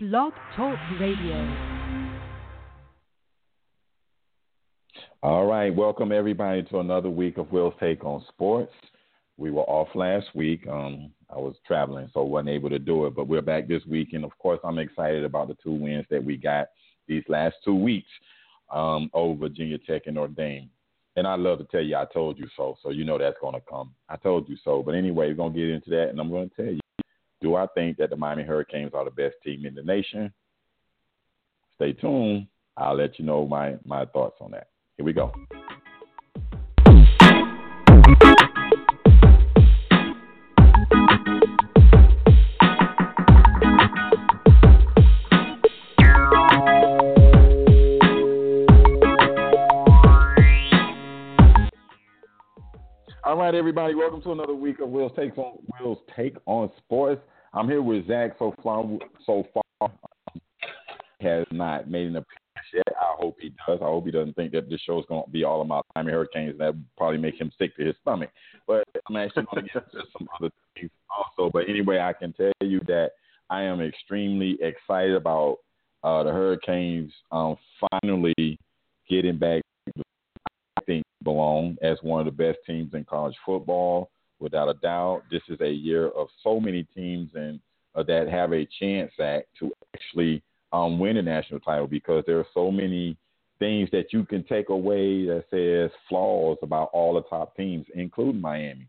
Blog 0.00 0.32
Talk 0.54 0.78
Radio. 1.00 1.56
All 5.24 5.46
right, 5.46 5.74
welcome 5.74 6.12
everybody 6.12 6.62
to 6.62 6.78
another 6.78 7.10
week 7.10 7.36
of 7.36 7.50
Will's 7.50 7.74
Take 7.80 8.04
on 8.04 8.24
Sports. 8.28 8.72
We 9.38 9.50
were 9.50 9.62
off 9.62 9.88
last 9.96 10.28
week. 10.36 10.64
Um, 10.68 11.10
I 11.28 11.38
was 11.38 11.56
traveling, 11.66 12.08
so 12.14 12.22
wasn't 12.22 12.50
able 12.50 12.70
to 12.70 12.78
do 12.78 13.06
it, 13.06 13.16
but 13.16 13.26
we're 13.26 13.42
back 13.42 13.66
this 13.66 13.84
week, 13.86 14.10
and 14.12 14.24
of 14.24 14.30
course, 14.38 14.60
I'm 14.62 14.78
excited 14.78 15.24
about 15.24 15.48
the 15.48 15.56
two 15.60 15.72
wins 15.72 16.06
that 16.10 16.22
we 16.22 16.36
got 16.36 16.68
these 17.08 17.24
last 17.26 17.56
two 17.64 17.74
weeks 17.74 18.06
um, 18.72 19.10
over 19.14 19.48
Virginia 19.48 19.78
Tech 19.78 20.02
and 20.06 20.36
Dame. 20.36 20.70
And 21.16 21.26
I 21.26 21.34
love 21.34 21.58
to 21.58 21.64
tell 21.64 21.82
you, 21.82 21.96
I 21.96 22.04
told 22.14 22.38
you 22.38 22.46
so. 22.56 22.76
So 22.84 22.90
you 22.90 23.04
know 23.04 23.18
that's 23.18 23.40
going 23.40 23.54
to 23.54 23.62
come. 23.68 23.92
I 24.08 24.14
told 24.14 24.48
you 24.48 24.58
so. 24.62 24.80
But 24.80 24.94
anyway, 24.94 25.26
we're 25.26 25.34
going 25.34 25.54
to 25.54 25.58
get 25.58 25.70
into 25.70 25.90
that, 25.90 26.10
and 26.10 26.20
I'm 26.20 26.30
going 26.30 26.50
to 26.50 26.54
tell 26.54 26.72
you 26.72 26.78
do 27.40 27.54
I 27.54 27.66
think 27.74 27.96
that 27.98 28.10
the 28.10 28.16
Miami 28.16 28.42
Hurricanes 28.42 28.92
are 28.94 29.04
the 29.04 29.10
best 29.10 29.36
team 29.44 29.66
in 29.66 29.74
the 29.74 29.82
nation? 29.82 30.32
Stay 31.76 31.92
tuned. 31.92 32.48
I'll 32.76 32.96
let 32.96 33.18
you 33.18 33.24
know 33.24 33.46
my, 33.46 33.76
my 33.84 34.04
thoughts 34.06 34.36
on 34.40 34.50
that. 34.52 34.68
Here 34.96 35.06
we 35.06 35.12
go. 35.12 35.32
Everybody, 53.58 53.92
welcome 53.92 54.22
to 54.22 54.30
another 54.30 54.54
week 54.54 54.78
of 54.78 54.88
Will's 54.88 55.10
Take 55.16 55.36
on 55.36 55.58
Will's 55.80 55.98
Take 56.14 56.36
on 56.46 56.70
Sports. 56.78 57.20
I'm 57.52 57.68
here 57.68 57.82
with 57.82 58.06
Zach. 58.06 58.36
So 58.38 58.54
far, 58.62 58.84
so 59.26 59.44
far, 59.52 59.90
has 61.20 61.44
not 61.50 61.90
made 61.90 62.06
an 62.06 62.14
appearance 62.14 62.68
yet. 62.72 62.86
I 62.96 63.16
hope 63.18 63.36
he 63.40 63.48
does. 63.66 63.80
I 63.82 63.86
hope 63.86 64.04
he 64.04 64.12
doesn't 64.12 64.34
think 64.34 64.52
that 64.52 64.70
this 64.70 64.80
show 64.82 65.00
is 65.00 65.06
going 65.08 65.24
to 65.24 65.30
be 65.30 65.42
all 65.42 65.62
about 65.62 65.84
Miami 65.96 66.12
Hurricanes. 66.12 66.56
That 66.58 66.66
would 66.66 66.84
probably 66.96 67.18
make 67.18 67.40
him 67.40 67.50
sick 67.58 67.76
to 67.76 67.84
his 67.84 67.96
stomach. 68.00 68.30
But 68.68 68.84
I'm 69.08 69.16
actually 69.16 69.46
going 69.52 69.66
to 69.66 69.72
get 69.72 69.82
into 69.92 70.06
some 70.16 70.28
other 70.38 70.50
things 70.76 70.92
also. 71.10 71.50
But 71.52 71.68
anyway, 71.68 71.98
I 71.98 72.12
can 72.12 72.32
tell 72.34 72.52
you 72.60 72.78
that 72.86 73.10
I 73.50 73.62
am 73.62 73.80
extremely 73.80 74.56
excited 74.62 75.16
about 75.16 75.58
uh, 76.04 76.22
the 76.22 76.30
Hurricanes 76.30 77.12
um, 77.32 77.56
finally 77.90 78.56
getting 79.10 79.36
back 79.36 79.62
belong 81.22 81.76
as 81.82 81.98
one 82.02 82.20
of 82.20 82.26
the 82.26 82.32
best 82.32 82.58
teams 82.66 82.94
in 82.94 83.04
college 83.04 83.36
football, 83.44 84.10
without 84.40 84.68
a 84.68 84.74
doubt. 84.74 85.22
This 85.30 85.42
is 85.48 85.60
a 85.60 85.70
year 85.70 86.08
of 86.08 86.28
so 86.42 86.60
many 86.60 86.84
teams 86.94 87.30
and 87.34 87.60
uh, 87.94 88.02
that 88.04 88.28
have 88.28 88.52
a 88.52 88.68
chance 88.78 89.12
at 89.18 89.46
to 89.58 89.72
actually 89.94 90.42
um, 90.72 90.98
win 90.98 91.16
a 91.16 91.22
national 91.22 91.60
title 91.60 91.86
because 91.86 92.24
there 92.26 92.38
are 92.38 92.46
so 92.54 92.70
many 92.70 93.16
things 93.58 93.88
that 93.90 94.12
you 94.12 94.24
can 94.24 94.44
take 94.44 94.68
away 94.68 95.26
that 95.26 95.44
says 95.50 95.90
flaws 96.08 96.58
about 96.62 96.90
all 96.92 97.14
the 97.14 97.22
top 97.22 97.56
teams, 97.56 97.86
including 97.94 98.40
Miami. 98.40 98.86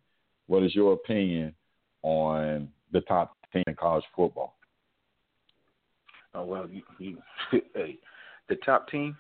What 0.47 0.63
is 0.63 0.75
your 0.75 0.93
opinion 0.93 1.55
on 2.03 2.69
the 2.91 3.01
top 3.01 3.35
team 3.51 3.63
in 3.65 3.75
college 3.75 4.03
football? 4.15 4.55
Oh 6.35 6.45
well, 6.45 6.69
you, 6.69 6.83
you, 6.99 7.17
hey, 7.73 7.97
the 8.49 8.55
top 8.57 8.89
team 8.89 9.17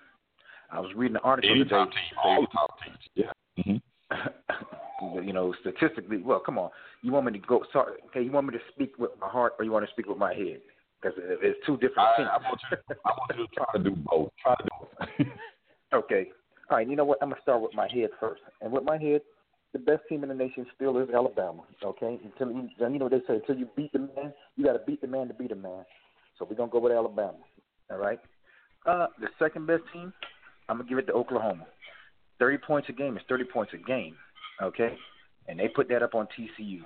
I 0.71 0.79
was 0.79 0.91
reading 0.95 1.15
an 1.15 1.21
article 1.23 1.49
Any 1.51 1.63
today. 1.63 1.69
top 1.69 1.89
team, 1.89 2.17
all 2.23 2.47
top 2.47 2.77
teams. 2.83 2.97
Yeah. 3.15 3.31
Mm-hmm. 3.57 5.25
you 5.27 5.33
know, 5.33 5.53
statistically, 5.61 6.17
well, 6.17 6.39
come 6.39 6.57
on. 6.57 6.69
You 7.01 7.11
want 7.11 7.25
me 7.25 7.31
to 7.33 7.39
go? 7.39 7.63
Sorry, 7.71 7.93
okay. 8.07 8.21
You 8.21 8.31
want 8.31 8.47
me 8.47 8.53
to 8.53 8.63
speak 8.73 8.97
with 8.97 9.11
my 9.19 9.27
heart, 9.27 9.53
or 9.57 9.65
you 9.65 9.71
want 9.71 9.85
to 9.85 9.91
speak 9.91 10.07
with 10.07 10.17
my 10.17 10.33
head? 10.33 10.59
Because 11.01 11.17
it's 11.17 11.57
two 11.65 11.77
different 11.77 11.99
I, 11.99 12.15
things. 12.17 12.29
I, 12.31 12.37
want 12.47 12.59
you, 12.69 12.77
I 13.05 13.09
want 13.09 13.31
you 13.37 13.47
to 13.47 13.53
try 13.55 13.65
to 13.73 13.83
do 13.83 13.95
both. 14.05 14.31
Try 14.43 14.55
to 14.55 14.63
do 14.63 15.23
it. 15.23 15.27
okay. 15.93 16.29
All 16.69 16.77
right. 16.77 16.87
You 16.87 16.95
know 16.95 17.05
what? 17.05 17.19
I'm 17.21 17.29
gonna 17.29 17.41
start 17.41 17.61
with 17.61 17.73
my 17.73 17.87
head 17.91 18.09
first, 18.19 18.41
and 18.61 18.71
with 18.71 18.83
my 18.83 18.97
head, 18.97 19.21
the 19.73 19.79
best 19.79 20.01
team 20.09 20.23
in 20.23 20.29
the 20.29 20.35
nation 20.35 20.65
still 20.75 20.97
is 20.97 21.09
Alabama. 21.13 21.63
Okay. 21.83 22.19
Until 22.23 22.51
you, 22.51 22.69
you 22.79 22.99
know 22.99 23.09
they 23.09 23.19
say 23.27 23.35
until 23.35 23.57
you 23.57 23.67
beat 23.75 23.93
the 23.93 23.99
man, 23.99 24.33
you 24.55 24.65
got 24.65 24.73
to 24.73 24.79
beat 24.85 25.01
the 25.01 25.07
man 25.07 25.27
to 25.29 25.33
beat 25.33 25.49
the 25.49 25.55
man. 25.55 25.85
So 26.37 26.45
we're 26.49 26.57
gonna 26.57 26.71
go 26.71 26.79
with 26.79 26.91
Alabama. 26.91 27.37
All 27.89 27.97
right. 27.97 28.19
Uh, 28.85 29.07
the 29.19 29.27
second 29.37 29.67
best 29.67 29.83
team, 29.93 30.13
I'm 30.69 30.77
gonna 30.77 30.87
give 30.87 30.99
it 30.99 31.07
to 31.07 31.13
Oklahoma. 31.13 31.65
Thirty 32.37 32.57
points 32.57 32.87
a 32.89 32.93
game 32.93 33.17
is 33.17 33.23
thirty 33.27 33.43
points 33.43 33.73
a 33.73 33.77
game. 33.77 34.15
Okay, 34.61 34.95
and 35.47 35.59
they 35.59 35.67
put 35.67 35.89
that 35.89 36.03
up 36.03 36.15
on 36.15 36.27
TCU. 36.37 36.81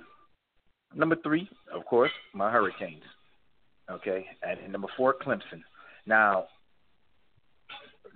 Number 0.94 1.16
three, 1.22 1.48
of 1.72 1.84
course, 1.84 2.10
my 2.32 2.50
Hurricanes. 2.50 3.02
Okay, 3.90 4.26
and 4.42 4.72
number 4.72 4.88
four, 4.96 5.14
Clemson. 5.14 5.62
Now, 6.06 6.46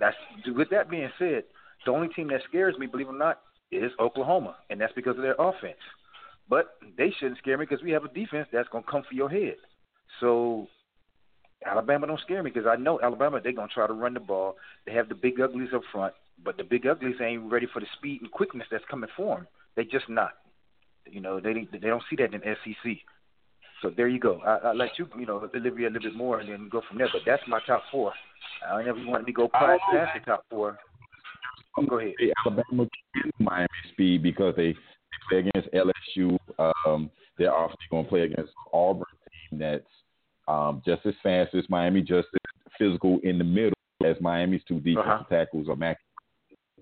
that's 0.01 0.17
with 0.47 0.71
that 0.71 0.91
being 0.91 1.11
said, 1.19 1.45
the 1.85 1.93
only 1.93 2.09
team 2.09 2.29
that 2.29 2.41
scares 2.49 2.77
me, 2.79 2.87
believe 2.87 3.09
it 3.09 3.11
or 3.11 3.19
not, 3.19 3.41
is 3.71 3.93
Oklahoma, 4.01 4.57
and 4.71 4.81
that's 4.81 4.93
because 4.95 5.17
of 5.17 5.23
their 5.23 5.37
offense. 5.39 5.79
But 6.49 6.77
they 6.97 7.13
shouldn't 7.19 7.39
scare 7.39 7.59
me 7.59 7.67
because 7.69 7.85
we 7.85 7.91
have 7.91 8.05
a 8.05 8.09
defense 8.09 8.49
that's 8.53 8.69
gonna 8.71 8.85
come 8.91 9.03
for 9.07 9.15
your 9.15 9.29
head. 9.29 9.57
So 10.21 10.67
Alabama 11.67 12.07
don't 12.07 12.21
scare 12.21 12.43
me 12.43 12.51
because 12.51 12.69
I 12.69 12.77
know 12.77 13.01
Alabama 13.01 13.41
they're 13.43 13.53
gonna 13.53 13.69
try 13.73 13.87
to 13.87 13.93
run 13.93 14.15
the 14.15 14.21
ball. 14.21 14.57
They 14.87 14.93
have 14.93 15.09
the 15.09 15.15
big 15.15 15.41
uglies 15.41 15.71
up 15.75 15.83
front, 15.93 16.15
but 16.45 16.57
the 16.57 16.65
big 16.65 16.87
uglies 16.87 17.17
ain't 17.21 17.51
ready 17.51 17.67
for 17.73 17.81
the 17.81 17.87
speed 17.97 18.23
and 18.23 18.31
quickness 18.31 18.67
that's 18.71 18.85
coming 18.91 19.11
for 19.17 19.37
them. 19.37 19.47
They 19.77 19.85
just 19.85 20.09
not. 20.09 20.33
You 21.11 21.21
know 21.21 21.41
they 21.41 21.67
they 21.73 21.79
don't 21.79 22.03
see 22.09 22.17
that 22.17 22.35
in 22.35 22.41
SEC. 22.43 22.93
So 23.83 23.91
there 23.97 24.09
you 24.09 24.19
go. 24.19 24.41
I, 24.45 24.69
I 24.69 24.73
let 24.73 24.99
you 24.99 25.09
you 25.19 25.27
know 25.27 25.47
deliver 25.53 25.81
a 25.81 25.91
little 25.91 26.11
bit 26.11 26.17
more 26.17 26.41
and 26.41 26.49
then 26.49 26.69
go 26.69 26.83
from 26.89 26.99
there. 26.99 27.09
But 27.13 27.23
that's 27.27 27.43
my 27.49 27.61
top 27.67 27.83
four. 27.91 28.13
I 28.69 28.83
never 28.83 29.05
wanted 29.05 29.27
to 29.27 29.33
go 29.33 29.49
past 29.49 29.81
past 29.93 30.19
the 30.19 30.31
top 30.31 30.45
four. 30.51 30.79
Go 31.89 31.99
ahead. 31.99 32.15
Alabama 32.45 32.89
can 33.15 33.31
Miami 33.39 33.69
speed 33.93 34.23
because 34.23 34.55
they, 34.57 34.73
they 34.73 35.19
play 35.29 35.39
against 35.49 35.69
LSU. 35.73 36.39
Um, 36.59 37.11
they're 37.39 37.55
obviously 37.55 37.87
going 37.91 38.05
to 38.05 38.09
play 38.09 38.23
against 38.23 38.53
Auburn 38.73 39.07
team 39.51 39.61
that's 39.61 39.85
um, 40.49 40.83
just 40.85 41.05
as 41.05 41.15
fast 41.23 41.55
as 41.55 41.65
Miami, 41.69 42.01
just 42.01 42.29
as 42.35 42.73
physical 42.79 43.21
in 43.23 43.39
the 43.39 43.45
middle 43.45 43.75
as 44.05 44.17
Miami's 44.21 44.63
two 44.67 44.81
defensive 44.81 45.11
Uh-huh. 45.11 45.25
tackles 45.29 45.69
are 45.69 45.77
Mac. 45.77 45.99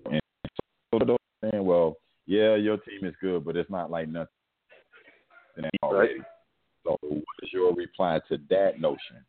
And 0.09 0.21
so 0.93 1.17
saying, 1.43 1.65
well, 1.65 1.97
yeah, 2.25 2.55
your 2.55 2.77
team 2.77 3.03
is 3.03 3.15
good, 3.21 3.43
but 3.43 3.57
it's 3.57 3.69
not 3.69 3.91
like 3.91 4.07
nothing 4.07 4.27
already. 5.83 6.21
So 6.83 6.97
what 7.01 7.23
is 7.43 7.49
your 7.51 7.73
reply 7.73 8.19
to 8.29 8.37
that 8.49 8.79
notion? 8.79 9.25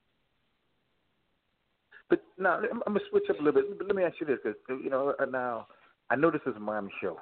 But 2.08 2.22
now 2.38 2.58
I'm, 2.58 2.82
I'm 2.86 2.94
gonna 2.94 3.00
switch 3.10 3.24
up 3.28 3.40
a 3.40 3.42
little 3.42 3.60
bit. 3.60 3.78
But 3.78 3.86
let 3.86 3.96
me 3.96 4.04
ask 4.04 4.20
you 4.20 4.26
this, 4.26 4.38
because 4.42 4.82
you 4.82 4.90
know 4.90 5.14
uh, 5.18 5.24
now 5.26 5.66
I 6.10 6.16
know 6.16 6.30
this 6.30 6.40
is 6.46 6.56
a 6.56 6.60
Miami 6.60 6.90
show, 7.00 7.18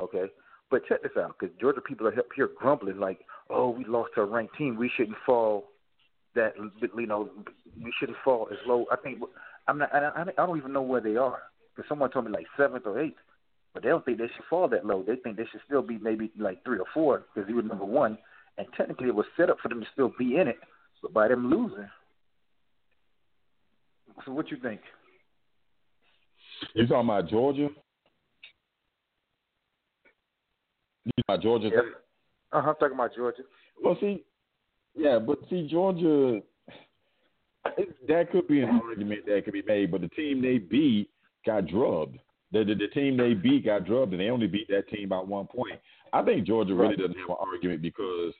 okay? 0.00 0.26
But 0.70 0.86
check 0.86 1.02
this 1.02 1.12
out, 1.18 1.34
because 1.38 1.54
Georgia 1.58 1.80
people 1.80 2.06
are 2.06 2.18
up 2.18 2.26
here 2.36 2.50
grumbling 2.56 2.98
like, 3.00 3.20
"Oh, 3.50 3.70
we 3.70 3.84
lost 3.84 4.10
to 4.14 4.20
a 4.20 4.26
ranked 4.26 4.56
team. 4.56 4.76
We 4.76 4.90
shouldn't 4.96 5.16
fall 5.26 5.70
that 6.38 6.54
you 6.56 7.06
know 7.06 7.28
we 7.82 7.92
shouldn't 7.98 8.18
fall 8.24 8.48
as 8.50 8.58
low." 8.66 8.86
I 8.90 8.96
think 8.96 9.18
I'm 9.66 9.78
not. 9.78 9.94
I, 9.94 9.98
I 9.98 10.22
I 10.22 10.46
don't 10.46 10.58
even 10.58 10.72
know 10.72 10.82
where 10.82 11.00
they 11.00 11.16
are. 11.16 11.42
Because 11.78 11.88
someone 11.88 12.10
told 12.10 12.24
me 12.24 12.32
like 12.32 12.46
seventh 12.56 12.86
or 12.86 12.98
eighth, 12.98 13.18
but 13.72 13.84
they 13.84 13.88
don't 13.88 14.04
think 14.04 14.18
they 14.18 14.26
should 14.26 14.44
fall 14.50 14.66
that 14.68 14.84
low. 14.84 15.04
They 15.06 15.14
think 15.14 15.36
they 15.36 15.46
should 15.52 15.60
still 15.64 15.82
be 15.82 15.96
maybe 15.98 16.32
like 16.36 16.64
three 16.64 16.78
or 16.78 16.86
four 16.92 17.22
because 17.32 17.46
he 17.46 17.54
was 17.54 17.64
number 17.64 17.84
one, 17.84 18.18
and 18.56 18.66
technically 18.76 19.06
it 19.06 19.14
was 19.14 19.26
set 19.36 19.48
up 19.48 19.58
for 19.62 19.68
them 19.68 19.80
to 19.80 19.86
still 19.92 20.12
be 20.18 20.38
in 20.38 20.48
it, 20.48 20.58
but 21.00 21.12
by 21.12 21.28
them 21.28 21.48
losing. 21.48 21.88
So 24.26 24.32
what 24.32 24.50
you 24.50 24.56
think? 24.56 24.80
You 26.74 26.86
talking 26.88 27.08
about 27.08 27.28
Georgia? 27.28 27.68
You 31.04 31.12
talking 31.12 31.24
about 31.28 31.42
Georgia? 31.42 31.70
Yeah. 31.72 31.80
Uh 32.58 32.62
huh. 32.62 32.74
Talking 32.74 32.94
about 32.94 33.14
Georgia. 33.14 33.42
Well, 33.82 33.96
see, 34.00 34.24
yeah, 34.98 35.18
but 35.18 35.38
see, 35.48 35.68
Georgia, 35.70 36.40
it, 37.76 38.06
that 38.08 38.30
could 38.30 38.48
be 38.48 38.60
an 38.60 38.80
argument 38.84 39.26
that 39.26 39.44
could 39.44 39.54
be 39.54 39.62
made, 39.66 39.90
but 39.90 40.00
the 40.00 40.08
team 40.08 40.42
they 40.42 40.58
beat 40.58 41.08
got 41.46 41.66
drubbed. 41.66 42.18
The, 42.52 42.64
the, 42.64 42.74
the 42.74 42.88
team 42.88 43.16
they 43.16 43.34
beat 43.34 43.66
got 43.66 43.86
drubbed, 43.86 44.12
and 44.12 44.20
they 44.20 44.30
only 44.30 44.46
beat 44.46 44.68
that 44.68 44.88
team 44.88 45.10
by 45.10 45.18
one 45.18 45.46
point. 45.46 45.78
I 46.12 46.22
think 46.22 46.46
Georgia 46.46 46.74
really 46.74 46.96
doesn't 46.96 47.18
have 47.18 47.28
an 47.30 47.36
argument 47.40 47.82
because 47.82 48.32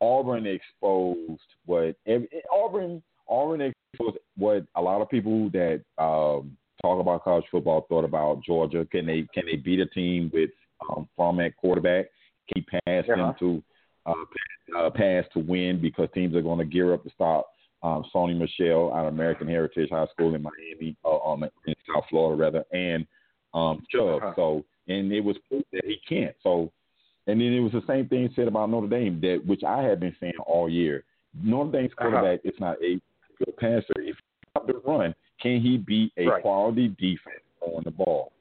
Auburn 0.00 0.46
exposed 0.46 1.42
what 1.66 1.96
every, 2.06 2.28
Auburn 2.50 3.02
Auburn 3.28 3.60
exposed 3.92 4.16
what 4.36 4.64
a 4.74 4.80
lot 4.80 5.02
of 5.02 5.10
people 5.10 5.50
that 5.50 5.82
um, 5.98 6.56
talk 6.82 7.00
about 7.00 7.22
college 7.22 7.44
football 7.50 7.86
thought 7.88 8.04
about 8.04 8.42
Georgia. 8.42 8.86
Can 8.90 9.06
they 9.06 9.26
can 9.34 9.44
they 9.44 9.56
beat 9.56 9.80
a 9.80 9.86
team 9.86 10.30
with 10.32 10.50
um, 10.88 11.06
from 11.16 11.40
at 11.40 11.56
quarterback? 11.56 12.06
Keep 12.54 12.68
passing 12.86 13.12
Uh-huh. 13.12 13.34
to 13.38 13.62
uh, 14.06 14.14
uh, 14.76 14.90
pass 14.90 15.24
to 15.34 15.40
win 15.40 15.80
because 15.80 16.08
teams 16.14 16.34
are 16.34 16.42
going 16.42 16.58
to 16.58 16.64
gear 16.64 16.94
up 16.94 17.02
to 17.04 17.10
stop 17.10 17.46
um, 17.82 18.04
Sony 18.14 18.36
Michel 18.36 18.92
out 18.92 19.06
of 19.06 19.14
American 19.14 19.48
Heritage 19.48 19.90
High 19.90 20.06
School 20.12 20.34
in 20.34 20.42
Miami, 20.42 20.96
uh, 21.04 21.18
um, 21.20 21.42
in 21.44 21.74
South 21.92 22.04
Florida 22.10 22.40
rather, 22.42 22.64
and 22.72 23.06
um, 23.54 23.82
Chubb. 23.90 24.22
Uh-huh. 24.22 24.32
So, 24.36 24.64
and 24.88 25.10
it 25.12 25.20
was 25.20 25.36
proof 25.48 25.64
that 25.72 25.84
he 25.84 25.98
can't. 26.08 26.34
So, 26.42 26.70
and 27.26 27.40
then 27.40 27.52
it 27.52 27.60
was 27.60 27.72
the 27.72 27.82
same 27.86 28.08
thing 28.08 28.30
said 28.36 28.48
about 28.48 28.70
Notre 28.70 28.88
Dame 28.88 29.20
that 29.22 29.42
which 29.46 29.62
I 29.64 29.82
have 29.82 30.00
been 30.00 30.14
saying 30.20 30.34
all 30.46 30.68
year. 30.68 31.04
Notre 31.42 31.70
Dame's 31.70 31.92
Uh-huh. 31.98 32.10
quarterback 32.10 32.40
is 32.44 32.58
not 32.60 32.76
a 32.82 33.00
good 33.38 33.56
passer. 33.56 33.92
If 33.96 34.16
he 34.16 34.22
stop 34.50 34.66
the 34.66 34.74
run, 34.84 35.14
can 35.40 35.60
he 35.60 35.78
be 35.78 36.12
a 36.16 36.26
Right. 36.26 36.42
quality 36.42 36.88
defense 36.88 37.42
on 37.60 37.82
the 37.84 37.90
ball? 37.90 38.32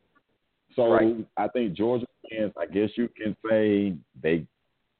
So 0.76 0.92
Right. 0.94 1.16
I 1.38 1.48
think 1.48 1.74
Georgia 1.74 2.06
fans, 2.30 2.54
I 2.58 2.66
guess 2.66 2.90
you 2.98 3.08
can 3.10 3.36
say 3.50 3.96
they, 4.22 4.46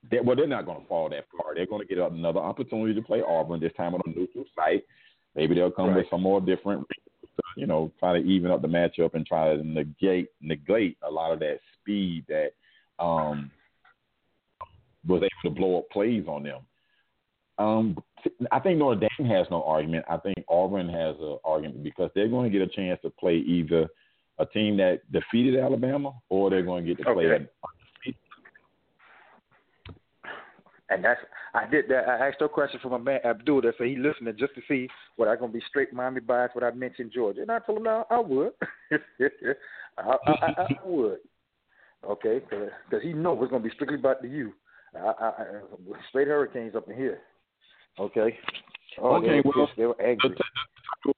they 0.10 0.20
well, 0.20 0.36
they're 0.36 0.48
not 0.48 0.66
going 0.66 0.82
to 0.82 0.88
fall 0.88 1.10
that 1.10 1.26
far. 1.36 1.56
They're 1.56 1.66
going 1.66 1.86
to 1.86 1.96
get 1.96 2.04
another 2.04 2.40
opportunity 2.40 2.94
to 2.94 3.02
play 3.02 3.22
Auburn 3.22 3.60
this 3.60 3.74
time 3.76 3.94
on 3.94 4.02
a 4.06 4.10
neutral 4.10 4.46
site. 4.56 4.84
Maybe 5.36 5.56
they'll 5.56 5.72
come 5.72 5.94
with 5.94 6.10
some 6.10 6.22
more 6.22 6.42
different, 6.42 6.86
you 7.56 7.68
know, 7.68 7.92
try 8.00 8.14
to 8.14 8.26
even 8.26 8.52
up 8.52 8.62
the 8.62 8.68
matchup 8.68 9.14
and 9.14 9.26
try 9.26 9.56
to 9.56 9.64
negate 9.64 10.30
negate 10.42 10.98
a 11.08 11.12
lot 11.12 11.32
of 11.32 11.40
that 11.40 11.60
speed 11.80 12.26
that 12.28 12.52
um, 13.04 13.52
was 15.08 15.22
able 15.22 15.56
to 15.56 15.60
blow 15.60 15.80
up 15.80 15.90
plays 15.92 16.26
on 16.28 16.44
them. 16.44 16.62
Um, 17.58 17.98
I 18.52 18.60
think 18.60 18.80
Notre 18.80 19.00
Dame 19.00 19.28
has 19.28 19.48
no 19.52 19.64
argument. 19.64 20.06
I 20.10 20.18
think 20.18 20.46
Auburn 20.48 20.88
has 20.90 21.16
an 21.20 21.38
argument 21.44 21.84
because 21.84 22.10
they're 22.16 22.30
going 22.30 22.50
to 22.50 22.58
get 22.58 22.66
a 22.66 22.72
chance 22.72 23.00
to 23.04 23.10
play 23.10 23.36
either 23.36 23.88
a 24.40 24.46
team 24.46 24.78
that 24.78 25.02
defeated 25.12 25.60
Alabama 25.60 26.14
or 26.30 26.50
they're 26.50 26.64
going 26.64 26.86
to 26.86 26.96
get 26.96 27.04
to 27.04 27.14
play 27.14 27.26
Okay. 27.26 27.44
a 27.44 27.48
And 30.90 31.04
that's 31.04 31.20
I 31.54 31.70
did 31.70 31.86
that. 31.90 32.08
I 32.08 32.28
asked 32.28 32.42
a 32.42 32.50
question 32.50 32.80
from 32.82 32.92
my 32.92 32.98
man 32.98 33.20
Abdul 33.24 33.62
that 33.62 33.76
said 33.78 33.88
he 33.88 33.96
listening 33.96 34.36
just 34.38 34.56
to 34.56 34.62
see 34.68 34.88
what 35.18 35.28
I 35.28 35.36
gonna 35.36 35.52
be 35.52 35.62
straight 35.70 35.94
Miami 35.94 36.20
bias 36.20 36.52
when 36.54 36.64
I 36.64 36.72
mentioned 36.72 37.12
Georgia, 37.14 37.42
and 37.42 37.52
I 37.52 37.60
told 37.60 37.80
him 37.80 37.84
no, 37.86 38.06
I 38.10 38.20
would, 38.20 38.52
I, 38.92 38.98
I, 40.00 40.32
I, 40.32 40.52
I 40.58 40.68
would, 40.84 41.20
okay, 42.08 42.40
because 42.40 43.04
he 43.04 43.14
know 43.14 43.42
it's 43.42 43.52
gonna 43.52 43.64
be 43.64 43.72
strictly 43.76 44.00
about 44.00 44.22
the 44.22 44.30
U. 44.30 44.54
I, 44.96 45.00
I, 45.00 45.28
I, 45.28 45.46
straight 46.10 46.28
Hurricanes 46.28 46.76
up 46.76 46.90
in 46.90 46.96
here, 46.96 47.20
okay. 48.00 48.38
Oh, 49.00 49.18
Okay, 49.18 49.28
they 49.28 49.42
were 49.42 49.54
well, 49.56 49.70
they 49.78 49.86
were 49.86 50.02
angry. 50.02 50.36
The 51.06 51.14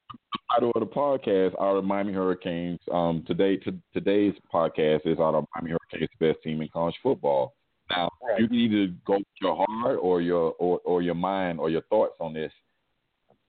title 0.54 0.72
of 0.76 0.82
the 0.82 0.86
podcast 0.86 1.56
the 1.76 1.82
Miami 1.82 2.12
Hurricanes. 2.12 2.80
Um, 2.92 3.24
today, 3.26 3.56
to, 3.58 3.74
today's 3.94 4.34
podcast 4.54 5.06
is 5.06 5.18
out 5.20 5.34
of 5.34 5.46
Miami 5.56 5.72
Hurricanes, 5.72 6.10
the 6.20 6.28
best 6.28 6.44
team 6.44 6.62
in 6.62 6.68
college 6.68 6.96
football. 7.02 7.54
Now, 7.92 8.10
Right. 8.22 8.40
you 8.40 8.48
can 8.48 8.56
either 8.58 8.94
go 9.06 9.18
with 9.18 9.28
your 9.42 9.56
heart 9.68 10.00
or 10.02 10.22
your 10.22 10.54
or, 10.60 10.80
or 10.86 11.02
your 11.02 11.16
mind 11.16 11.60
or 11.60 11.70
your 11.70 11.82
thoughts 11.84 12.16
on 12.20 12.34
this. 12.34 12.52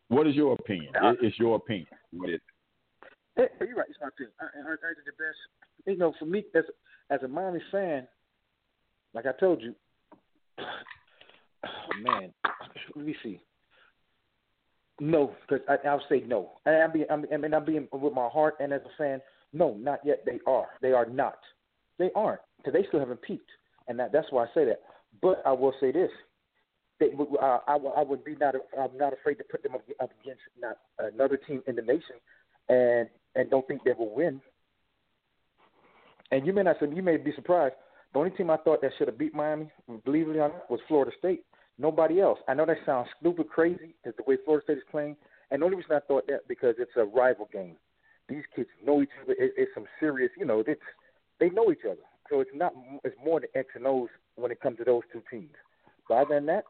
What 0.08 0.26
is 0.26 0.34
your 0.34 0.52
opinion? 0.54 0.94
Uh, 0.96 1.12
It- 1.12 1.22
it's 1.22 1.38
your 1.38 1.56
opinion. 1.56 1.88
What 2.12 2.30
is 2.30 2.40
Hey, 3.36 3.48
you're 3.60 3.76
right. 3.76 3.88
It's 3.88 3.98
my 4.00 4.08
opinion. 4.08 4.34
I, 4.40 4.44
I, 4.44 4.72
I 4.72 4.94
think 4.94 5.06
the 5.06 5.12
best. 5.12 5.38
You 5.86 5.96
know, 5.96 6.12
for 6.18 6.26
me 6.26 6.44
as 6.54 6.64
as 7.10 7.22
a 7.22 7.28
Miami 7.28 7.60
fan, 7.70 8.06
like 9.14 9.26
I 9.26 9.32
told 9.32 9.62
you, 9.62 9.74
oh 10.58 10.64
man, 12.02 12.32
let 12.94 13.04
me 13.06 13.16
see. 13.22 13.40
No, 15.00 15.34
because 15.48 15.66
I'll 15.84 16.02
say 16.08 16.20
no. 16.26 16.52
And 16.66 16.76
I'm 16.76 16.92
being, 16.92 17.06
I'm, 17.10 17.24
I 17.32 17.36
mean, 17.38 17.54
I'm 17.54 17.64
being 17.64 17.88
with 17.92 18.12
my 18.12 18.28
heart 18.28 18.56
and 18.60 18.72
as 18.72 18.82
a 18.84 18.96
fan. 18.96 19.20
No, 19.52 19.74
not 19.74 20.00
yet. 20.04 20.24
They 20.26 20.38
are. 20.46 20.68
They 20.80 20.92
are 20.92 21.06
not. 21.06 21.38
They 21.98 22.10
aren't 22.14 22.40
because 22.58 22.72
they 22.74 22.86
still 22.88 23.00
haven't 23.00 23.22
peaked, 23.22 23.50
and 23.88 23.98
that, 23.98 24.12
that's 24.12 24.26
why 24.30 24.44
I 24.44 24.46
say 24.54 24.64
that. 24.66 24.80
But 25.20 25.42
I 25.44 25.52
will 25.52 25.74
say 25.80 25.92
this: 25.92 26.10
they, 27.00 27.10
uh, 27.40 27.58
I, 27.66 27.76
I 27.96 28.02
would 28.02 28.24
be 28.24 28.36
not. 28.36 28.54
I'm 28.78 28.96
not 28.96 29.12
afraid 29.12 29.34
to 29.36 29.44
put 29.44 29.62
them 29.62 29.74
up, 29.74 29.82
up 30.00 30.10
against 30.22 30.42
not 30.60 30.78
another 30.98 31.36
team 31.36 31.62
in 31.66 31.76
the 31.76 31.82
nation, 31.82 32.16
and 32.68 33.08
and 33.34 33.50
don't 33.50 33.66
think 33.66 33.82
they 33.84 33.92
will 33.92 34.14
win. 34.14 34.40
And 36.30 36.46
you 36.46 36.52
may 36.52 36.62
not. 36.62 36.76
You 36.80 37.02
may 37.02 37.16
be 37.16 37.32
surprised. 37.34 37.74
The 38.12 38.18
only 38.18 38.30
team 38.30 38.50
I 38.50 38.58
thought 38.58 38.82
that 38.82 38.92
should 38.98 39.08
have 39.08 39.18
beat 39.18 39.34
Miami, 39.34 39.70
believe 40.04 40.28
it 40.28 40.36
or 40.36 40.48
not, 40.48 40.70
was 40.70 40.80
Florida 40.86 41.12
State. 41.18 41.44
Nobody 41.78 42.20
else. 42.20 42.38
I 42.46 42.54
know 42.54 42.66
that 42.66 42.76
sounds 42.84 43.08
stupid, 43.18 43.48
crazy, 43.48 43.94
because 44.02 44.16
the 44.18 44.24
way 44.26 44.36
Florida 44.44 44.64
State 44.64 44.78
is 44.78 44.84
playing. 44.90 45.16
And 45.50 45.60
the 45.60 45.66
only 45.66 45.78
reason 45.78 45.92
I 45.92 46.00
thought 46.00 46.26
that 46.28 46.46
because 46.48 46.74
it's 46.78 46.92
a 46.96 47.04
rival 47.04 47.48
game. 47.52 47.76
These 48.28 48.44
kids 48.54 48.68
know 48.84 49.02
each 49.02 49.10
other. 49.22 49.32
It, 49.32 49.52
it's 49.56 49.70
some 49.74 49.86
serious, 49.98 50.30
you 50.38 50.44
know, 50.44 50.62
it's 50.66 50.80
they 51.40 51.50
know 51.50 51.72
each 51.72 51.84
other. 51.84 52.00
So 52.30 52.40
it's 52.40 52.50
not. 52.54 52.72
It's 53.04 53.16
more 53.24 53.40
than 53.40 53.48
X 53.54 53.68
and 53.74 53.86
O's 53.86 54.08
when 54.36 54.50
it 54.50 54.60
comes 54.60 54.78
to 54.78 54.84
those 54.84 55.02
two 55.12 55.22
teams. 55.30 55.52
But 56.08 56.14
other 56.14 56.34
than 56.36 56.46
that, 56.46 56.64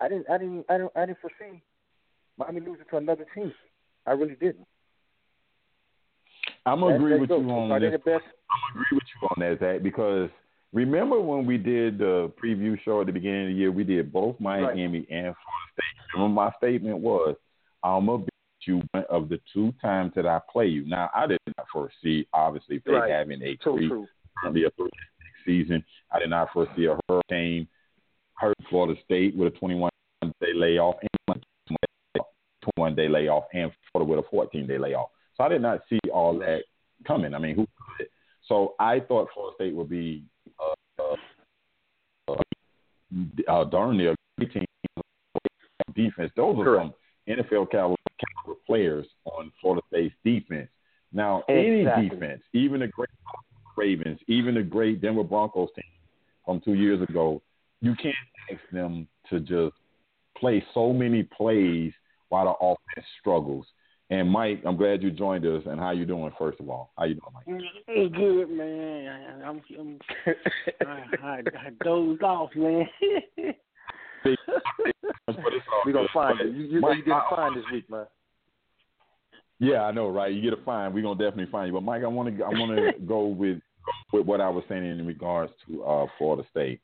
I 0.00 0.08
didn't. 0.08 0.28
I 0.30 0.38
didn't. 0.38 0.66
I 0.68 0.78
didn't. 0.78 0.92
I 0.96 1.06
didn't 1.06 1.18
foresee 1.20 1.62
Miami 2.38 2.60
losing 2.60 2.84
to 2.90 2.96
another 2.96 3.26
team. 3.34 3.52
I 4.06 4.12
really 4.12 4.36
didn't. 4.36 4.66
I'm 6.64 6.80
gonna 6.80 6.96
agree 6.96 7.18
with 7.18 7.28
dope. 7.28 7.42
you 7.42 7.50
on 7.50 7.70
Are 7.70 7.80
best? 7.80 8.24
I'm 8.50 8.74
agree 8.74 8.86
with 8.92 9.04
you 9.20 9.28
on 9.28 9.40
that, 9.40 9.58
Zach, 9.60 9.82
because 9.82 10.28
remember 10.72 11.20
when 11.20 11.46
we 11.46 11.58
did 11.58 11.98
the 11.98 12.32
preview 12.42 12.78
show 12.84 13.00
at 13.00 13.06
the 13.06 13.12
beginning 13.12 13.42
of 13.42 13.48
the 13.48 13.54
year, 13.54 13.72
we 13.72 13.84
did 13.84 14.12
both 14.12 14.38
Miami 14.40 14.98
and 14.98 15.06
Florida 15.08 15.34
State. 15.72 16.14
Remember 16.14 16.34
my 16.34 16.50
statement 16.58 16.98
was, 16.98 17.36
I'm 17.84 18.06
gonna 18.06 18.18
beat 18.18 18.30
you 18.66 18.82
one 18.90 19.04
of 19.08 19.28
the 19.28 19.40
two 19.52 19.72
times 19.80 20.12
that 20.16 20.26
I 20.26 20.40
play 20.52 20.66
you. 20.66 20.86
Now 20.86 21.08
I 21.14 21.26
did 21.26 21.38
not 21.56 21.66
foresee 21.72 22.26
obviously 22.32 22.82
they 22.84 22.92
Right. 22.92 23.10
having 23.10 23.42
a 23.42 23.56
So 23.62 23.76
three 23.76 23.88
true. 23.88 24.06
Currently 24.40 24.64
a 24.64 24.70
three 24.70 24.90
season. 25.44 25.84
I 26.10 26.18
did 26.18 26.30
not 26.30 26.48
foresee 26.52 26.86
a 26.86 26.98
hurricane 27.08 27.68
hurt 28.34 28.56
Florida 28.68 29.00
State 29.04 29.36
with 29.36 29.54
a 29.54 29.58
21 29.58 29.90
day 30.40 30.52
layoff 30.54 30.96
and 31.28 31.42
21 32.76 32.94
day 32.94 33.08
layoff 33.08 33.44
and 33.54 33.70
Florida 33.92 34.10
with 34.10 34.24
a 34.24 34.28
14 34.30 34.66
day 34.66 34.78
layoff. 34.78 35.08
So 35.36 35.44
I 35.44 35.48
did 35.48 35.62
not 35.62 35.80
see 35.88 35.98
all 36.12 36.38
that 36.38 36.62
coming. 37.06 37.34
I 37.34 37.38
mean, 37.38 37.56
who? 37.56 37.66
So 38.46 38.74
I 38.78 39.00
thought 39.00 39.28
Florida 39.34 39.54
State 39.56 39.74
would 39.74 39.88
be 39.88 40.24
uh, 40.60 41.02
uh, 41.02 42.32
uh, 42.32 43.52
uh, 43.52 43.64
darn 43.64 43.96
near 43.96 44.12
a 44.12 44.16
great 44.38 44.52
team 44.52 44.64
defense. 45.94 46.30
Those 46.36 46.56
are 46.58 46.76
some 46.76 46.94
NFL 47.28 47.70
caliber, 47.70 47.96
caliber 48.44 48.60
players 48.66 49.06
on 49.24 49.50
Florida 49.60 49.82
State's 49.88 50.14
defense. 50.24 50.68
Now, 51.12 51.42
any 51.48 51.84
defense, 51.84 52.42
even 52.52 52.82
a 52.82 52.88
great 52.88 53.08
Ravens, 53.76 54.18
even 54.28 54.54
the 54.54 54.62
great 54.62 55.00
Denver 55.00 55.24
Broncos 55.24 55.68
team 55.74 55.84
from 56.44 56.60
two 56.60 56.74
years 56.74 57.02
ago, 57.08 57.42
you 57.80 57.94
can't 58.00 58.14
ask 58.50 58.60
them 58.72 59.06
to 59.30 59.40
just 59.40 59.74
play 60.38 60.64
so 60.74 60.92
many 60.92 61.22
plays 61.22 61.92
while 62.28 62.44
the 62.46 62.64
offense 62.64 63.06
struggles. 63.20 63.66
And 64.08 64.30
Mike, 64.30 64.62
I'm 64.64 64.76
glad 64.76 65.02
you 65.02 65.10
joined 65.10 65.44
us. 65.44 65.64
And 65.66 65.80
how 65.80 65.90
you 65.90 66.04
doing? 66.06 66.30
First 66.38 66.60
of 66.60 66.70
all, 66.70 66.92
how 66.96 67.04
you 67.04 67.14
doing, 67.14 67.32
Mike? 67.34 67.62
Mm, 67.88 68.14
Good 68.14 68.50
man. 68.50 69.42
I'm, 69.44 69.60
I'm 69.78 69.98
I, 70.86 71.26
I, 71.26 71.38
I 71.38 71.70
dozed 71.84 72.22
off, 72.22 72.50
man. 72.54 72.86
But 74.24 74.32
it's 75.26 75.66
all 75.72 75.82
We're 75.84 75.92
gonna 75.92 76.08
find 76.14 76.38
But 76.38 76.46
you. 76.46 76.52
You, 76.52 76.64
you, 76.74 76.80
Mike, 76.80 76.98
you 76.98 77.04
get 77.04 77.12
a 77.12 77.16
I- 77.16 77.36
fine 77.36 77.54
this 77.54 77.64
week, 77.72 77.90
man. 77.90 78.06
Yeah, 79.58 79.82
I 79.84 79.90
know, 79.92 80.08
right? 80.10 80.32
You 80.32 80.42
get 80.42 80.52
a 80.58 80.62
fine. 80.64 80.92
We're 80.92 81.02
gonna 81.02 81.18
definitely 81.18 81.50
find 81.50 81.68
you. 81.68 81.72
But 81.72 81.82
Mike, 81.82 82.02
I 82.04 82.08
want 82.08 82.36
to 82.36 82.44
I 82.44 82.48
want 82.50 82.76
to 82.76 82.92
go 83.06 83.26
with 83.26 83.58
with 84.12 84.26
what 84.26 84.40
I 84.40 84.48
was 84.48 84.64
saying 84.68 84.84
in 84.84 85.06
regards 85.06 85.52
to 85.66 85.84
uh, 85.84 86.06
Florida 86.18 86.44
State. 86.50 86.80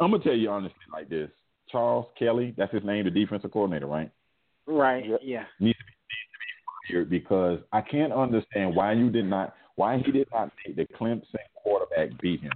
I'm 0.00 0.10
gonna 0.10 0.22
tell 0.22 0.34
you 0.34 0.50
honestly 0.50 0.76
like 0.92 1.08
this: 1.08 1.30
Charles 1.70 2.06
Kelly, 2.18 2.54
that's 2.56 2.72
his 2.72 2.84
name, 2.84 3.04
the 3.04 3.10
defensive 3.10 3.50
coordinator, 3.50 3.86
right? 3.86 4.10
right. 4.66 5.04
Yeah. 5.22 5.44
Needs 5.60 5.78
to 5.78 5.84
be, 5.84 5.92
needs 6.10 6.30
to 6.32 6.38
be 6.40 6.92
fired 6.92 7.10
because 7.10 7.58
I 7.72 7.80
can't 7.80 8.12
understand 8.12 8.74
why 8.74 8.92
you 8.92 9.10
did 9.10 9.26
not, 9.26 9.54
why 9.76 9.98
he 9.98 10.10
did 10.10 10.28
not 10.32 10.50
make 10.66 10.76
the 10.76 10.86
Clemson 10.94 11.24
quarterback 11.62 12.18
beat 12.20 12.40
him. 12.40 12.52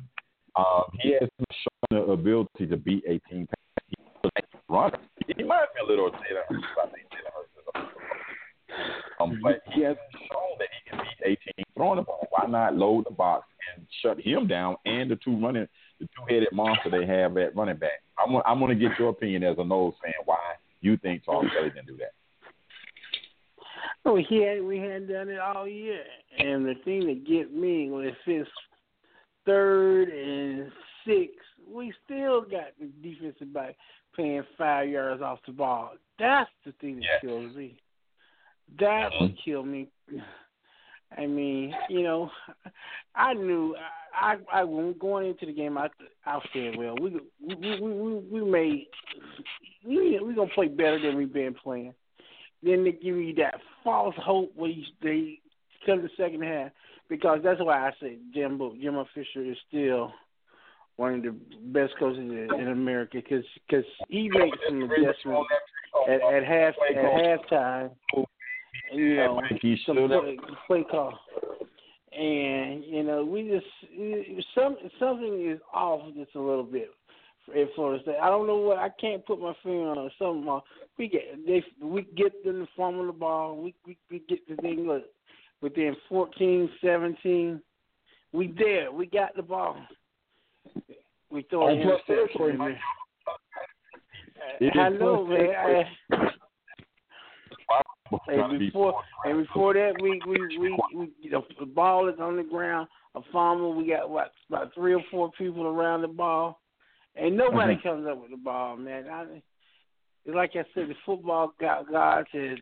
Um, 0.57 0.85
he 1.01 1.13
has 1.21 1.29
shown 1.41 2.07
the 2.07 2.13
ability 2.13 2.67
to 2.69 2.77
beat 2.77 3.05
a 3.07 3.19
team. 3.29 3.49
He 3.89 3.97
was 4.23 4.31
a 4.37 4.73
runner. 4.73 4.99
He 5.27 5.43
might 5.43 5.67
be 5.75 5.81
a 5.85 5.87
little 5.89 6.11
Taylor 6.11 6.45
Hurts. 6.49 6.65
I 6.81 6.87
think 6.91 7.11
Taylor 7.11 7.33
Hurts 7.35 7.51
is 7.59 7.67
a 7.75 8.64
um, 9.21 9.41
but 9.43 9.63
he 9.73 9.83
hasn't 9.83 9.99
shown 10.13 10.59
that 10.59 10.69
he 10.73 10.91
can 10.91 10.99
beat 10.99 11.27
a 11.27 11.53
team 11.53 11.65
throwing 11.77 11.97
the 11.97 12.03
ball. 12.03 12.27
Why 12.31 12.47
not 12.49 12.77
load 12.77 13.05
the 13.07 13.15
box 13.15 13.47
and 13.77 13.87
shut 14.03 14.21
him 14.21 14.47
down 14.47 14.77
and 14.85 15.11
the 15.11 15.17
two 15.17 15.37
running, 15.41 15.69
the 16.01 16.07
two-headed 16.07 16.49
monster 16.53 16.91
they 16.91 17.07
have 17.07 17.37
at 17.37 17.57
running 17.57 17.77
back? 17.77 18.03
I 18.19 18.31
want, 18.31 18.47
I 18.47 18.53
want 18.53 18.71
to 18.71 18.89
get 18.89 18.99
your 18.99 19.09
opinion 19.11 19.43
as 19.45 19.57
a 19.59 19.63
Noles 19.63 19.95
fan. 20.03 20.13
Why 20.25 20.39
you 20.81 20.97
think 20.99 21.25
Charles 21.25 21.47
Kelly 21.55 21.71
didn't 21.71 21.87
do 21.87 21.97
that? 21.97 22.13
Oh, 24.05 24.17
he 24.17 24.43
had, 24.43 24.63
we 24.63 24.79
hadn't 24.79 25.09
done 25.09 25.29
it 25.29 25.39
all 25.39 25.67
year. 25.67 26.03
And 26.39 26.67
the 26.67 26.75
thing 26.85 27.07
that 27.07 27.27
get 27.27 27.55
me 27.55 27.91
when 27.91 28.05
it 28.05 28.15
fits 28.25 28.49
third 29.47 30.09
and 30.09 30.71
six, 31.07 31.33
we 31.67 31.93
still 32.05 32.43
got 32.43 32.73
the 32.79 32.91
defensive 33.03 33.53
back 33.53 33.77
playing 34.15 34.43
five 34.59 34.89
yards 34.89 35.23
off 35.23 35.39
the 35.47 35.53
ball. 35.53 35.93
That's 36.19 36.51
the 36.65 36.73
thing 36.73 36.97
that 36.97 37.05
Yes. 37.05 37.21
kills 37.23 37.55
me. 37.57 37.79
That 38.79 39.11
would 39.21 39.37
kill 39.45 39.63
me. 39.63 39.89
I 41.17 41.27
mean, 41.27 41.73
you 41.89 42.03
know, 42.03 42.31
I 43.15 43.35
knew 43.35 43.77
I 44.15 44.37
I, 44.53 44.65
when 44.65 44.95
going 44.99 45.29
into 45.29 45.47
the 45.47 45.53
game, 45.53 45.79
I 45.79 45.89
I 46.27 46.41
said, 46.53 46.77
well, 46.77 46.97
we 47.01 47.21
we 47.41 47.55
we 47.55 47.81
we, 47.81 48.15
we 48.41 48.51
made 48.51 48.87
we 49.87 50.19
we 50.19 50.35
gonna 50.35 50.51
play 50.55 50.69
better 50.69 51.01
than 51.01 51.17
we've 51.17 51.33
been 51.33 51.55
playing. 51.55 51.95
Then 52.63 52.85
they 52.85 52.93
give 52.93 53.17
you 53.17 53.35
that 53.37 53.61
false 53.85 54.15
hope 54.19 54.53
when 54.57 54.73
you, 54.73 54.85
they 55.03 55.39
come 55.87 56.01
to 56.01 56.09
the 56.09 56.11
second 56.17 56.43
half 56.43 56.73
because 57.09 57.41
that's 57.45 57.61
why 57.61 57.89
I 57.89 57.93
said 58.01 58.19
Jimbo 58.33 58.75
Jimbo 58.81 59.07
Fisher 59.15 59.45
is 59.45 59.57
still 59.69 60.13
one 60.97 61.15
of 61.15 61.23
the 61.23 61.35
best 61.67 61.93
coaches 61.99 62.21
in, 62.21 62.49
in 62.59 62.69
America 62.69 63.19
because 63.19 63.45
cause 63.71 63.85
he 64.09 64.29
makes 64.31 64.59
some 64.69 64.81
Disagree 64.81 65.07
with 65.07 65.17
you 65.25 65.33
adjustments. 65.33 65.49
at, 66.09 66.35
at 66.35 66.45
half 66.45 66.75
at 66.91 67.51
halftime. 67.51 67.91
You 68.93 69.17
know, 69.17 69.41
some 69.87 69.97
play, 69.97 70.39
play 70.67 70.85
call, 70.91 71.19
and 72.17 72.85
you 72.85 73.03
know 73.03 73.25
we 73.25 73.49
just 73.49 73.67
some 74.55 74.77
something 74.99 75.51
is 75.51 75.61
off 75.73 76.03
just 76.15 76.35
a 76.35 76.41
little 76.41 76.65
bit 76.65 76.91
in 77.55 77.69
Florida 77.75 78.03
State. 78.03 78.17
I 78.23 78.29
don't 78.29 78.47
know 78.47 78.57
what 78.57 78.79
I 78.79 78.89
can't 79.01 79.25
put 79.27 79.41
my 79.41 79.55
finger 79.63 79.89
on 79.89 80.11
something. 80.19 80.49
Uh, 80.49 80.61
we 80.99 81.09
get 81.09 81.23
they 81.47 81.65
we 81.83 82.03
get 82.17 82.45
them 82.45 82.67
to 82.67 82.69
fumble 82.77 83.07
the 83.07 83.13
ball. 83.13 83.57
We 83.57 83.75
we, 83.87 83.99
we 84.11 84.23
get 84.29 84.47
the 84.49 84.57
thing 84.57 84.87
look 84.87 85.05
within 85.61 85.97
14, 86.09 86.71
17. 86.83 87.61
We 88.33 88.55
there. 88.59 88.93
We 88.93 89.07
got 89.07 89.35
the 89.35 89.43
ball. 89.43 89.79
We 91.31 91.43
throw 91.51 91.69
an 91.69 91.81
interception. 91.81 92.77
I 94.79 94.89
know, 94.91 95.27
man. 95.27 95.51
I, 95.51 96.29
and 98.29 98.59
before 98.59 98.95
and 99.25 99.47
before 99.47 99.75
that, 99.75 99.95
we 100.01 100.21
we 100.27 100.59
we, 100.59 100.77
we 100.95 101.31
the 101.31 101.67
ball 101.67 102.09
is 102.09 102.17
on 102.21 102.37
the 102.37 102.43
ground. 102.43 102.89
A 103.15 103.21
farmer, 103.33 103.69
We 103.69 103.89
got 103.89 104.11
what 104.11 104.33
about 104.49 104.75
three 104.75 104.95
or 104.95 105.03
four 105.11 105.31
people 105.39 105.67
around 105.67 106.03
the 106.03 106.09
ball, 106.09 106.61
and 107.15 107.37
nobody 107.37 107.75
mm-hmm. 107.75 107.89
comes 107.89 108.07
up 108.09 108.21
with 108.21 108.31
the 108.31 108.37
ball, 108.37 108.77
man. 108.77 109.07
I, 109.09 109.25
like 110.27 110.51
I 110.55 110.65
said, 110.75 110.89
the 110.89 110.95
football 111.07 111.53
gods 111.61 112.29
has 112.33 112.59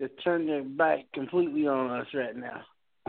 has 0.00 0.10
turned 0.24 0.48
their 0.48 0.62
back 0.62 1.00
completely 1.12 1.66
on 1.66 2.00
us 2.00 2.06
right 2.14 2.36
now. 2.36 2.62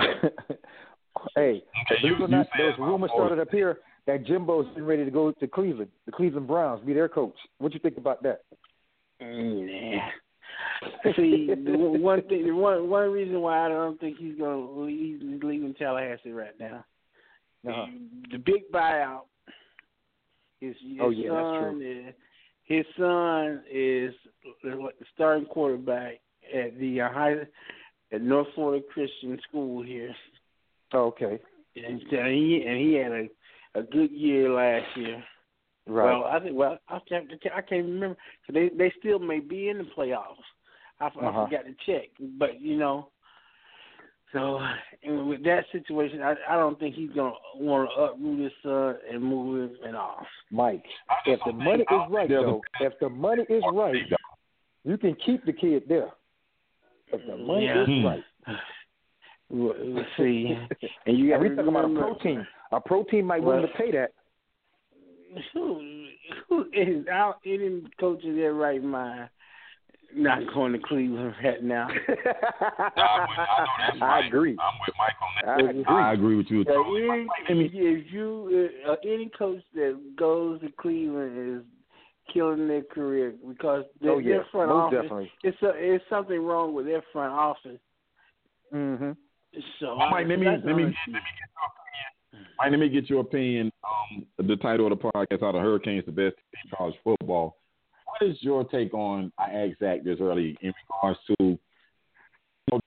hey, 1.36 1.64
believe 2.02 2.20
it 2.20 2.22
or 2.22 2.28
not, 2.28 2.48
there's 2.58 2.78
rumors 2.78 3.12
started 3.14 3.40
up 3.40 3.50
here 3.50 3.80
that 4.06 4.26
Jimbo's 4.26 4.68
getting 4.70 4.86
ready 4.86 5.06
to 5.06 5.12
go 5.12 5.32
to 5.32 5.48
Cleveland, 5.48 5.90
the 6.06 6.12
Cleveland 6.12 6.48
Browns, 6.48 6.86
be 6.86 6.94
their 6.94 7.08
coach. 7.08 7.36
What 7.60 7.74
you 7.74 7.80
think 7.80 7.98
about 7.98 8.22
that? 8.24 8.42
Yeah. 9.20 10.10
See, 11.16 11.48
the 11.48 11.78
one 11.78 12.22
thing, 12.24 12.46
the 12.46 12.52
one 12.52 12.90
one 12.90 13.12
reason 13.12 13.42
why 13.42 13.66
I 13.66 13.70
don't 13.70 14.00
think 14.00 14.18
he's 14.18 14.38
going 14.38 14.68
to 14.68 14.82
leave, 14.82 15.22
he's 15.22 15.44
leaving 15.44 15.74
Tallahassee 15.74 16.32
right 16.32 16.58
now. 16.60 16.86
Uh-huh. 17.68 17.86
The 18.32 18.38
big 18.38 18.72
buyout. 18.74 19.24
His, 20.60 20.76
his 20.82 21.00
oh 21.02 21.10
yeah, 21.10 21.30
son 21.30 21.36
that's 21.36 21.74
true. 21.74 22.08
Is, 22.08 22.14
his 22.64 22.86
son 22.98 23.64
is 23.72 24.14
the 24.64 24.90
starting 25.14 25.46
quarterback 25.46 26.22
at 26.54 26.78
the 26.80 27.02
uh, 27.02 27.10
high 27.10 27.34
at 28.12 28.22
North 28.22 28.48
Florida 28.56 28.84
Christian 28.94 29.38
School 29.48 29.84
here. 29.84 30.14
Oh, 30.94 31.08
okay. 31.08 31.40
And 31.76 32.02
he 32.10 32.64
and 32.66 32.78
he 32.78 32.94
had 32.94 33.12
a 33.12 33.28
a 33.76 33.84
good 33.84 34.12
year 34.12 34.50
last 34.50 34.86
year. 34.96 35.24
Right. 35.86 36.18
Well, 36.18 36.24
I 36.26 36.40
think. 36.40 36.56
Well, 36.56 36.78
I 36.88 37.00
can't. 37.08 37.28
I 37.54 37.62
can't 37.62 37.86
remember. 37.86 38.18
So 38.48 38.54
they 38.54 38.70
they 38.70 38.92
still 39.00 39.20
may 39.20 39.40
be 39.40 39.70
in 39.70 39.80
the 39.80 39.86
playoffs. 39.98 40.38
I, 41.00 41.08
uh-huh. 41.08 41.20
I 41.20 41.46
forgot 41.46 41.66
to 41.66 41.76
check, 41.86 42.10
but 42.40 42.62
you 42.62 42.78
know. 42.78 43.10
So 44.32 44.60
and 45.04 45.28
with 45.28 45.44
that 45.44 45.66
situation, 45.72 46.22
I 46.22 46.36
I 46.50 46.56
don't 46.56 46.80
think 46.80 46.96
he's 46.96 47.12
gonna 47.12 47.34
want 47.56 47.90
to 47.96 48.02
uproot 48.02 48.40
his 48.40 48.52
son 48.64 48.96
and 49.12 49.22
move 49.22 49.72
him 49.72 49.78
and 49.86 49.96
off. 49.96 50.26
Mike, 50.52 50.84
if 51.26 51.40
the 51.46 51.52
money 51.52 51.84
is 51.84 52.10
right, 52.10 52.30
though, 52.30 52.62
if 52.80 52.94
the 53.00 53.10
money 53.10 53.44
is 53.50 53.64
right, 53.74 53.96
you 54.84 54.98
can 54.98 55.16
keep 55.26 55.46
the 55.46 55.54
kid 55.54 55.84
there. 55.88 56.10
If 57.12 57.22
the 57.28 57.38
money 57.38 57.66
yeah. 57.66 57.84
is 57.84 58.06
right. 58.06 58.24
Let's 59.50 60.10
see. 60.18 60.58
And 61.06 61.18
you 61.18 61.30
got 61.30 61.40
to 61.40 61.50
talking 61.50 61.68
about 61.68 61.86
a 61.86 61.94
pro 61.94 62.16
team. 62.16 62.48
A 62.72 62.82
pro 62.82 63.04
team 63.04 63.26
might 63.26 63.44
well, 63.44 63.58
willing 63.58 63.72
to 63.72 63.78
pay 63.78 63.92
that. 63.92 64.14
Who 65.54 66.08
who 66.48 66.66
is 66.74 67.08
out 67.08 67.40
any 67.46 67.84
coach 68.00 68.24
in 68.24 68.36
their 68.36 68.54
right 68.54 68.84
mind 68.84 69.30
not 70.16 70.40
going 70.54 70.74
to 70.74 70.80
Cleveland 70.80 71.34
right 71.44 71.64
now? 71.64 71.88
I 72.98 74.22
agree. 74.28 74.58
I'm 74.60 74.80
with 74.86 74.96
Mike 74.98 75.14
on 75.22 75.30
that. 75.42 75.50
I 75.50 75.70
agree, 75.70 75.84
I 75.88 76.14
agree 76.14 76.36
with 76.36 76.48
you. 76.50 76.66
Yeah, 76.68 77.26
any, 77.50 77.72
if 77.74 78.12
you 78.12 78.70
uh, 78.88 78.96
any 79.04 79.30
coach 79.38 79.62
that 79.76 80.00
goes 80.18 80.62
to 80.62 80.70
Cleveland 80.80 81.58
is 81.58 81.64
killing 82.34 82.68
their 82.68 82.84
career 82.84 83.34
because 83.48 83.86
their, 84.02 84.12
oh, 84.12 84.18
yeah. 84.20 84.36
their 84.36 84.46
front 84.52 84.70
Most 84.70 84.94
office 84.94 85.02
definitely. 85.04 85.32
it's 85.44 85.62
a, 85.62 85.72
it's 85.76 86.06
something 86.10 86.40
wrong 86.40 86.74
with 86.74 86.86
their 86.86 87.04
front 87.12 87.34
office. 87.34 87.80
Mhm. 88.74 89.18
So 89.80 89.96
Mike, 89.98 90.28
let 90.28 90.40
me 90.40 90.48
let 90.48 90.64
me, 90.66 90.66
let 90.66 90.76
me 90.76 90.84
get 90.84 90.96
your 91.06 91.68
opinion. 91.68 91.83
Mike, 92.58 92.72
let 92.72 92.80
me 92.80 92.90
get 92.90 93.10
your 93.10 93.22
opinion. 93.22 93.72
Um, 93.84 94.26
the 94.38 94.56
title 94.58 94.92
of 94.92 94.98
the 94.98 95.12
podcast, 95.12 95.42
"Are 95.42 95.54
the 95.54 95.60
Hurricanes 95.60 96.06
the 96.06 96.12
best 96.12 96.36
in 96.64 96.72
college 96.76 96.96
football?" 97.04 97.58
What 98.06 98.30
is 98.30 98.38
your 98.42 98.64
take 98.66 98.94
on? 98.94 99.32
I 99.38 99.52
asked 99.52 99.80
Zach 99.80 100.04
this 100.04 100.20
early 100.22 100.58
in 100.62 100.74
regards 100.90 101.20
to 101.28 101.36
you 101.40 101.60
know, 102.72 102.80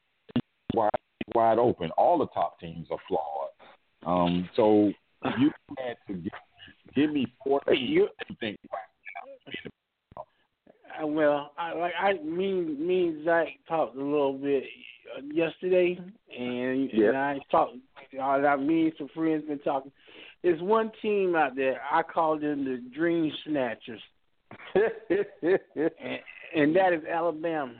wide 0.74 0.90
wide 1.34 1.58
open. 1.58 1.90
All 1.92 2.18
the 2.18 2.28
top 2.28 2.60
teams 2.60 2.88
are 2.90 2.98
flawed. 3.08 3.50
Um, 4.04 4.48
so 4.54 4.92
you 5.38 5.50
had 5.78 5.96
to 6.06 6.14
give, 6.14 6.32
give 6.94 7.12
me 7.12 7.26
four 7.42 7.60
things 7.66 7.80
you 7.80 8.08
think. 8.40 8.58
Well, 11.02 11.52
I 11.58 11.74
like 11.74 11.92
I 12.00 12.14
me 12.22 12.52
me 12.52 13.08
and 13.08 13.24
Zach 13.24 13.48
talked 13.68 13.96
a 13.96 14.02
little 14.02 14.32
bit 14.32 14.64
yesterday, 15.32 15.98
and, 16.36 16.90
yep. 16.92 17.08
and 17.08 17.16
I 17.16 17.38
talked. 17.50 17.76
I 18.20 18.56
me 18.56 18.84
and 18.84 18.92
some 18.98 19.08
friends 19.14 19.44
been 19.46 19.58
talking. 19.60 19.92
There's 20.42 20.60
one 20.60 20.92
team 21.02 21.34
out 21.34 21.56
there. 21.56 21.80
I 21.90 22.02
call 22.02 22.38
them 22.38 22.64
the 22.64 22.82
Dream 22.94 23.32
Snatchers, 23.44 24.00
and, 24.74 25.58
and 26.54 26.76
that 26.76 26.92
is 26.92 27.02
Alabama. 27.10 27.74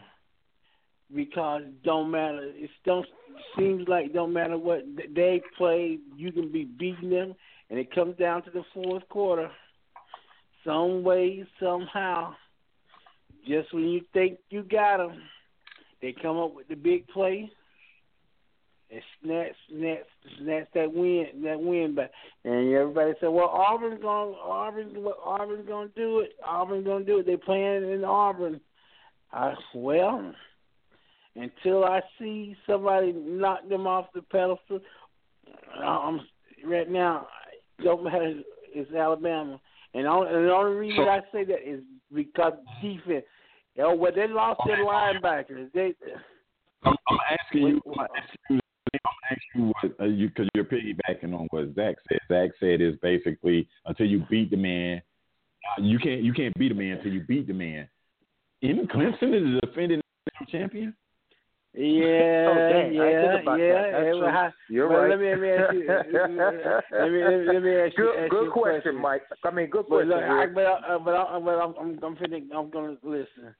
Because 1.15 1.63
don't 1.85 2.11
matter. 2.11 2.51
It 2.57 2.69
don't 2.85 3.07
seems 3.57 3.87
like 3.89 4.13
don't 4.13 4.33
matter 4.33 4.59
what 4.59 4.85
they 5.15 5.41
play, 5.57 5.99
you 6.17 6.33
can 6.33 6.51
be 6.51 6.65
beating 6.65 7.11
them, 7.11 7.35
and 7.71 7.79
it 7.79 7.95
comes 7.95 8.17
down 8.17 8.43
to 8.45 8.51
the 8.51 8.65
fourth 8.75 9.09
quarter. 9.09 9.51
Some 10.65 11.05
way, 11.05 11.47
somehow, 11.61 12.35
just 13.47 13.73
when 13.73 13.85
you 13.89 14.03
think 14.13 14.39
you 14.51 14.63
got 14.63 14.99
them 14.99 15.21
they 16.03 16.15
come 16.21 16.37
up 16.39 16.55
with 16.55 16.69
the 16.69 16.75
big 16.75 17.09
play 17.09 17.51
and 18.91 19.03
snatch, 19.23 19.53
snatch, 19.69 19.99
snatch 20.39 20.69
that 20.75 20.93
win, 20.93 21.27
that 21.43 21.61
win 21.61 21.95
back. 21.95 22.11
And 22.45 22.73
everybody 22.73 23.13
said, 23.19 23.29
"Well, 23.29 23.49
Auburn's 23.49 24.01
going, 24.01 24.37
Auburn, 24.41 24.95
Auburn's 25.25 25.67
going 25.67 25.89
to 25.89 25.95
do 25.95 26.21
it. 26.21 26.33
Auburn's 26.45 26.85
going 26.85 27.05
to 27.05 27.13
do 27.13 27.19
it. 27.19 27.27
They're 27.27 27.39
playing 27.39 27.91
in 27.91 28.05
Auburn." 28.05 28.61
I 29.33 29.55
well, 29.75 30.33
until 31.35 31.85
I 31.85 32.01
see 32.19 32.57
somebody 32.67 33.13
knock 33.13 33.69
them 33.69 33.87
off 33.87 34.07
the 34.15 34.23
pedestal, 34.23 34.81
um, 35.83 36.21
right 36.65 36.89
now, 36.89 37.27
don't 37.83 38.05
matter. 38.05 38.41
It's 38.73 38.93
Alabama, 38.93 39.61
and, 39.95 40.07
only, 40.07 40.29
and 40.29 40.47
the 40.47 40.53
only 40.53 40.77
reason 40.77 41.05
I 41.09 41.21
say 41.33 41.45
that 41.45 41.69
is 41.69 41.81
because 42.15 42.53
defense. 42.81 43.25
Oh, 43.79 43.95
well, 43.95 44.13
they 44.15 44.27
lost 44.27 44.61
their 44.67 44.85
linebackers. 44.85 45.73
They. 45.73 45.95
I'm, 46.85 46.97
I'm 47.09 47.19
asking 47.31 47.67
you. 47.67 47.83
I'm 47.87 48.07
asking 48.17 48.57
you, 48.57 48.61
I'm 48.95 49.37
asking 49.37 49.63
you 49.63 49.73
what 49.81 50.01
uh, 50.01 50.09
you 50.09 50.29
because 50.29 50.49
you're 50.55 50.65
piggybacking 50.65 51.35
on 51.35 51.47
what 51.51 51.75
Zach 51.75 51.97
said. 52.09 52.21
Zach 52.29 52.51
said 52.61 52.81
is 52.81 52.95
basically 53.03 53.69
until 53.85 54.07
you 54.07 54.25
beat 54.31 54.51
the 54.51 54.57
man, 54.57 55.03
uh, 55.77 55.83
you 55.83 55.99
can't 55.99 56.23
you 56.23 56.33
can't 56.33 56.55
beat 56.59 56.73
a 56.73 56.75
man 56.75 56.99
until 56.99 57.13
you 57.13 57.21
beat 57.21 57.47
the 57.47 57.53
man. 57.53 57.89
In 58.63 58.87
Clemson 58.89 59.35
is 59.35 59.59
a 59.63 59.67
defending 59.67 60.01
champion. 60.51 60.95
Yeah, 61.79 62.49
oh, 62.49 62.55
dang, 62.73 62.95
yeah, 62.95 63.11
yeah. 63.59 64.13
Well, 64.15 64.53
You're 64.71 64.89
right. 64.89 65.11
Let 65.11 65.21
me, 65.21 65.29
let 65.29 65.41
me 65.41 65.51
ask 65.51 65.75
you. 65.75 65.87
let 65.87 67.13
me, 67.13 67.23
let 67.23 67.39
me, 67.39 67.53
let 67.53 67.63
me 67.63 67.77
ask 67.77 67.99
you. 67.99 68.05
Good, 68.05 68.25
ask 68.25 68.31
good 68.31 68.45
you 68.45 68.51
question, 68.51 68.81
question, 68.81 69.03
Mike. 69.03 69.23
I 69.45 69.51
mean, 69.51 69.69
good 69.69 69.85
But 69.87 70.07
question. 70.07 70.09
look, 70.09 70.23
I, 70.23 70.33
Rick. 70.33 70.55
but 70.55 70.65
I, 70.65 70.99
but, 71.05 71.15
I, 71.15 71.39
but 71.39 71.51
I'm 71.51 71.75
I'm 71.79 71.99
I'm, 72.03 72.17
finna, 72.17 72.41
I'm 72.57 72.71
gonna 72.71 72.97
listen. 73.03 73.55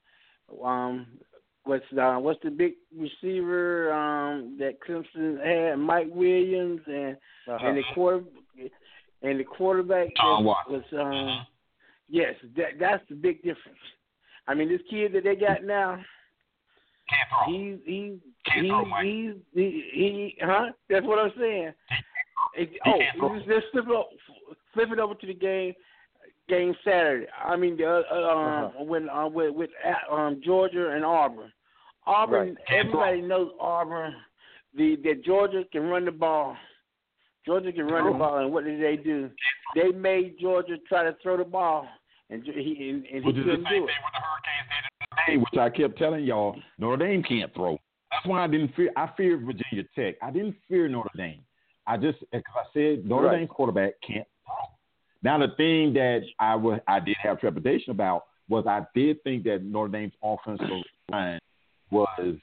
Um, 0.65 1.07
what's 1.65 1.85
uh, 2.01 2.17
what's 2.17 2.41
the 2.43 2.51
big 2.51 2.75
receiver 2.97 3.93
um 3.93 4.57
that 4.59 4.79
Clemson 4.87 5.45
had? 5.45 5.77
Mike 5.77 6.09
Williams 6.11 6.81
and 6.87 7.17
Uh-huh. 7.49 7.67
and 7.67 7.77
the 7.79 7.83
quarter 7.95 8.23
and 9.23 9.41
the 9.41 9.45
quarterback 9.45 10.09
that 10.15 10.43
Watson. 10.43 10.73
was 10.73 10.85
um 10.93 11.47
yes 12.09 12.35
that 12.57 12.79
that's 12.79 13.03
the 13.09 13.15
big 13.15 13.37
difference. 13.43 13.79
I 14.49 14.55
mean, 14.55 14.69
this 14.69 14.81
kid 14.89 15.13
that 15.15 15.25
they 15.25 15.35
got 15.35 15.65
now, 15.65 15.99
he's 17.49 17.79
he's 17.85 18.13
he's 18.55 18.71
he's 19.03 19.35
he, 19.53 19.91
he 19.93 20.39
huh? 20.41 20.67
That's 20.89 21.05
what 21.07 21.19
I'm 21.19 21.33
saying. 21.39 21.73
It, 22.57 22.71
He 22.71 22.79
oh, 22.87 22.99
can't 22.99 23.19
throw. 23.19 23.33
let's, 23.35 23.45
let's 23.49 23.67
flip 23.73 23.85
it 23.89 23.97
up, 23.97 24.09
flip 24.73 24.89
it 24.93 24.99
over 25.01 25.15
to 25.15 25.27
the 25.27 25.35
game 25.35 25.75
game 26.49 26.75
Saturday. 26.85 27.27
I 27.45 27.57
mean, 27.57 27.77
the 27.77 27.87
uh, 27.87 28.15
um, 28.15 28.65
Uh-huh. 28.65 28.85
when 28.85 29.09
uh, 29.11 29.29
with 29.29 29.55
with 29.55 29.71
uh, 29.85 30.15
um 30.15 30.41
Georgia 30.45 30.91
and 30.91 31.05
Auburn. 31.05 31.53
Auburn, 32.07 32.49
Right. 32.71 32.79
everybody 32.81 33.21
knows 33.21 33.51
Auburn. 33.61 34.15
The 34.75 34.97
that 35.05 35.25
Georgia 35.25 35.65
can 35.73 35.83
run 35.89 36.05
the 36.05 36.13
ball. 36.13 36.57
Georgia 37.45 37.73
can 37.73 37.87
run 37.87 38.13
the 38.13 38.19
ball, 38.19 38.39
and 38.39 38.53
what 38.53 38.65
did 38.65 38.83
they 38.83 38.97
do? 38.97 39.31
They 39.75 39.91
made 39.93 40.37
Georgia 40.41 40.77
try 40.89 41.05
to 41.05 41.17
throw 41.23 41.37
the 41.37 41.45
ball, 41.45 41.87
and 42.31 42.43
he 42.45 42.91
and, 42.91 43.07
and 43.07 43.23
he 43.25 43.27
Which 43.27 43.37
is 43.37 43.45
the 43.47 43.53
same 43.53 43.65
couldn't 43.65 43.65
thing 43.65 43.81
do 43.81 43.85
it. 43.85 44.03
what 44.03 44.13
the 44.13 44.21
Hurricanes 44.21 44.69
did 44.69 44.85
in 44.85 45.07
the 45.11 45.33
Dame, 45.33 45.41
which 45.41 45.59
I 45.61 45.71
kept 45.71 45.99
telling 45.99 46.25
y'all, 46.25 46.57
Notre 46.79 46.97
Dame 47.07 47.23
can't 47.23 47.53
throw. 47.55 47.79
That's 48.11 48.27
why 48.27 48.43
I 48.45 48.47
didn't 48.49 48.75
fear. 48.75 48.91
I 48.97 49.09
feared 49.17 49.45
Virginia 49.45 49.85
Tech. 49.95 50.17
I 50.23 50.31
didn't 50.31 50.57
fear 50.69 50.89
Notre 50.89 51.11
Dame. 51.17 51.41
I 51.87 51.97
just 51.97 52.19
because 52.33 52.43
I 52.57 52.65
said 52.75 53.05
Notre 53.07 53.27
Right. 53.29 53.39
Dame 53.39 53.49
quarterback 53.49 53.93
can't 54.07 54.27
throw. 54.27 54.36
Now 55.23 55.39
the 55.39 55.49
thing 55.57 55.93
that 55.95 56.21
I 56.39 56.55
was 56.55 56.81
I 56.87 57.01
did 57.01 57.17
have 57.23 57.41
trepidation 57.41 57.91
about 57.91 58.25
was 58.49 58.65
I 58.67 58.83
did 58.95 59.23
think 59.25 59.45
that 59.45 59.63
Notre 59.63 59.89
Dame's 59.91 60.13
offensive 60.23 60.67
line 61.11 61.41
was 61.91 62.09
as 62.19 62.35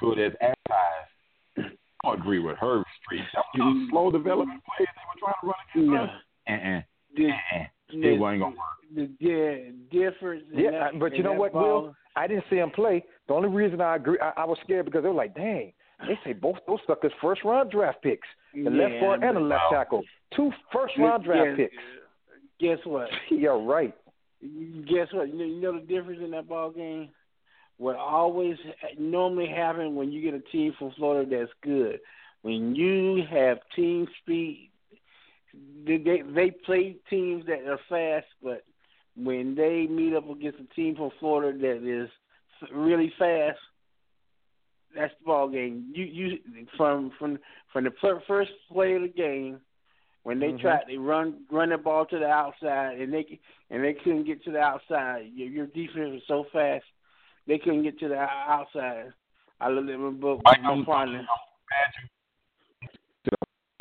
good 0.00 0.18
as 0.18 0.32
advertised. 0.40 1.76
I 2.04 2.08
don't 2.08 2.20
agree 2.20 2.38
with 2.38 2.56
Herb 2.60 2.84
Street. 3.04 3.22
That 3.34 3.44
was 3.54 3.60
a 3.60 3.62
mm-hmm. 3.62 3.90
slow 3.90 4.10
development 4.10 4.62
plays 4.64 4.88
they 4.94 5.02
were 5.08 5.20
trying 5.20 5.34
to 5.40 5.46
run 5.46 5.54
against 5.74 5.90
No. 5.90 6.04
us. 6.04 6.10
Uh-uh. 6.48 6.76
Uh-uh. 7.20 7.66
the, 7.90 8.08
It 8.08 8.18
wasn't 8.18 8.40
gonna 8.42 8.56
work. 8.56 8.76
the, 8.94 9.10
the 9.20 9.74
difference. 9.90 10.44
Yeah, 10.52 10.70
that, 10.72 10.98
but 10.98 11.16
you 11.16 11.22
know 11.22 11.32
what, 11.32 11.52
ball, 11.52 11.82
Will? 11.82 11.96
I 12.14 12.26
didn't 12.26 12.44
see 12.50 12.56
him 12.56 12.70
play. 12.70 13.04
The 13.28 13.34
only 13.34 13.48
reason 13.48 13.80
I 13.80 13.96
agree, 13.96 14.18
I, 14.20 14.42
I 14.42 14.44
was 14.44 14.58
scared 14.62 14.84
because 14.84 15.02
they 15.02 15.08
were 15.08 15.14
like, 15.14 15.34
"Dang, 15.34 15.72
they 16.00 16.18
say 16.24 16.32
both 16.32 16.56
those 16.66 16.78
suckers 16.86 17.12
first 17.22 17.44
round 17.44 17.70
draft 17.70 18.02
picks, 18.02 18.28
the 18.54 18.70
left 18.70 18.94
Yeah, 18.94 19.00
guard 19.00 19.22
and 19.22 19.36
the 19.36 19.40
left 19.40 19.64
tackle, 19.70 20.02
two 20.34 20.50
first 20.72 20.94
round 20.98 21.24
draft 21.24 21.56
Guess- 21.56 21.68
picks." 21.70 21.82
Guess 22.58 22.78
what? 22.86 23.08
yeah, 23.30 23.48
right. 23.50 23.94
Guess 24.40 25.08
what? 25.12 25.28
You 25.28 25.38
know, 25.38 25.44
you 25.44 25.60
know 25.60 25.72
the 25.78 25.86
difference 25.86 26.20
in 26.22 26.30
that 26.32 26.48
ball 26.48 26.70
game. 26.70 27.10
What 27.78 27.96
always 27.96 28.56
normally 28.98 29.46
happen 29.48 29.94
when 29.94 30.10
you 30.10 30.22
get 30.22 30.32
a 30.32 30.40
team 30.50 30.72
from 30.78 30.92
Florida 30.92 31.28
that's 31.28 31.52
good, 31.62 32.00
when 32.40 32.74
you 32.74 33.22
have 33.30 33.58
team 33.74 34.06
speed, 34.22 34.70
they, 35.86 35.98
they 35.98 36.50
play 36.64 36.96
teams 37.10 37.44
that 37.46 37.66
are 37.66 37.78
fast, 37.88 38.26
but 38.42 38.64
when 39.14 39.54
they 39.54 39.86
meet 39.90 40.14
up 40.14 40.28
against 40.30 40.58
a 40.60 40.74
team 40.74 40.96
from 40.96 41.10
Florida 41.20 41.58
that 41.58 41.86
is 41.86 42.08
really 42.72 43.12
fast, 43.18 43.58
that's 44.96 45.14
the 45.20 45.26
ball 45.26 45.48
game. 45.48 45.92
You 45.94 46.04
you 46.04 46.38
from 46.76 47.12
from 47.18 47.38
from 47.72 47.84
the 47.84 47.92
first 48.26 48.50
play 48.72 48.94
of 48.94 49.02
the 49.02 49.08
game 49.08 49.60
when 50.22 50.40
they 50.40 50.52
Mhm. 50.52 50.60
tried 50.60 50.84
they 50.88 50.96
run 50.96 51.44
run 51.50 51.68
the 51.70 51.78
ball 51.78 52.06
to 52.06 52.18
the 52.18 52.28
outside 52.28 53.00
and 53.00 53.12
they 53.12 53.38
and 53.70 53.84
they 53.84 53.94
couldn't 53.94 54.24
get 54.24 54.42
to 54.44 54.50
the 54.50 54.60
outside. 54.60 55.30
Your, 55.34 55.48
your 55.48 55.66
defense 55.66 56.12
was 56.12 56.22
so 56.26 56.44
fast 56.52 56.84
they 57.46 57.58
couldn't 57.58 57.82
get 57.84 57.98
to 58.00 58.08
the 58.08 58.18
outside. 58.18 59.12
I 59.60 59.68
looked 59.70 59.88
at 59.88 59.98
my 59.98 60.10
book. 60.10 60.40
Mike, 60.44 60.62
my 60.62 60.70
I'm, 60.72 60.84
partner. 60.84 61.26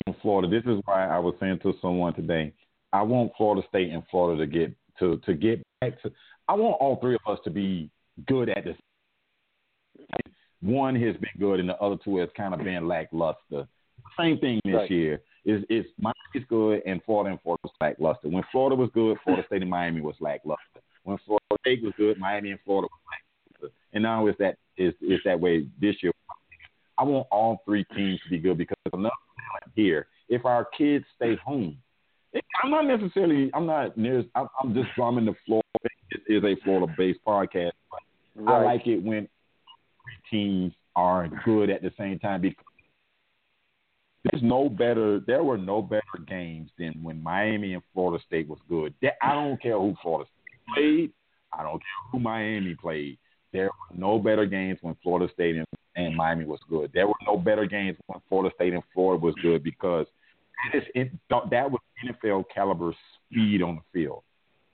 in 0.08 0.16
Florida. 0.22 0.48
This 0.48 0.64
is 0.72 0.82
why 0.86 1.08
I 1.08 1.20
was 1.20 1.36
saying 1.40 1.60
to 1.64 1.74
someone 1.82 2.14
today, 2.14 2.54
I 2.94 3.02
want 3.02 3.32
Florida 3.38 3.66
State 3.68 3.92
and 3.92 4.04
Florida 4.10 4.46
to 4.46 4.52
get 4.52 4.76
to 5.00 5.18
to 5.26 5.34
get 5.34 5.62
back 5.82 6.02
to. 6.04 6.12
I 6.48 6.54
want 6.54 6.78
all 6.80 6.98
three 6.98 7.16
of 7.16 7.22
us 7.28 7.40
to 7.44 7.50
be 7.50 7.90
good 8.28 8.50
at 8.50 8.64
this. 8.64 8.78
One 10.62 10.96
has 10.96 11.16
been 11.18 11.30
good, 11.40 11.60
and 11.60 11.70
the 11.70 11.78
other 11.82 11.98
two 12.04 12.18
has 12.18 12.30
kind 12.36 12.54
of 12.54 12.64
been 12.64 12.88
lackluster. 12.88 13.68
Same 14.18 14.38
thing 14.40 14.60
this 14.66 14.74
Right. 14.76 14.92
year. 14.92 15.22
Is 15.46 15.64
is 15.70 15.86
Miami's 16.00 16.48
good 16.50 16.82
and 16.88 17.04
Florida 17.04 17.32
and 17.32 17.42
Florida 17.42 17.62
was 17.64 17.74
lackluster. 17.80 18.30
When 18.30 18.44
Florida 18.52 18.76
was 18.76 18.90
good, 18.94 19.18
Florida 19.24 19.46
State 19.46 19.62
and 19.62 19.70
Miami 19.70 20.02
was 20.02 20.16
lackluster. 20.20 20.82
When 21.04 21.18
Florida 21.20 21.46
State 21.60 21.84
was 21.84 21.94
good, 21.98 22.18
Miami 22.18 22.52
and 22.52 22.60
Florida 22.66 22.88
was 22.92 23.02
lackluster. 23.12 23.76
And 23.94 24.02
now 24.02 24.26
it's 24.26 24.40
that 24.40 24.58
it's 24.76 24.98
is 25.02 25.20
that 25.26 25.40
way 25.40 25.68
this 25.80 26.02
year. 26.02 26.12
I 26.98 27.04
want 27.04 27.28
all 27.32 27.62
three 27.66 27.84
teams 27.96 28.20
to 28.24 28.30
be 28.30 28.40
good 28.40 28.58
because 28.58 28.78
enough 28.94 29.14
talent 29.38 29.74
here. 29.76 30.08
If 30.30 30.46
our 30.46 30.66
kids 30.66 31.06
stay 31.16 31.36
home, 31.36 31.78
I'm 32.64 32.72
not 32.72 32.86
necessarily. 32.86 33.52
I'm 33.54 33.66
not 33.66 33.98
near. 33.98 34.24
I'm, 34.34 34.48
I'm 34.62 34.74
just 34.74 34.90
drumming 34.96 35.26
the 35.26 35.36
floor. 35.46 35.62
It 36.12 36.22
is 36.28 36.44
a 36.44 36.56
Florida-based 36.64 37.20
podcast, 37.26 37.72
but 37.92 38.02
I 38.52 38.64
like 38.64 38.88
it 38.88 39.04
when 39.04 39.28
teams 40.30 40.74
are 40.96 41.28
good 41.44 41.70
at 41.70 41.82
the 41.82 41.92
same 41.98 42.20
time 42.20 42.42
because 42.42 42.66
there's 44.32 44.44
no 44.44 44.70
better. 44.70 45.20
There 45.20 45.44
were 45.44 45.58
no 45.58 45.82
better 45.82 46.02
games 46.28 46.70
than 46.80 46.94
when 47.04 47.22
Miami 47.22 47.74
and 47.74 47.84
Florida 47.94 48.24
State 48.26 48.48
was 48.48 48.60
good. 48.68 48.94
I 49.22 49.34
don't 49.34 49.62
care 49.62 49.78
who 49.78 49.96
Florida 50.02 50.30
State 50.30 50.74
played. 50.74 51.12
I 51.54 51.64
don't 51.64 51.80
care 51.80 52.12
who 52.12 52.20
Miami 52.20 52.76
played. 52.76 53.18
There 53.54 53.66
were 53.66 53.98
no 53.98 54.20
better 54.20 54.46
games 54.46 54.80
when 54.82 54.96
Florida 55.04 55.32
State 55.34 55.56
and, 55.56 55.68
and 55.96 56.16
Miami 56.16 56.46
was 56.46 56.60
good. 56.70 56.92
There 56.94 57.08
were 57.08 57.14
no 57.26 57.38
better 57.38 57.66
games 57.66 57.98
when 58.08 58.20
Florida 58.28 58.54
State 58.56 58.74
and 58.74 58.84
Florida 58.94 59.24
was 59.24 59.36
good 59.42 59.64
because 59.64 60.08
that, 60.74 60.84
is, 60.96 61.08
that 61.52 61.72
was 61.72 61.80
NFL 62.04 62.46
caliber 62.54 62.94
speed 63.32 63.62
on 63.62 63.76
the 63.76 63.82
field. 63.94 64.24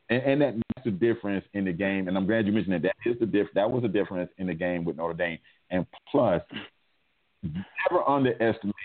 And, 0.09 0.23
and 0.23 0.41
that 0.41 0.55
the 0.83 0.91
difference 0.91 1.45
in 1.53 1.65
the 1.65 1.71
game. 1.71 2.07
And 2.07 2.17
I'm 2.17 2.25
glad 2.25 2.45
you 2.45 2.51
mentioned 2.51 2.75
that. 2.75 2.81
That 2.83 3.09
is 3.09 3.19
the 3.19 3.25
diff- 3.25 3.53
That 3.55 3.69
was 3.69 3.83
the 3.83 3.87
difference 3.87 4.31
in 4.37 4.47
the 4.47 4.53
game 4.53 4.83
with 4.85 4.97
Notre 4.97 5.13
Dame. 5.13 5.39
And 5.69 5.85
plus, 6.11 6.41
never 7.43 8.07
underestimate 8.07 8.75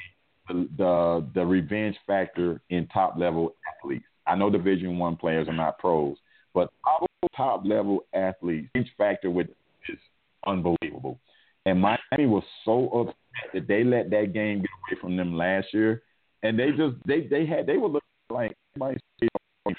the 0.49 0.69
the, 0.77 1.27
the 1.35 1.45
revenge 1.45 1.97
factor 2.07 2.61
in 2.71 2.87
top 2.89 3.17
level 3.19 3.55
athletes. 3.77 4.05
I 4.27 4.35
know 4.35 4.51
Division 4.51 4.99
One 4.99 5.17
players 5.17 5.49
are 5.49 5.55
not 5.55 5.79
pros, 5.79 6.17
but 6.55 6.71
our 6.87 7.07
top 7.37 7.65
level 7.65 8.05
athletes, 8.15 8.69
revenge 8.75 8.93
factor 8.97 9.31
with 9.31 9.49
is 9.89 9.99
unbelievable. 10.47 11.19
And 11.65 11.81
Miami 11.81 12.27
was 12.27 12.45
so 12.65 12.89
upset 12.89 13.17
that 13.53 13.69
they 13.69 13.83
let 13.83 14.11
that 14.11 14.33
game 14.33 14.61
get 14.61 14.71
away 14.89 15.01
from 15.01 15.17
them 15.17 15.37
last 15.37 15.67
year, 15.73 16.03
and 16.43 16.59
they 16.59 16.71
just 16.71 16.95
they 17.07 17.27
they 17.27 17.45
had 17.45 17.67
they 17.67 17.77
were 17.77 17.89
looking 17.89 18.03
like 18.31 18.57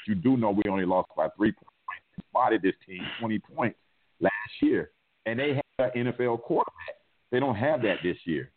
you 0.08 0.15
do 0.15 0.38
know 0.38 0.51
we 0.51 0.63
only 0.69 0.86
lost 0.86 1.10
by 1.15 1.27
three 1.38 1.51
points. 1.51 1.76
Spotted 2.38 2.62
this 2.62 2.76
team 2.86 3.02
twenty 3.19 3.39
points 3.39 3.78
last 4.19 4.34
year, 4.62 4.91
and 5.26 5.39
they 5.39 5.56
had 5.80 5.91
an 5.95 6.06
NFL 6.13 6.41
quarterback. 6.43 6.95
They 7.32 7.39
don't 7.39 7.56
have 7.56 7.82
that 7.82 7.97
this 8.04 8.17
year. 8.26 8.52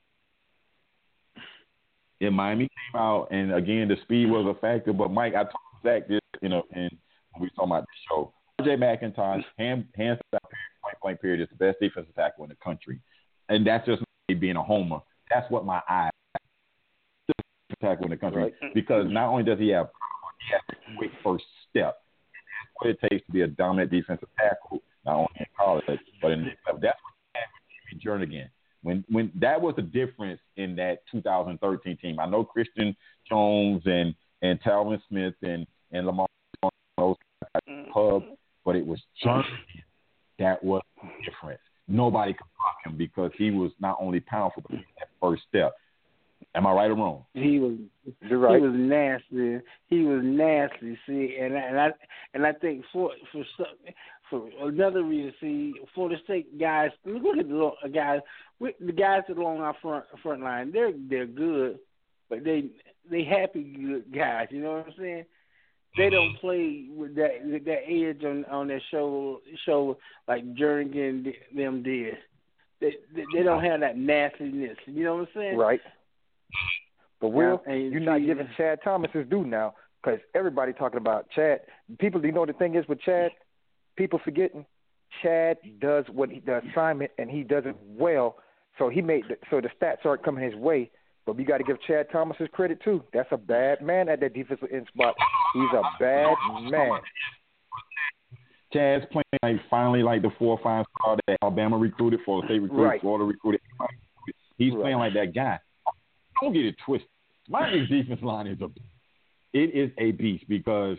And 2.20 2.34
Miami 2.34 2.64
came 2.68 3.00
out, 3.00 3.28
and 3.30 3.54
again, 3.54 3.88
the 3.88 3.96
speed 4.02 4.26
was 4.30 4.54
a 4.54 4.60
factor. 4.60 4.92
But 4.92 5.10
Mike, 5.10 5.34
I 5.34 5.44
told 5.44 5.54
Zach 5.82 6.06
this, 6.08 6.20
you 6.42 6.50
know, 6.50 6.62
and 6.72 6.90
we 7.38 7.46
were 7.46 7.50
talking 7.56 7.70
about 7.72 7.84
the 7.84 7.96
show. 8.08 8.32
RJ 8.60 8.76
McIntosh, 8.78 9.42
hand, 9.58 9.86
hands 9.96 10.18
down, 10.30 10.40
period, 10.50 10.82
point 10.82 10.96
blank 11.02 11.20
period, 11.22 11.40
is 11.40 11.48
the 11.48 11.56
best 11.56 11.78
defensive 11.80 12.14
tackle 12.14 12.44
in 12.44 12.50
the 12.50 12.56
country, 12.56 13.00
and 13.48 13.66
that's 13.66 13.86
just 13.86 14.02
me 14.28 14.34
being 14.34 14.56
a 14.56 14.62
homer. 14.62 14.98
That's 15.30 15.50
what 15.50 15.64
my 15.64 15.80
eye 15.88 16.10
tackle 17.80 18.04
in 18.04 18.10
the 18.10 18.16
country 18.18 18.42
Right. 18.42 18.74
because 18.74 19.06
not 19.10 19.28
only 19.30 19.42
does 19.42 19.58
he 19.58 19.68
have 19.68 19.88
he 20.46 20.52
has 20.52 20.60
a 20.70 20.96
quick 20.98 21.10
first 21.24 21.44
step. 21.70 21.99
What 22.80 22.90
it 22.90 22.98
takes 23.10 23.26
to 23.26 23.32
be 23.32 23.42
a 23.42 23.46
dominant 23.46 23.90
defensive 23.90 24.28
tackle, 24.38 24.82
not 25.04 25.16
only 25.16 25.28
in 25.38 25.46
college 25.56 25.84
but 26.22 26.32
in 26.32 26.44
the. 26.44 26.50
That's 26.80 26.98
what 27.02 27.14
had 27.34 27.44
with 27.52 28.02
Timmy 28.02 28.02
Jernigan. 28.04 28.48
When 28.82 29.04
when 29.08 29.30
that 29.40 29.60
was 29.60 29.74
the 29.76 29.82
difference 29.82 30.40
in 30.56 30.74
that 30.76 31.02
2013 31.12 31.96
team. 31.98 32.18
I 32.18 32.26
know 32.26 32.44
Christian 32.44 32.96
Jones 33.28 33.82
and 33.84 34.14
and 34.42 34.60
Telvin 34.62 35.00
Smith 35.08 35.34
and 35.42 35.66
and 35.92 36.06
Lamar 36.06 36.26
those 36.96 37.16
guys 37.42 37.62
mm-hmm. 37.68 37.90
pub, 37.92 38.22
but 38.64 38.76
it 38.76 38.86
was 38.86 39.00
Jernigan 39.24 39.44
that 40.40 40.64
was 40.64 40.82
the 41.00 41.08
difference. 41.30 41.60
Nobody 41.86 42.32
could 42.32 42.46
block 42.56 42.76
him 42.84 42.96
because 42.96 43.30
he 43.36 43.50
was 43.50 43.70
not 43.78 43.98
only 44.00 44.20
powerful 44.20 44.62
but 44.62 44.72
he 44.72 44.78
had 44.78 44.86
that 44.98 45.08
first 45.20 45.42
step. 45.48 45.74
Am 46.54 46.66
I 46.66 46.72
right 46.72 46.90
or 46.90 46.96
wrong? 46.96 47.24
He 47.34 47.60
was 47.60 47.74
You're 48.22 48.38
right. 48.38 48.56
he 48.56 48.66
was 48.66 48.74
nasty. 48.74 49.60
He 49.86 50.02
was 50.02 50.20
nasty. 50.24 50.98
See, 51.06 51.36
and 51.40 51.56
I, 51.56 51.60
and 51.60 51.80
I 51.80 51.88
and 52.34 52.46
I 52.46 52.52
think 52.52 52.84
for 52.92 53.12
for 53.30 53.44
some, 53.56 53.66
for 54.28 54.48
another 54.68 55.02
reason, 55.02 55.32
see, 55.40 55.74
Florida 55.94 56.20
State 56.24 56.58
guys. 56.58 56.90
Look 57.04 57.38
at 57.38 57.48
the 57.48 57.70
uh, 57.84 57.88
guys. 57.88 58.20
The 58.60 58.92
guys 58.92 59.22
that 59.28 59.36
are 59.36 59.40
along 59.40 59.60
our 59.60 59.76
front 59.80 60.04
front 60.22 60.42
line. 60.42 60.72
They're 60.72 60.92
they're 61.08 61.26
good, 61.26 61.78
but 62.28 62.42
they 62.42 62.70
they 63.08 63.24
happy 63.24 63.62
good 63.62 64.12
guys. 64.12 64.48
You 64.50 64.62
know 64.62 64.72
what 64.72 64.86
I'm 64.86 64.94
saying? 64.98 65.24
They 65.96 66.10
don't 66.10 66.36
play 66.40 66.86
with 66.94 67.14
that 67.16 67.44
with 67.44 67.64
that 67.64 67.82
edge 67.88 68.24
on 68.24 68.44
on 68.46 68.68
their 68.68 68.82
show 68.90 69.40
show 69.66 69.98
like 70.28 70.44
Jernigan 70.54 71.24
d- 71.24 71.34
them 71.54 71.82
did. 71.82 72.14
They, 72.80 72.94
they 73.14 73.24
they 73.34 73.42
don't 73.42 73.62
have 73.62 73.80
that 73.80 73.96
nastiness. 73.96 74.78
You 74.86 75.04
know 75.04 75.16
what 75.16 75.20
I'm 75.22 75.28
saying? 75.34 75.56
Right. 75.56 75.80
But 77.20 77.28
Will, 77.28 77.62
Yeah, 77.66 77.74
you're 77.74 78.00
not 78.00 78.24
giving 78.24 78.48
Chad 78.56 78.80
Thomas 78.82 79.10
his 79.12 79.26
due 79.28 79.44
now 79.44 79.74
because 80.02 80.20
everybody 80.34 80.72
talking 80.72 80.98
about 80.98 81.28
Chad. 81.30 81.60
People, 81.98 82.20
do 82.20 82.26
you 82.28 82.32
know 82.32 82.46
the 82.46 82.54
thing 82.54 82.74
is 82.76 82.86
with 82.88 83.00
Chad? 83.02 83.32
People 83.96 84.20
forgetting 84.24 84.64
Chad 85.22 85.58
does 85.80 86.04
what 86.12 86.30
he 86.30 86.40
the 86.40 86.62
assignment 86.70 87.10
and 87.18 87.30
he 87.30 87.42
does 87.42 87.64
it 87.66 87.76
well. 87.86 88.36
So 88.78 88.88
he 88.88 89.02
made 89.02 89.24
the, 89.28 89.36
so 89.50 89.60
the 89.60 89.68
stats 89.80 90.06
aren't 90.06 90.22
coming 90.24 90.42
his 90.44 90.54
way. 90.54 90.90
But 91.26 91.36
we 91.36 91.44
got 91.44 91.58
to 91.58 91.64
give 91.64 91.76
Chad 91.82 92.06
Thomas 92.10 92.38
his 92.38 92.48
credit 92.52 92.80
too. 92.82 93.04
That's 93.12 93.28
a 93.30 93.36
bad 93.36 93.82
man 93.82 94.08
at 94.08 94.20
that 94.20 94.32
defensive 94.32 94.68
end 94.72 94.86
spot. 94.88 95.14
He's 95.52 95.68
a 95.74 95.82
bad 95.98 96.34
man. 96.62 97.00
Chad's 98.72 99.04
playing 99.10 99.24
like 99.42 99.56
finally 99.68 100.02
like 100.02 100.22
the 100.22 100.30
four 100.38 100.56
or 100.56 100.62
five 100.62 100.86
star 101.00 101.16
that 101.26 101.38
Alabama 101.42 101.76
recruited, 101.76 102.20
Florida 102.24 102.46
State 102.46 102.62
recruited, 102.62 102.86
Right. 102.86 103.00
Florida 103.00 103.24
recruited. 103.24 103.60
He's 104.56 104.72
Right. 104.72 104.80
playing 104.82 104.98
like 104.98 105.12
that 105.14 105.34
guy. 105.34 105.58
Don't 106.40 106.52
get 106.52 106.64
it 106.64 106.76
twisted. 106.84 107.08
Miami's 107.48 107.88
defense 107.90 108.22
line 108.22 108.46
is 108.46 108.60
a 108.60 108.68
it 109.52 109.74
is 109.74 109.90
a 109.98 110.12
beast 110.12 110.44
because 110.48 110.96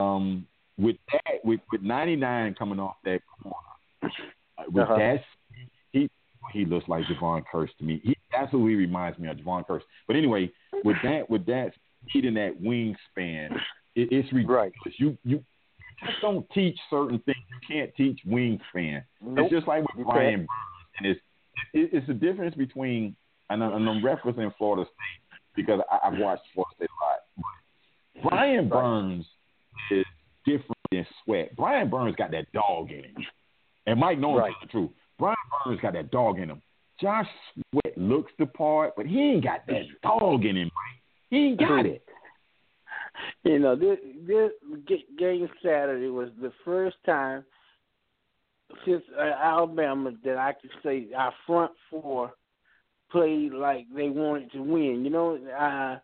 um 0.00 0.46
with 0.78 0.96
that 1.12 1.44
with 1.44 1.60
with 1.72 1.82
ninety 1.82 2.16
nine 2.16 2.54
coming 2.54 2.78
off 2.78 2.96
that 3.04 3.20
corner 3.42 4.12
with 4.72 4.84
Uh-huh. 4.84 4.96
that, 4.96 5.24
he 5.92 6.08
he 6.52 6.64
looks 6.64 6.88
like 6.88 7.04
Jevon 7.06 7.42
Kearse 7.52 7.74
to 7.78 7.84
me. 7.84 8.00
He, 8.04 8.16
absolutely 8.34 8.74
reminds 8.74 9.18
me 9.18 9.28
of, 9.28 9.36
Jevon 9.38 9.66
Kearse. 9.66 9.80
But 10.06 10.16
anyway, 10.16 10.50
with 10.84 10.96
that 11.02 11.28
with 11.30 11.46
that 11.46 11.72
speed 12.08 12.26
and 12.26 12.36
that 12.36 12.60
wingspan, 12.60 13.56
it, 13.94 14.08
it's 14.12 14.30
ridiculous. 14.32 14.72
Right. 14.84 14.92
You 14.98 15.16
you 15.24 15.42
just 16.04 16.20
don't 16.20 16.48
teach 16.50 16.78
certain 16.90 17.18
things. 17.20 17.38
You 17.48 17.74
can't 17.76 17.94
teach 17.96 18.20
wingspan. 18.26 19.02
Nope. 19.22 19.38
It's 19.38 19.50
just 19.54 19.66
like 19.66 19.82
with 19.96 20.06
Brian. 20.06 20.40
Burns, 20.40 20.48
and 20.98 21.06
it's 21.06 21.20
it, 21.72 21.90
it's 21.94 22.06
the 22.06 22.14
difference 22.14 22.54
between 22.54 23.16
and 23.50 23.62
I'm, 23.62 23.72
and 23.74 23.88
I'm 23.88 24.02
referencing 24.02 24.52
Florida 24.58 24.84
State 24.84 25.40
because 25.54 25.80
I, 25.90 26.08
I've 26.08 26.18
watched 26.18 26.42
Florida 26.54 26.74
State 26.76 26.88
a 26.90 27.04
lot. 27.04 28.30
Brian 28.30 28.68
Burns 28.68 29.24
is 29.90 30.04
different 30.44 30.76
than 30.90 31.06
Sweat. 31.24 31.54
Brian 31.56 31.90
Burns 31.90 32.16
got 32.16 32.30
that 32.30 32.50
dog 32.52 32.90
in 32.90 33.04
him, 33.04 33.26
and 33.86 34.00
Mike 34.00 34.18
knows 34.18 34.38
Right. 34.38 34.52
the 34.62 34.68
truth. 34.68 34.90
Brian 35.18 35.36
Burns 35.64 35.80
got 35.80 35.92
that 35.94 36.10
dog 36.10 36.38
in 36.38 36.50
him. 36.50 36.62
Josh 37.00 37.26
Sweat 37.70 37.96
looks 37.98 38.32
the 38.38 38.46
part, 38.46 38.94
but 38.96 39.06
he 39.06 39.20
ain't 39.20 39.44
got 39.44 39.66
that 39.66 39.82
dog 40.02 40.44
in 40.44 40.56
him. 40.56 40.70
He 41.30 41.48
ain't 41.48 41.60
got 41.60 41.84
it. 41.86 42.02
You 43.44 43.58
know, 43.58 43.76
this 43.76 43.98
this 44.26 44.50
game 45.18 45.48
Saturday 45.62 46.08
was 46.08 46.28
the 46.40 46.52
first 46.64 46.96
time 47.06 47.44
since 48.84 49.02
uh, 49.18 49.22
Alabama 49.22 50.12
that 50.24 50.36
I 50.36 50.52
could 50.52 50.70
say 50.82 51.06
our 51.16 51.32
front 51.46 51.72
four 51.90 52.32
played 53.10 53.52
like 53.52 53.86
they 53.94 54.08
wanted 54.08 54.50
to 54.52 54.62
win. 54.62 55.04
You 55.04 55.10
know, 55.10 55.36
uh, 55.58 55.98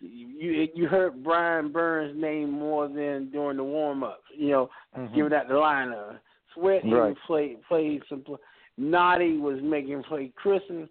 you 0.00 0.68
you 0.74 0.86
heard 0.86 1.22
Brian 1.24 1.72
Burns' 1.72 2.16
name 2.20 2.50
more 2.50 2.88
than 2.88 3.30
during 3.30 3.56
the 3.56 3.64
warm 3.64 4.02
ups. 4.04 4.22
You 4.36 4.50
know, 4.50 4.70
Mhm. 4.96 5.14
giving 5.14 5.32
out 5.32 5.48
the 5.48 5.54
lineup. 5.54 6.20
Sweat 6.54 6.84
even 6.84 6.98
Right. 6.98 7.16
played 7.26 7.62
played 7.64 8.02
some. 8.08 8.22
Play. 8.22 8.38
Nnadi 8.78 9.40
was 9.40 9.60
making 9.60 10.02
play. 10.04 10.28
Christmas 10.36 10.88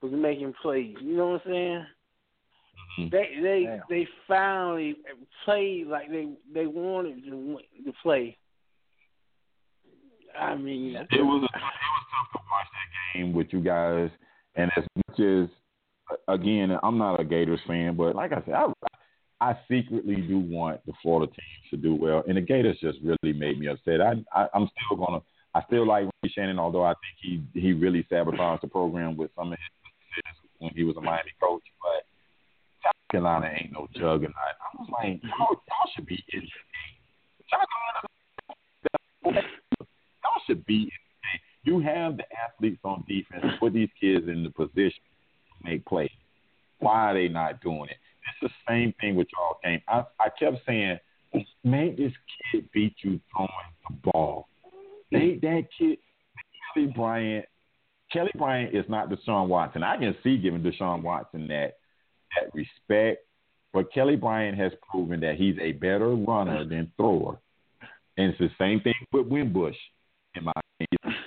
was 0.00 0.12
making 0.12 0.52
plays. 0.54 0.96
You 1.00 1.16
know 1.16 1.28
what 1.30 1.46
I'm 1.46 1.52
saying? 1.52 1.86
Mhm. 2.98 3.10
They 3.10 3.40
they 3.40 3.64
Damn. 3.64 3.82
they 3.88 4.04
finally 4.26 4.96
played 5.44 5.86
like 5.86 6.10
they 6.10 6.28
they 6.52 6.66
wanted 6.66 7.24
to 7.26 7.60
to 7.84 7.92
play. 8.02 8.36
I 10.38 10.54
mean, 10.54 10.94
It 10.96 11.08
was 11.10 11.10
it 11.10 11.20
was 11.22 11.48
tough 11.50 12.32
to 12.32 12.38
watch 12.50 12.66
that 12.72 13.18
game 13.18 13.32
with 13.32 13.52
you 13.52 13.60
guys, 13.60 14.10
and 14.58 14.70
as 14.76 14.84
much 14.96 15.20
as 15.20 15.48
again, 16.26 16.76
I'm 16.82 16.98
not 16.98 17.20
a 17.20 17.24
Gators 17.24 17.60
fan, 17.66 17.96
but 17.96 18.14
like 18.14 18.32
I 18.32 18.42
said, 18.44 18.54
I 18.54 18.66
I 19.40 19.56
secretly 19.70 20.16
do 20.16 20.40
want 20.40 20.84
the 20.84 20.92
Florida 21.00 21.32
teams 21.32 21.70
to 21.70 21.76
do 21.76 21.94
well, 21.94 22.24
and 22.26 22.36
the 22.36 22.40
Gators 22.40 22.76
just 22.80 22.98
really 23.02 23.32
made 23.38 23.56
me 23.58 23.68
upset. 23.68 24.00
I, 24.00 24.14
I 24.34 24.48
I'm 24.52 24.68
still 24.74 24.96
gonna 25.04 25.20
I 25.54 25.62
still 25.66 25.86
like 25.86 26.02
Randy 26.02 26.34
Shannon, 26.34 26.58
although 26.58 26.84
I 26.84 26.94
think 26.94 27.44
he 27.54 27.60
he 27.60 27.72
really 27.72 28.04
sabotaged 28.10 28.62
the 28.62 28.68
program 28.68 29.16
with 29.16 29.30
some 29.36 29.52
of 29.52 29.58
his 29.58 29.68
decisions 29.86 30.38
when 30.58 30.72
he 30.74 30.82
was 30.84 30.96
a 30.96 31.00
Miami 31.00 31.30
coach, 31.40 31.62
but. 31.80 32.04
South 32.84 32.94
Carolina 33.10 33.50
ain't 33.60 33.72
no 33.72 33.88
juggernaut. 33.92 34.36
I 34.38 34.76
was 34.78 34.88
like, 34.92 35.20
y'all, 35.24 35.50
y'all 35.50 35.90
should 35.96 36.06
be 36.06 36.22
in 36.32 36.40
the 36.40 36.46
game. 36.46 36.52
Y'all, 37.50 37.66
should 40.46 40.64
be 40.64 40.82
in. 40.82 41.07
You 41.64 41.80
have 41.80 42.16
the 42.16 42.24
athletes 42.36 42.80
on 42.84 43.04
defense. 43.08 43.44
Put 43.60 43.72
these 43.72 43.90
kids 44.00 44.26
in 44.28 44.44
the 44.44 44.50
position 44.50 45.02
to 45.62 45.70
make 45.70 45.84
plays. 45.84 46.10
Why 46.78 47.10
are 47.10 47.14
they 47.14 47.28
not 47.28 47.60
doing 47.60 47.88
it? 47.90 47.96
It's 48.42 48.52
the 48.52 48.72
same 48.72 48.94
thing 49.00 49.16
with 49.16 49.28
y'all 49.32 49.58
game. 49.64 49.80
I, 49.88 50.04
I 50.20 50.28
kept 50.38 50.58
saying, 50.66 50.98
make 51.64 51.96
this 51.96 52.12
kid 52.52 52.68
beat 52.72 52.94
you 53.02 53.20
throwing 53.32 53.50
the 53.88 54.10
ball. 54.10 54.48
Make 55.10 55.40
that 55.40 55.64
kid, 55.78 55.98
Kelly 56.74 56.92
Bryant. 56.94 57.46
Kelly 58.12 58.30
Bryant 58.36 58.74
is 58.74 58.84
not 58.88 59.10
Deshaun 59.10 59.48
Watson. 59.48 59.82
I 59.82 59.96
can 59.96 60.14
see 60.22 60.38
giving 60.38 60.62
Deshaun 60.62 61.02
Watson 61.02 61.48
that 61.48 61.74
that 62.34 62.54
respect, 62.54 63.26
but 63.72 63.92
Kelly 63.92 64.16
Bryant 64.16 64.58
has 64.58 64.72
proven 64.90 65.20
that 65.20 65.36
he's 65.36 65.56
a 65.60 65.72
better 65.72 66.14
runner 66.14 66.64
than 66.64 66.92
thrower. 66.96 67.38
And 68.16 68.30
it's 68.30 68.38
the 68.38 68.50
same 68.58 68.80
thing 68.80 68.94
with 69.12 69.26
Wimbush. 69.26 69.76
In 70.34 70.44
my 70.44 70.52
opinion, 70.80 71.22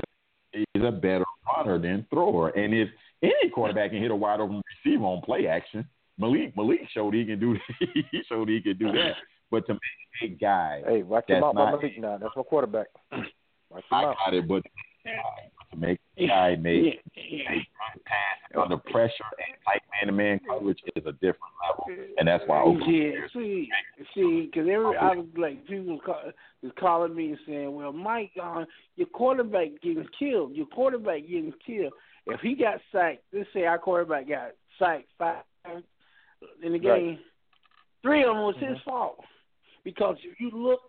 he's 0.74 0.84
a 0.84 0.92
better 0.92 1.26
runner 1.58 1.80
than 1.80 2.06
thrower. 2.10 2.50
And 2.50 2.74
if 2.74 2.90
any 3.24 3.50
quarterback 3.54 3.92
can 3.92 4.02
hit 4.02 4.12
a 4.12 4.16
wide 4.16 4.40
open 4.40 4.62
receiver 4.86 5.04
on 5.04 5.22
play 5.22 5.48
action, 5.48 5.88
Malik 6.18 6.56
Malik 6.56 6.82
showed 6.94 7.14
he 7.14 7.26
can 7.26 7.40
do. 7.40 7.56
he 7.94 8.22
showed 8.30 8.50
he 8.50 8.62
could 8.62 8.80
do 8.80 8.92
that. 8.92 9.14
But 9.50 9.66
to 9.68 9.74
make 9.74 10.32
a 10.32 10.36
guy, 10.36 10.82
Hey, 10.86 11.04
watch 11.04 11.26
That's 11.28 11.38
him 11.40 11.44
out, 11.44 11.56
not- 11.56 11.72
Malik 11.82 12.00
now. 12.00 12.18
That's 12.18 12.36
my 12.36 12.44
quarterback. 12.44 12.88
Watch 13.70 13.84
him 13.90 13.98
I 13.98 14.04
out. 14.04 14.16
got 14.26 14.34
it. 14.34 14.48
But 14.48 14.64
to 15.72 15.78
make 15.78 16.00
a 16.18 16.28
guy 16.28 16.56
make 16.58 16.84
yeah, 17.16 17.22
yeah. 17.30 17.62
pass 18.06 18.62
under 18.62 18.78
pressure 18.78 19.24
and 20.02 20.10
tight 20.10 20.16
man-to-man 20.16 20.40
coverage 20.48 20.80
is 20.96 21.06
a 21.06 21.12
different 21.14 21.54
level, 21.70 22.06
and 22.18 22.28
that's 22.28 22.44
why. 22.48 22.62
over 22.62 22.80
the 22.80 22.86
Yeah, 22.86 22.92
years, 22.92 23.32
see, 23.34 23.70
see, 24.14 24.42
because 24.46 24.68
every 24.70 24.98
I 24.98 25.16
was 25.16 25.28
like 25.38 25.66
people 25.68 25.94
was, 25.94 26.02
call, 26.06 26.22
was 26.62 26.72
calling 26.80 27.16
me 27.16 27.30
and 27.30 27.40
saying, 27.46 27.74
"Well, 27.76 27.94
Mike, 27.94 28.32
uh, 28.42 28.66
your 28.96 29.08
quarterback 29.08 29.70
getting 29.82 30.08
killed. 30.18 30.56
Your 30.56 30.66
quarterback 30.68 31.22
getting 31.22 31.54
killed. 31.66 31.94
If 32.28 32.40
he 32.42 32.56
got 32.56 32.80
sacked, 32.92 33.24
let's 33.34 33.50
say 33.54 33.66
our 33.66 33.80
quarterback 33.80 34.28
got 34.28 34.52
sacked 34.78 35.08
five 35.18 35.44
times 35.66 35.84
in 36.64 36.74
the 36.74 36.80
game, 36.80 37.08
Right. 37.08 37.20
three 38.04 38.24
of 38.24 38.36
them 38.36 38.44
was 38.44 38.56
his 38.58 38.78
Mhm. 38.78 38.84
fault 38.84 39.26
because 39.84 40.18
if 40.24 40.40
you 40.40 40.52
look, 40.52 40.82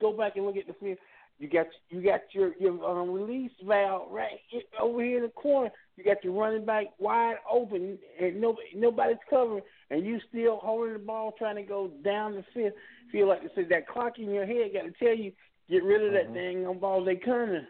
go 0.00 0.12
back 0.12 0.36
and 0.36 0.46
look 0.46 0.56
at 0.56 0.66
the 0.66 0.74
field. 0.74 0.98
You 1.38 1.48
got 1.48 1.66
you 1.90 2.00
got 2.00 2.20
your 2.32 2.52
your 2.60 2.72
um, 2.88 3.10
release 3.10 3.50
valve 3.66 4.10
right 4.10 4.38
over 4.80 5.02
here 5.02 5.16
in 5.16 5.24
the 5.24 5.28
corner. 5.30 5.70
You 5.96 6.04
got 6.04 6.22
your 6.22 6.32
running 6.32 6.64
back 6.64 6.86
wide 6.98 7.36
open, 7.50 7.98
and 8.20 8.40
nobody 8.40 8.68
nobody's 8.74 9.16
covering, 9.28 9.62
and 9.90 10.06
you 10.06 10.20
still 10.28 10.58
holding 10.62 10.92
the 10.94 10.98
ball, 11.00 11.32
trying 11.36 11.56
to 11.56 11.62
go 11.62 11.88
down 12.04 12.34
the 12.36 12.44
field. 12.54 12.72
Feel 13.10 13.28
like 13.28 13.42
say 13.54 13.64
that 13.64 13.88
clock 13.88 14.18
in 14.18 14.30
your 14.30 14.46
head 14.46 14.70
got 14.72 14.82
to 14.82 14.92
tell 14.92 15.14
you 15.16 15.32
get 15.68 15.82
rid 15.82 16.04
of 16.04 16.12
that 16.12 16.28
Mhm. 16.30 16.34
dang 16.34 16.66
on 16.66 16.78
ball. 16.78 17.02
They 17.04 17.16
coming. 17.16 17.66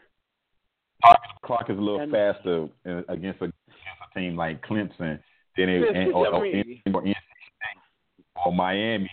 clock, 1.43 1.69
is 1.69 1.77
a 1.77 1.81
little 1.81 2.01
And- 2.01 2.13
faster 2.13 2.69
against 3.09 3.41
a, 3.43 3.45
against 3.45 3.53
a 4.11 4.19
team 4.19 4.37
like 4.37 4.63
Clemson 4.63 5.19
than 5.57 5.69
it 5.69 5.95
and, 5.97 6.13
or, 6.13 6.27
or, 6.29 6.35
or, 6.37 6.43
Really? 6.43 6.83
or, 6.87 7.03
NC 7.03 7.11
State 7.13 8.25
or 8.47 8.53
Miami. 8.53 9.11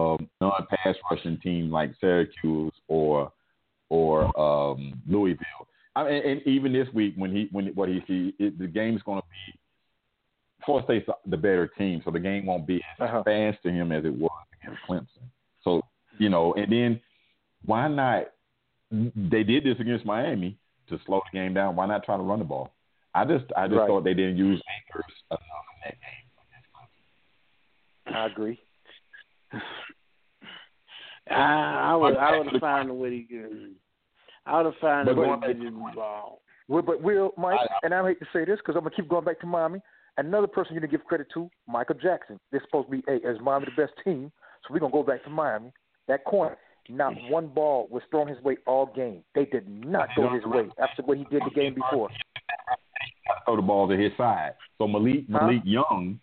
Um, 0.00 0.28
non-pass 0.40 0.96
rushing 1.10 1.38
team 1.40 1.70
like 1.70 1.92
Syracuse 2.00 2.72
or 2.88 3.32
or 3.88 4.38
um, 4.40 5.00
Louisville. 5.08 5.66
I 5.96 6.04
mean, 6.04 6.22
and 6.24 6.42
even 6.46 6.72
this 6.72 6.88
week 6.94 7.14
when 7.16 7.34
he 7.34 7.48
when 7.52 7.66
what 7.74 7.88
he 7.88 8.00
see 8.06 8.34
it, 8.38 8.58
the 8.58 8.66
game's 8.66 9.02
going 9.02 9.20
to 9.20 9.26
be 9.28 9.58
Florida 10.64 10.86
State's 10.86 11.08
the 11.26 11.36
better 11.36 11.66
team, 11.66 12.00
so 12.04 12.10
the 12.10 12.20
game 12.20 12.46
won't 12.46 12.66
be 12.66 12.76
as 12.76 13.08
Uh-huh. 13.08 13.22
fast 13.24 13.58
to 13.64 13.70
him 13.70 13.92
as 13.92 14.04
it 14.04 14.14
was 14.14 14.30
against 14.62 14.80
Clemson. 14.88 15.28
So 15.64 15.82
you 16.18 16.28
know, 16.28 16.54
and 16.54 16.70
then 16.72 17.00
why 17.64 17.88
not? 17.88 18.26
They 18.90 19.44
did 19.44 19.64
this 19.64 19.78
against 19.78 20.04
Miami 20.04 20.58
to 20.88 20.98
slow 21.06 21.20
the 21.32 21.38
game 21.38 21.54
down. 21.54 21.76
Why 21.76 21.86
not 21.86 22.04
try 22.04 22.16
to 22.16 22.22
run 22.22 22.40
the 22.40 22.44
ball? 22.44 22.72
I 23.14 23.24
just 23.24 23.44
I 23.56 23.66
just 23.68 23.78
Right. 23.78 23.86
thought 23.88 24.04
they 24.04 24.14
didn't 24.14 24.36
use 24.36 24.60
Akers 24.88 25.04
enough 25.30 25.40
in 25.74 25.80
that 25.84 25.96
game. 26.00 28.14
I 28.14 28.26
agree. 28.26 28.58
I, 31.30 31.90
I 31.92 31.94
would 31.96 32.16
I 32.16 32.38
would 32.38 32.44
But- 32.46 32.52
have 32.54 32.60
found 32.60 32.90
a 32.90 32.94
way 32.94 33.10
to 33.10 33.18
get. 33.20 33.50
I 34.46 34.56
would 34.56 34.66
have 34.72 34.80
found 34.80 35.08
a 35.08 35.14
way 35.14 35.26
to 35.28 35.54
get 35.54 35.56
him 35.62 35.74
the 35.74 35.92
ball. 35.94 36.42
Well, 36.68 36.82
but 36.82 37.02
Will, 37.02 37.32
Mike, 37.36 37.58
I- 37.60 37.64
I- 37.64 37.78
and 37.84 37.94
I 37.94 38.06
hate 38.06 38.20
to 38.20 38.26
say 38.32 38.44
this 38.44 38.58
because 38.58 38.76
I'm 38.76 38.82
gonna 38.82 38.94
keep 38.94 39.08
going 39.08 39.24
back 39.24 39.40
to 39.40 39.46
Miami. 39.46 39.80
Another 40.18 40.46
person 40.46 40.74
you 40.74 40.80
didn't 40.80 40.92
give 40.92 41.04
credit 41.04 41.28
to, 41.34 41.50
Michael 41.66 41.94
Jackson. 41.96 42.38
They're 42.50 42.62
supposed 42.62 42.88
to 42.88 42.92
be, 42.92 43.02
hey, 43.06 43.20
as 43.26 43.38
Miami 43.40 43.66
the 43.66 43.82
best 43.82 43.92
team, 44.04 44.30
so 44.62 44.74
we're 44.74 44.80
gonna 44.80 44.92
go 44.92 45.02
back 45.02 45.22
to 45.24 45.30
Miami. 45.30 45.72
That 46.08 46.24
corner, 46.24 46.56
not 46.88 47.14
mm. 47.14 47.30
one 47.30 47.48
ball 47.48 47.86
was 47.90 48.02
thrown 48.10 48.26
his 48.28 48.40
way 48.42 48.56
all 48.66 48.86
game. 48.86 49.22
They 49.34 49.44
did 49.46 49.68
not 49.68 50.08
go 50.16 50.28
his 50.30 50.44
way 50.44 50.68
after 50.82 51.02
what 51.02 51.18
he 51.18 51.24
did 51.24 51.42
the 51.44 51.50
game 51.50 51.74
before. 51.74 52.08
Throw 53.44 53.56
the 53.56 53.62
ball 53.62 53.88
to 53.88 53.96
his 53.96 54.12
side. 54.16 54.54
So 54.78 54.88
Malik 54.88 55.24
Huh? 55.30 55.46
Malik 55.46 55.62
Young, 55.64 56.20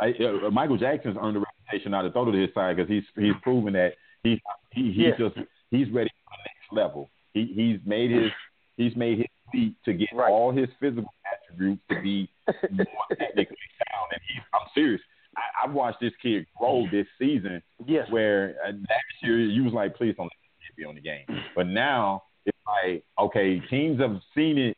I, 0.00 0.10
uh, 0.46 0.50
Michael 0.50 0.76
Jackson's 0.78 1.16
earned 1.20 1.36
a 1.36 1.40
reputation 1.40 1.90
now 1.92 2.02
to 2.02 2.10
throw 2.12 2.24
to 2.30 2.38
his 2.38 2.50
side 2.54 2.76
because 2.76 2.88
he's 2.90 3.04
he's 3.16 3.34
proven 3.42 3.72
that 3.74 3.94
he's 4.22 4.38
he, 4.72 4.92
he's 4.92 4.96
Yeah. 4.96 5.16
just 5.18 5.36
he's 5.70 5.90
ready 5.90 6.10
for 6.24 6.30
the 6.36 6.44
next 6.44 6.72
level. 6.72 7.10
He 7.34 7.52
he's 7.54 7.80
made 7.86 8.10
his 8.10 8.30
he's 8.76 8.94
made 8.96 9.18
his 9.18 9.26
feet 9.52 9.74
to 9.84 9.92
get 9.92 10.08
Right. 10.14 10.30
all 10.30 10.52
his 10.52 10.68
physical 10.80 11.12
attributes 11.26 11.82
to 11.90 12.00
be 12.02 12.28
more 12.70 13.08
technically 13.18 13.56
sound. 13.90 14.12
And 14.12 14.20
he's 14.28 14.42
I'm 14.54 14.68
serious. 14.74 15.00
I, 15.36 15.64
I've 15.66 15.72
watched 15.74 16.00
this 16.00 16.12
kid 16.22 16.46
grow 16.58 16.86
this 16.90 17.06
season 17.18 17.62
yes. 17.86 18.06
where 18.10 18.56
uh, 18.66 18.70
last 18.72 19.22
year 19.22 19.38
you 19.40 19.64
was 19.64 19.72
like, 19.72 19.94
please 19.96 20.14
don't 20.16 20.26
let 20.26 20.32
this 20.42 20.68
kid 20.68 20.76
be 20.76 20.84
on 20.84 20.94
the 20.94 21.00
game. 21.00 21.24
But 21.54 21.66
now 21.66 22.22
it's 22.46 22.56
like, 22.66 23.04
okay, 23.18 23.60
teams 23.68 24.00
have 24.00 24.16
seen 24.34 24.58
it. 24.58 24.76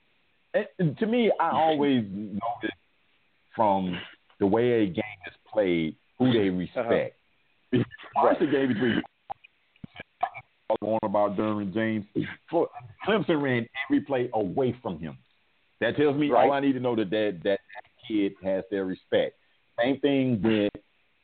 And, 0.79 0.99
to 0.99 1.07
me, 1.07 1.31
I 1.39 1.51
always 1.53 2.05
notice 2.11 2.77
from 3.55 3.97
the 4.41 4.47
way 4.47 4.83
a 4.83 4.87
game 4.87 5.05
is 5.27 5.35
played 5.53 5.97
who 6.19 6.33
they 6.33 6.49
respect. 6.49 7.17
Watch 8.17 8.39
the 8.41 8.47
game 8.47 8.69
between 8.69 9.03
on 10.83 10.99
about 11.03 11.37
Derwin 11.37 11.75
James. 11.75 12.05
Clemson 13.07 13.43
ran 13.43 13.67
every 13.87 14.01
play 14.01 14.31
away 14.33 14.75
from 14.83 14.99
him. 14.99 15.19
That 15.81 15.97
tells 15.97 16.17
me 16.17 16.31
right. 16.31 16.47
all 16.47 16.53
I 16.53 16.61
need 16.61 16.73
to 16.75 16.81
know 16.81 16.95
that 16.97 17.11
that, 17.11 17.41
that 17.45 17.59
kid 18.07 18.33
has 18.43 18.65
their 18.71 18.85
respect. 18.85 19.37
Same 19.83 19.99
thing 20.01 20.41
with 20.43 20.73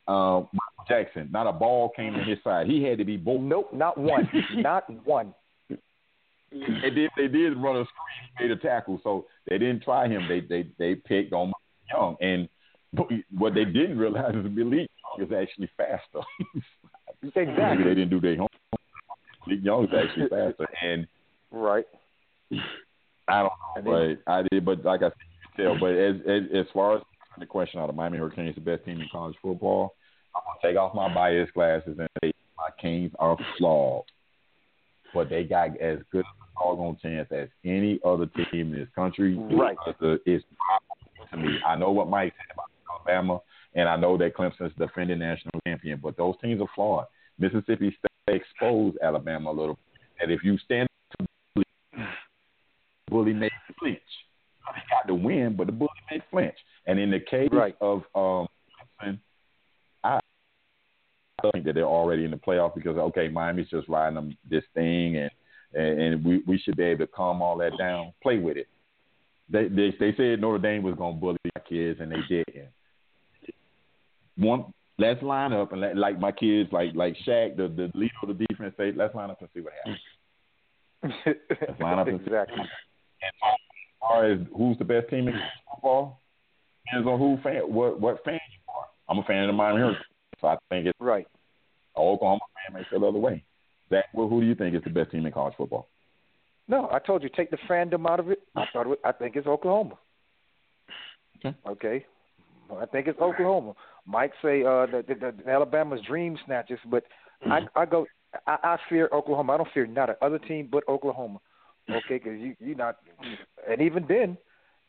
uh, 0.07 0.43
Jackson. 0.87 1.29
Not 1.31 1.47
a 1.47 1.53
ball 1.53 1.91
came 1.95 2.15
in 2.15 2.25
his 2.25 2.39
side. 2.43 2.67
He 2.67 2.83
had 2.83 2.97
to 2.97 3.05
be 3.05 3.17
both. 3.17 3.41
Nope, 3.41 3.69
not 3.73 3.97
one. 3.97 4.29
not 4.55 4.85
one. 5.05 5.33
They 5.69 6.89
did. 6.89 7.11
They 7.17 7.27
did 7.27 7.57
run 7.57 7.77
a 7.77 7.83
screen. 7.83 8.31
He 8.37 8.43
made 8.43 8.51
a 8.51 8.55
tackle, 8.55 8.99
so 9.03 9.25
they 9.47 9.57
didn't 9.57 9.83
try 9.83 10.07
him. 10.07 10.27
They 10.27 10.39
they 10.39 10.69
they 10.79 10.95
picked 10.95 11.33
on 11.33 11.51
Young, 11.91 12.15
and 12.21 12.49
what 12.91 13.53
they 13.53 13.65
didn't 13.65 13.97
realize 13.97 14.35
is 14.35 14.45
Malik 14.45 14.89
Young 15.17 15.27
is 15.27 15.33
actually 15.33 15.69
faster. 15.77 16.25
exactly. 17.23 17.83
they 17.83 17.95
didn't 17.95 18.09
do 18.09 18.21
their 18.21 18.35
homework. 18.35 18.51
Malik 19.45 19.63
Young 19.63 19.83
is 19.85 19.89
actually 19.93 20.29
faster, 20.29 20.67
and 20.81 21.07
right. 21.51 21.85
I 23.27 23.41
don't 23.41 23.85
know, 23.85 24.17
but 24.25 24.31
I 24.31 24.43
did. 24.49 24.65
But 24.65 24.85
like 24.85 25.01
I 25.01 25.09
said, 25.09 25.15
you 25.19 25.49
can 25.55 25.65
tell. 25.65 25.79
But 25.79 25.95
as 25.95 26.15
as, 26.27 26.43
as 26.61 26.65
far 26.73 26.97
as 26.97 27.03
the 27.39 27.45
question 27.45 27.79
out 27.79 27.89
of 27.89 27.95
Miami 27.95 28.17
Hurricanes, 28.17 28.55
the 28.55 28.61
best 28.61 28.85
team 28.85 29.01
in 29.01 29.07
college 29.11 29.35
football, 29.41 29.95
I'm 30.35 30.41
gonna 30.45 30.73
take 30.73 30.79
off 30.79 30.95
my 30.95 31.13
bias 31.13 31.49
glasses 31.53 31.97
and 31.99 32.07
say 32.21 32.31
my 32.57 32.69
Canes 32.81 33.11
are 33.19 33.37
flawed, 33.57 34.05
but 35.13 35.29
they 35.29 35.43
got 35.43 35.77
as 35.79 35.99
good 36.11 36.25
a 36.25 36.63
doggone 36.63 36.97
chance 37.01 37.27
as 37.31 37.49
any 37.65 37.99
other 38.05 38.27
team 38.51 38.73
in 38.73 38.79
this 38.79 38.89
country. 38.95 39.35
Right. 39.35 39.77
It's, 39.87 40.21
it's 40.25 40.45
to 41.31 41.37
me. 41.37 41.57
I 41.65 41.75
know 41.75 41.91
what 41.91 42.09
Mike 42.09 42.33
said 42.37 42.53
about 42.53 42.69
Alabama, 43.07 43.39
and 43.75 43.87
I 43.87 43.95
know 43.95 44.17
that 44.17 44.35
Clemson's 44.35 44.73
defending 44.77 45.19
national 45.19 45.59
champion, 45.65 45.99
but 46.01 46.17
those 46.17 46.35
teams 46.41 46.61
are 46.61 46.67
flawed. 46.75 47.05
Mississippi 47.39 47.95
State 47.97 48.41
exposed 48.41 48.97
Alabama 49.03 49.51
a 49.51 49.51
little. 49.51 49.75
bit. 49.75 50.01
And 50.21 50.31
if 50.31 50.43
you 50.43 50.57
stand 50.59 50.87
to 51.19 51.25
bully, 51.55 52.07
bully 53.09 53.33
made 53.33 53.51
flinch. 53.79 53.99
They 54.73 54.81
got 54.89 55.07
the 55.07 55.13
win, 55.13 55.55
but 55.55 55.67
the 55.67 55.73
bully 55.73 55.89
made 56.11 56.23
flinch. 56.29 56.57
And 56.87 56.99
in 56.99 57.11
the 57.11 57.19
case 57.19 57.49
right. 57.51 57.75
of 57.81 57.99
um, 58.15 58.47
Clemson, 59.01 59.19
I 60.03 60.19
think 61.51 61.65
that 61.65 61.75
they're 61.75 61.85
already 61.85 62.25
in 62.25 62.31
the 62.31 62.37
playoff 62.37 62.75
because 62.75 62.97
okay, 62.97 63.27
Miami's 63.27 63.69
just 63.69 63.87
riding 63.87 64.15
them 64.15 64.37
this 64.49 64.63
thing, 64.73 65.17
and 65.17 65.31
and, 65.73 66.01
and 66.01 66.25
we 66.25 66.41
we 66.47 66.57
should 66.57 66.75
be 66.75 66.83
able 66.83 67.05
to 67.05 67.11
calm 67.11 67.41
all 67.41 67.57
that 67.57 67.77
down, 67.77 68.13
play 68.23 68.39
with 68.39 68.57
it. 68.57 68.67
They 69.49 69.67
they 69.67 69.93
they 69.99 70.15
said 70.17 70.41
Notre 70.41 70.57
Dame 70.57 70.83
was 70.83 70.95
going 70.95 71.15
to 71.15 71.21
bully 71.21 71.37
my 71.55 71.61
kids, 71.69 71.99
and 72.01 72.11
they 72.11 72.21
didn't. 72.27 72.69
One, 74.37 74.73
let's 74.97 75.21
line 75.21 75.53
up 75.53 75.71
and 75.71 75.81
let, 75.81 75.97
like 75.97 76.19
my 76.19 76.31
kids, 76.31 76.71
like 76.71 76.95
like 76.95 77.15
Shaq, 77.27 77.57
the 77.57 77.67
the 77.67 77.91
leader 77.97 78.13
of 78.21 78.29
the 78.29 78.45
defense, 78.45 78.73
say, 78.77 78.91
let's 78.95 79.15
line 79.15 79.29
up 79.29 79.39
and 79.41 79.49
see 79.53 79.61
what 79.61 79.73
happens. 79.83 79.99
let's 81.67 81.79
line 81.79 81.99
up 81.99 82.07
and 82.07 82.21
exactly. 82.21 82.59
And 82.59 83.33
um, 83.43 83.53
as 83.53 83.99
far 83.99 84.31
as 84.31 84.39
who's 84.55 84.77
the 84.77 84.85
best 84.85 85.09
team 85.09 85.27
in 85.27 85.33
college 85.33 85.51
football, 85.71 86.21
depends 86.85 87.07
on 87.07 87.19
who 87.19 87.37
fan, 87.43 87.61
what 87.73 87.99
what 87.99 88.23
fan 88.23 88.33
you 88.33 88.73
are. 88.73 88.85
I'm 89.09 89.19
a 89.19 89.23
fan 89.23 89.43
of 89.43 89.47
the 89.47 89.53
Miami 89.53 89.79
Hurricanes, 89.79 90.05
so 90.41 90.47
I 90.47 90.57
think 90.69 90.87
it's 90.87 90.97
right. 90.99 91.27
Oklahoma 91.95 92.41
fan 92.55 92.79
may 92.79 92.85
feel 92.89 92.99
the 92.99 93.07
other 93.07 93.19
way. 93.19 93.43
Zach, 93.89 94.05
well, 94.13 94.27
who 94.27 94.41
do 94.41 94.47
you 94.47 94.55
think 94.55 94.75
is 94.75 94.83
the 94.83 94.89
best 94.89 95.11
team 95.11 95.25
in 95.25 95.31
college 95.31 95.55
football? 95.57 95.87
No, 96.67 96.89
I 96.91 96.99
told 96.99 97.23
you 97.23 97.29
take 97.29 97.49
the 97.49 97.57
fandom 97.69 98.07
out 98.09 98.19
of 98.19 98.29
it. 98.29 98.39
I 98.55 98.65
thought 98.73 98.91
it, 98.91 98.99
I 99.03 99.13
think 99.13 99.35
it's 99.35 99.47
Oklahoma. 99.47 99.97
Okay. 101.37 101.55
Okay. 101.65 102.05
I 102.75 102.85
think 102.85 103.07
it's 103.07 103.19
Oklahoma. 103.19 103.73
Mike 104.05 104.33
say 104.41 104.61
uh, 104.61 104.85
the, 104.85 105.03
the, 105.07 105.33
the 105.43 105.51
Alabama's 105.51 106.01
dream 106.07 106.37
snatchers, 106.45 106.79
but 106.89 107.03
mm-hmm. 107.45 107.51
I, 107.75 107.81
I 107.81 107.85
go. 107.85 108.05
I, 108.45 108.57
I 108.63 108.77
fear 108.89 109.09
Oklahoma. 109.13 109.53
I 109.53 109.57
don't 109.57 109.69
fear 109.73 109.87
not 109.87 110.09
another 110.21 110.39
team 110.39 110.69
but 110.71 110.83
Oklahoma. 110.87 111.39
Okay, 111.89 112.19
because 112.21 112.39
you 112.39 112.55
you 112.59 112.75
not, 112.75 112.97
and 113.69 113.81
even 113.81 114.05
then, 114.09 114.37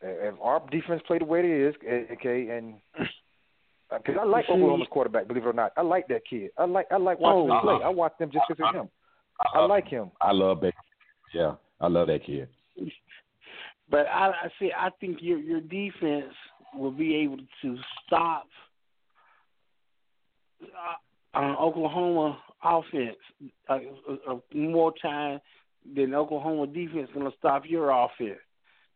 if 0.03 0.35
our 0.43 0.61
defense 0.71 1.01
played 1.07 1.21
the 1.21 1.27
way 1.27 1.41
it 1.41 1.69
is, 1.69 1.75
eh, 1.89 2.13
okay, 2.15 2.49
and 2.49 2.75
because 3.91 4.17
I 4.21 4.25
like 4.25 4.47
Oklahoma's 4.49 4.89
quarterback, 4.91 5.29
believe 5.29 5.45
it 5.45 5.49
or 5.49 5.53
not, 5.53 5.73
I 5.77 5.83
like 5.83 6.09
that 6.09 6.23
kid. 6.29 6.51
I 6.59 6.65
like 6.65 6.87
I 6.91 6.97
like 6.97 7.21
watching 7.21 7.51
oh, 7.51 7.55
him 7.55 7.61
play. 7.63 7.85
I 7.85 7.89
watch 7.89 8.13
them 8.19 8.31
just 8.33 8.47
because 8.49 8.69
of 8.69 8.83
him. 8.83 8.89
I, 9.41 9.61
I 9.61 9.67
like 9.67 9.87
him. 9.87 10.11
I 10.21 10.33
love 10.33 10.61
Baker. 10.61 10.77
Yeah, 11.33 11.55
I 11.81 11.87
love 11.87 12.09
that 12.09 12.25
kid. 12.27 12.49
But 13.91 14.07
I, 14.07 14.31
I 14.31 14.49
see. 14.59 14.71
I 14.77 14.91
think 15.01 15.19
your 15.21 15.39
your 15.39 15.61
defense 15.61 16.35
will 16.75 16.91
be 16.91 17.17
able 17.17 17.39
to 17.63 17.77
stop 18.07 18.47
uh, 20.63 21.39
uh, 21.39 21.57
Oklahoma 21.61 22.39
offense 22.63 23.17
uh, 23.69 23.79
uh, 24.29 24.37
more 24.55 24.93
time 25.01 25.41
than 25.95 26.15
Oklahoma 26.15 26.67
defense 26.67 27.09
going 27.15 27.31
to 27.31 27.37
stop 27.39 27.63
your 27.67 27.91
offense. 27.91 28.39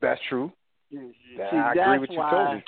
That's 0.01 0.21
true. 0.29 0.53
See, 0.91 0.99
I 1.57 1.73
agree 1.73 1.99
with 2.01 2.11
you 2.11 2.19
why, 2.19 2.31
totally. 2.31 2.65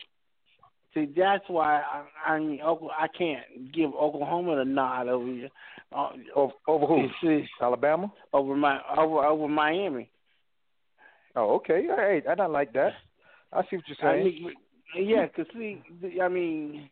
See, 0.94 1.12
that's 1.16 1.44
why 1.48 1.82
I, 1.82 2.32
I 2.32 2.38
mean 2.38 2.60
I 2.62 3.08
can't 3.08 3.72
give 3.72 3.92
Oklahoma 3.94 4.56
the 4.56 4.64
nod 4.64 5.08
over 5.08 5.26
here. 5.26 5.48
Uh, 5.94 6.10
over, 6.34 6.52
over 6.68 6.86
who? 6.86 7.08
See, 7.20 7.46
Alabama? 7.60 8.12
Over 8.32 8.56
my 8.56 8.80
over 8.96 9.24
over 9.24 9.48
Miami. 9.48 10.08
Oh, 11.36 11.54
okay. 11.56 11.84
Hey, 11.84 12.22
I 12.28 12.34
don't 12.34 12.52
like 12.52 12.72
that. 12.74 12.92
I 13.52 13.62
see 13.62 13.76
what 13.76 13.84
you're 13.88 13.96
saying. 14.00 14.20
I 14.20 14.24
mean, 14.24 14.52
yeah, 14.98 15.26
cause 15.28 15.46
see, 15.54 15.82
I 16.22 16.28
mean, 16.28 16.88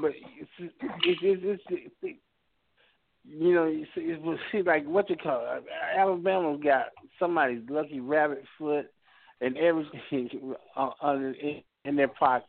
but 0.00 0.12
it's 0.14 0.50
it's 0.58 0.74
it's, 1.04 1.40
it's, 1.68 1.94
it's 2.02 2.18
you 3.24 3.54
know, 3.54 3.64
it's, 3.64 3.90
it's 3.96 4.40
see 4.50 4.62
like 4.62 4.86
what 4.86 5.10
you 5.10 5.16
call 5.16 5.44
it. 5.56 5.64
Alabama's 5.96 6.60
got 6.62 6.86
somebody's 7.18 7.62
lucky 7.68 8.00
rabbit 8.00 8.42
foot 8.58 8.86
and 9.40 9.56
everything 9.56 10.30
on, 10.76 11.34
in, 11.40 11.62
in 11.84 11.96
their 11.96 12.08
pocket. 12.08 12.48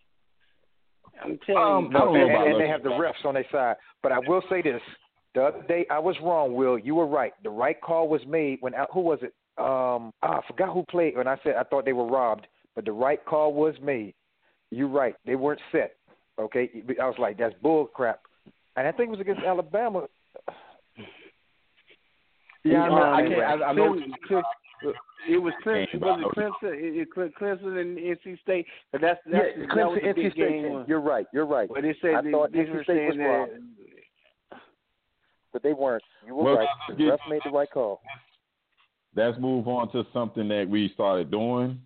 I'm 1.23 1.39
telling 1.45 1.61
um, 1.61 1.83
you, 1.85 1.89
no, 1.89 2.15
and, 2.15 2.51
and 2.53 2.61
they 2.61 2.67
have 2.67 2.83
the 2.83 2.89
refs 2.89 3.25
on 3.25 3.33
their 3.33 3.45
side. 3.51 3.75
But 4.01 4.11
I 4.11 4.19
will 4.19 4.41
say 4.49 4.61
this: 4.61 4.81
the 5.35 5.41
other 5.41 5.63
day 5.67 5.85
I 5.91 5.99
was 5.99 6.15
wrong. 6.23 6.53
Will 6.53 6.77
you 6.77 6.95
were 6.95 7.07
right. 7.07 7.33
The 7.43 7.49
right 7.49 7.79
call 7.81 8.07
was 8.07 8.21
made 8.27 8.59
when 8.61 8.73
who 8.93 9.01
was 9.01 9.19
it? 9.21 9.33
Um, 9.57 10.13
oh, 10.23 10.27
I 10.27 10.39
forgot 10.47 10.73
who 10.73 10.83
played 10.89 11.17
when 11.17 11.27
I 11.27 11.37
said 11.43 11.55
I 11.59 11.63
thought 11.63 11.83
they 11.83 11.93
were 11.93 12.07
robbed, 12.07 12.47
but 12.75 12.85
the 12.85 12.93
right 12.93 13.23
call 13.25 13.53
was 13.53 13.75
made. 13.81 14.13
You're 14.71 14.87
right. 14.87 15.15
They 15.25 15.35
weren't 15.35 15.61
set. 15.71 15.95
Okay, 16.39 16.69
I 17.01 17.05
was 17.05 17.15
like, 17.19 17.37
that's 17.37 17.55
bull 17.61 17.87
crap. 17.87 18.21
And 18.77 18.87
I 18.87 18.91
think 18.91 19.07
it 19.07 19.11
was 19.11 19.19
against 19.19 19.43
Alabama. 19.43 20.07
Yeah, 22.63 22.83
I, 22.83 22.89
mean, 22.89 22.97
I 22.97 23.21
can't. 23.21 23.61
I, 23.61 23.65
I 23.65 23.73
know. 23.73 23.99
It 25.27 25.37
was 25.37 25.53
Clemson. 25.65 25.99
Was 26.01 26.21
it 26.21 26.37
Clemson? 26.37 26.73
It, 26.73 27.07
it, 27.07 27.35
Clemson 27.35 27.79
and 27.79 27.97
NC 27.97 28.39
State. 28.41 28.65
But 28.91 29.01
that's 29.01 29.19
that's 29.25 29.45
yeah, 29.57 29.65
that 29.65 29.69
Clemson, 29.69 29.91
was 29.91 29.99
the 30.01 30.21
NC 30.21 30.31
State. 30.31 30.49
game 30.49 30.85
You're 30.87 31.01
right. 31.01 31.25
You're 31.33 31.45
right. 31.45 31.69
But 31.73 31.81
they 31.81 31.95
said 32.01 32.15
I 32.15 32.21
they, 32.21 32.31
thought 32.31 32.51
they 32.51 32.59
NC 32.59 32.73
were 32.73 32.83
State 32.83 32.95
saying 32.95 33.07
was 33.07 33.17
that. 33.17 33.23
robbed. 33.23 33.51
But 35.51 35.63
they 35.63 35.73
weren't. 35.73 36.03
You 36.25 36.35
were 36.35 36.43
well, 36.43 36.55
right. 36.55 36.67
The 36.97 37.05
ref 37.05 37.19
made 37.29 37.41
the 37.43 37.51
right 37.51 37.69
call. 37.69 38.01
Let's 39.15 39.37
move 39.39 39.67
on 39.67 39.91
to 39.91 40.05
something 40.13 40.47
that 40.47 40.69
we 40.69 40.91
started 40.93 41.31
doing. 41.31 41.81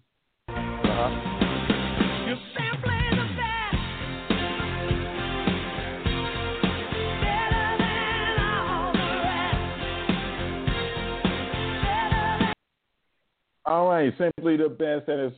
Uh-huh. 0.50 1.33
All 13.74 13.90
right, 13.90 14.14
simply 14.20 14.56
the 14.56 14.70
best 14.70 15.08
that 15.08 15.18
is 15.18 15.34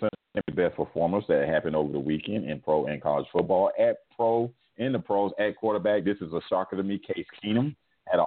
the 0.00 0.52
best 0.52 0.76
performers 0.76 1.24
that 1.26 1.48
happened 1.48 1.74
over 1.74 1.90
the 1.90 1.98
weekend 1.98 2.48
in 2.48 2.60
pro 2.60 2.86
and 2.86 3.02
college 3.02 3.26
football. 3.32 3.72
At 3.80 3.96
pro 4.14 4.52
in 4.76 4.92
the 4.92 5.00
pros 5.00 5.32
at 5.40 5.56
quarterback, 5.56 6.04
this 6.04 6.18
is 6.20 6.32
a 6.32 6.40
shocker 6.48 6.76
to 6.76 6.84
me. 6.84 7.00
Case 7.00 7.26
Keenum 7.42 7.74
had 8.06 8.20
an 8.20 8.26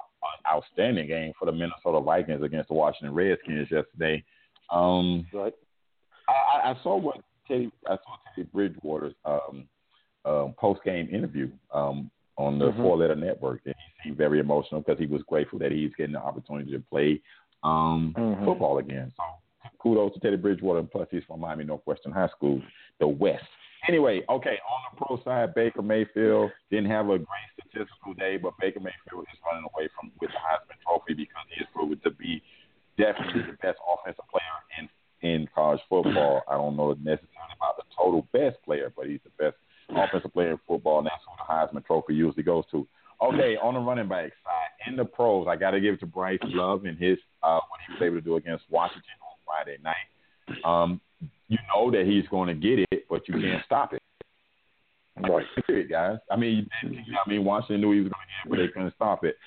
outstanding 0.52 1.08
game 1.08 1.32
for 1.40 1.46
the 1.46 1.54
Minnesota 1.54 2.02
Vikings 2.02 2.44
against 2.44 2.68
the 2.68 2.74
Washington 2.74 3.16
Redskins 3.16 3.70
yesterday. 3.72 4.22
Um, 4.70 5.28
right. 5.32 5.54
I, 6.28 6.72
I 6.72 6.76
saw 6.84 6.98
what 6.98 7.22
Teddy 7.48 7.72
I 7.88 7.96
saw 7.96 8.18
Teddy 8.36 8.50
Bridgewater's 8.52 9.14
um, 9.24 9.64
um, 10.26 10.56
post 10.60 10.84
game 10.84 11.08
interview 11.10 11.50
um, 11.74 12.12
on 12.36 12.60
the 12.60 12.66
mm-hmm. 12.66 12.82
Four 12.82 12.98
Letter 12.98 13.16
Network, 13.16 13.62
and 13.64 13.76
he 13.78 14.10
seemed 14.10 14.18
very 14.18 14.42
emotional 14.42 14.82
because 14.82 15.00
he 15.00 15.06
was 15.06 15.22
grateful 15.26 15.58
that 15.60 15.72
he's 15.72 15.92
getting 15.98 16.16
the 16.16 16.22
opportunity 16.22 16.74
to 16.74 16.80
play 16.80 17.22
um, 17.64 18.14
mm-hmm. 18.18 18.46
football 18.46 18.78
again. 18.80 19.12
So 19.18 19.24
kudos 19.84 20.14
to 20.14 20.20
Teddy 20.20 20.38
Bridgewater, 20.38 20.80
and 20.80 20.90
plus 20.90 21.08
he's 21.12 21.24
from 21.28 21.42
Miami 21.42 21.66
Northwestern 21.66 22.12
High 22.12 22.30
School, 22.30 22.62
the 23.00 23.08
West. 23.08 23.44
Anyway, 23.88 24.24
okay, 24.30 24.56
on 24.64 24.80
the 24.90 25.06
pro 25.06 25.22
side, 25.24 25.54
Baker 25.54 25.82
Mayfield 25.82 26.52
didn't 26.72 26.90
have 26.90 27.08
a 27.08 27.20
great 27.20 27.50
statistical 27.60 28.14
day, 28.14 28.38
but 28.38 28.54
Baker 28.60 28.80
Mayfield 28.80 29.28
is 29.28 29.40
running 29.46 29.68
away 29.76 29.90
from 29.94 30.10
with 30.22 30.32
the 30.32 30.40
Heisman 30.40 30.80
Trophy 30.82 31.14
because 31.14 31.44
he 31.54 31.62
is 31.62 31.68
proven 31.76 32.00
to 32.04 32.12
be 32.12 32.42
definitely 32.98 33.42
the 33.42 33.58
best 33.62 33.80
offensive 33.84 34.24
player 34.32 34.58
in 34.80 34.90
in 35.24 35.48
college 35.54 35.82
football. 35.90 36.44
I 36.48 36.56
don't 36.56 36.76
know 36.76 36.92
necessarily 36.94 37.56
about 37.56 37.78
the 37.78 37.84
total 37.96 38.28
best 38.32 38.64
player, 38.64 38.92
but 38.96 39.08
he's 39.08 39.22
the 39.24 39.44
best 39.44 39.58
offensive 39.90 40.34
player 40.34 40.52
in 40.52 40.60
football, 40.68 41.00
and 41.00 41.08
that's 41.08 41.24
who 41.28 41.36
the 41.36 41.48
Heisman 41.52 41.86
Trophy 41.86 42.16
usually 42.16 42.44
goes 42.44 42.64
to. 42.72 42.88
Okay, 43.24 43.56
on 43.56 43.76
the 43.76 43.80
running 43.80 44.10
back 44.10 44.32
side, 44.44 44.88
in 44.88 44.98
the 44.98 45.06
pros, 45.06 45.48
I 45.48 45.56
got 45.56 45.72
to 45.72 45.80
give 45.80 45.94
it 45.94 46.00
to 46.02 46.06
Bryce 46.06 46.40
Love 46.44 46.84
and 46.86 46.98
his 46.98 47.18
uh, 47.42 47.60
what 47.70 47.80
he 47.88 47.94
was 47.94 48.02
able 48.02 48.18
to 48.18 48.22
do 48.22 48.36
against 48.36 48.66
Washington 48.70 49.04
on 49.22 49.38
Friday 49.46 49.78
night. 49.82 50.66
Um, 50.66 51.00
you 51.48 51.58
know 51.74 51.90
that 51.92 52.06
he's 52.06 52.28
going 52.30 52.48
to 52.48 52.54
get 52.54 52.86
it, 52.92 53.06
but 53.10 53.28
you 53.28 53.36
can't 53.36 53.64
stop 53.66 53.94
it. 53.94 54.02
Right. 55.18 55.46
Period, 55.68 55.90
guys. 55.90 56.18
I 56.30 56.36
mean, 56.36 56.68
I 56.84 57.30
mean, 57.30 57.46
Washington 57.46 57.82
knew 57.82 57.92
he 57.92 58.02
was 58.02 58.12
going 58.12 58.26
to 58.26 58.28
get 58.28 58.46
it, 58.46 58.50
but 58.50 58.58
they 58.58 58.68
couldn't 58.68 58.96
stop 58.96 59.24
it. 59.24 59.38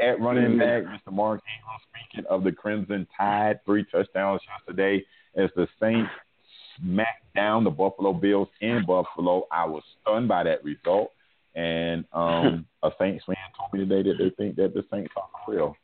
And 0.00 0.08
at 0.08 0.20
running 0.20 0.58
back, 0.58 0.84
Mr. 0.84 1.12
Mark 1.12 1.40
Ingram, 1.40 1.80
speaking 1.90 2.26
of 2.30 2.44
the 2.44 2.52
Crimson 2.52 3.06
Tide, 3.16 3.60
three 3.64 3.84
touchdowns 3.90 4.40
yesterday 4.58 5.04
as 5.36 5.50
the 5.56 5.66
Saints 5.80 6.10
smacked 6.78 7.34
down 7.34 7.64
the 7.64 7.70
Buffalo 7.70 8.12
Bills 8.12 8.48
in 8.60 8.84
Buffalo. 8.86 9.46
I 9.50 9.64
was 9.64 9.82
stunned 10.02 10.28
by 10.28 10.44
that 10.44 10.62
result. 10.64 11.12
And 11.56 12.04
um, 12.12 12.66
a 12.82 12.90
Saints 13.00 13.24
fan 13.26 13.36
told 13.58 13.72
me 13.72 13.80
today 13.80 14.08
that 14.08 14.18
they 14.18 14.30
think 14.30 14.56
that 14.56 14.74
the 14.74 14.84
Saints 14.90 15.12
are 15.16 15.52
real. 15.52 15.76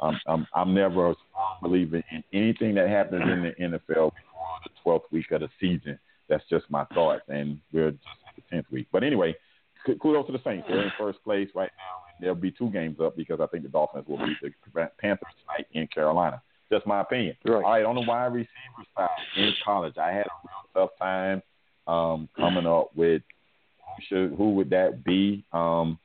Um, 0.00 0.20
I'm, 0.26 0.46
I'm 0.54 0.74
never 0.74 1.10
a 1.10 1.14
strong 1.28 1.56
believer 1.62 2.02
in 2.10 2.24
anything 2.32 2.74
that 2.74 2.88
happens 2.88 3.22
in 3.22 3.42
the 3.42 3.52
NFL 3.78 4.10
before 4.10 4.58
the 4.64 4.70
12th 4.84 5.12
week 5.12 5.30
of 5.30 5.40
the 5.40 5.48
season. 5.60 5.98
That's 6.28 6.44
just 6.50 6.64
my 6.68 6.84
thoughts, 6.86 7.22
and 7.28 7.60
we're 7.72 7.92
just 7.92 8.02
in 8.36 8.42
the 8.50 8.56
10th 8.56 8.72
week. 8.72 8.88
But 8.90 9.04
anyway, 9.04 9.36
kudos 9.84 10.26
to 10.26 10.32
the 10.32 10.40
Saints. 10.42 10.66
They're 10.68 10.82
in 10.82 10.92
first 10.98 11.22
place 11.22 11.48
right 11.54 11.70
now. 11.76 12.02
And 12.08 12.24
there'll 12.24 12.34
be 12.34 12.50
two 12.50 12.70
games 12.70 12.98
up 13.00 13.16
because 13.16 13.40
I 13.40 13.46
think 13.46 13.62
the 13.62 13.68
Dolphins 13.68 14.06
will 14.08 14.18
beat 14.18 14.36
the 14.40 14.90
Panthers 14.98 15.28
tonight 15.42 15.66
in 15.72 15.86
Carolina. 15.88 16.42
Just 16.72 16.86
my 16.86 17.02
opinion. 17.02 17.36
Right. 17.44 17.54
All 17.54 17.60
right, 17.60 17.84
on 17.84 17.94
the 17.94 18.00
wide 18.00 18.32
receiver 18.32 18.48
side 18.96 19.08
in 19.36 19.52
college, 19.64 19.96
I 19.98 20.08
had 20.08 20.26
a 20.26 20.74
real 20.74 20.86
tough 20.86 20.98
time 20.98 21.42
um, 21.86 22.28
coming 22.36 22.66
up 22.66 22.90
with 22.96 23.22
should 24.08 24.34
who 24.34 24.54
would 24.54 24.70
that 24.70 25.04
be. 25.04 25.44
Um, 25.52 25.98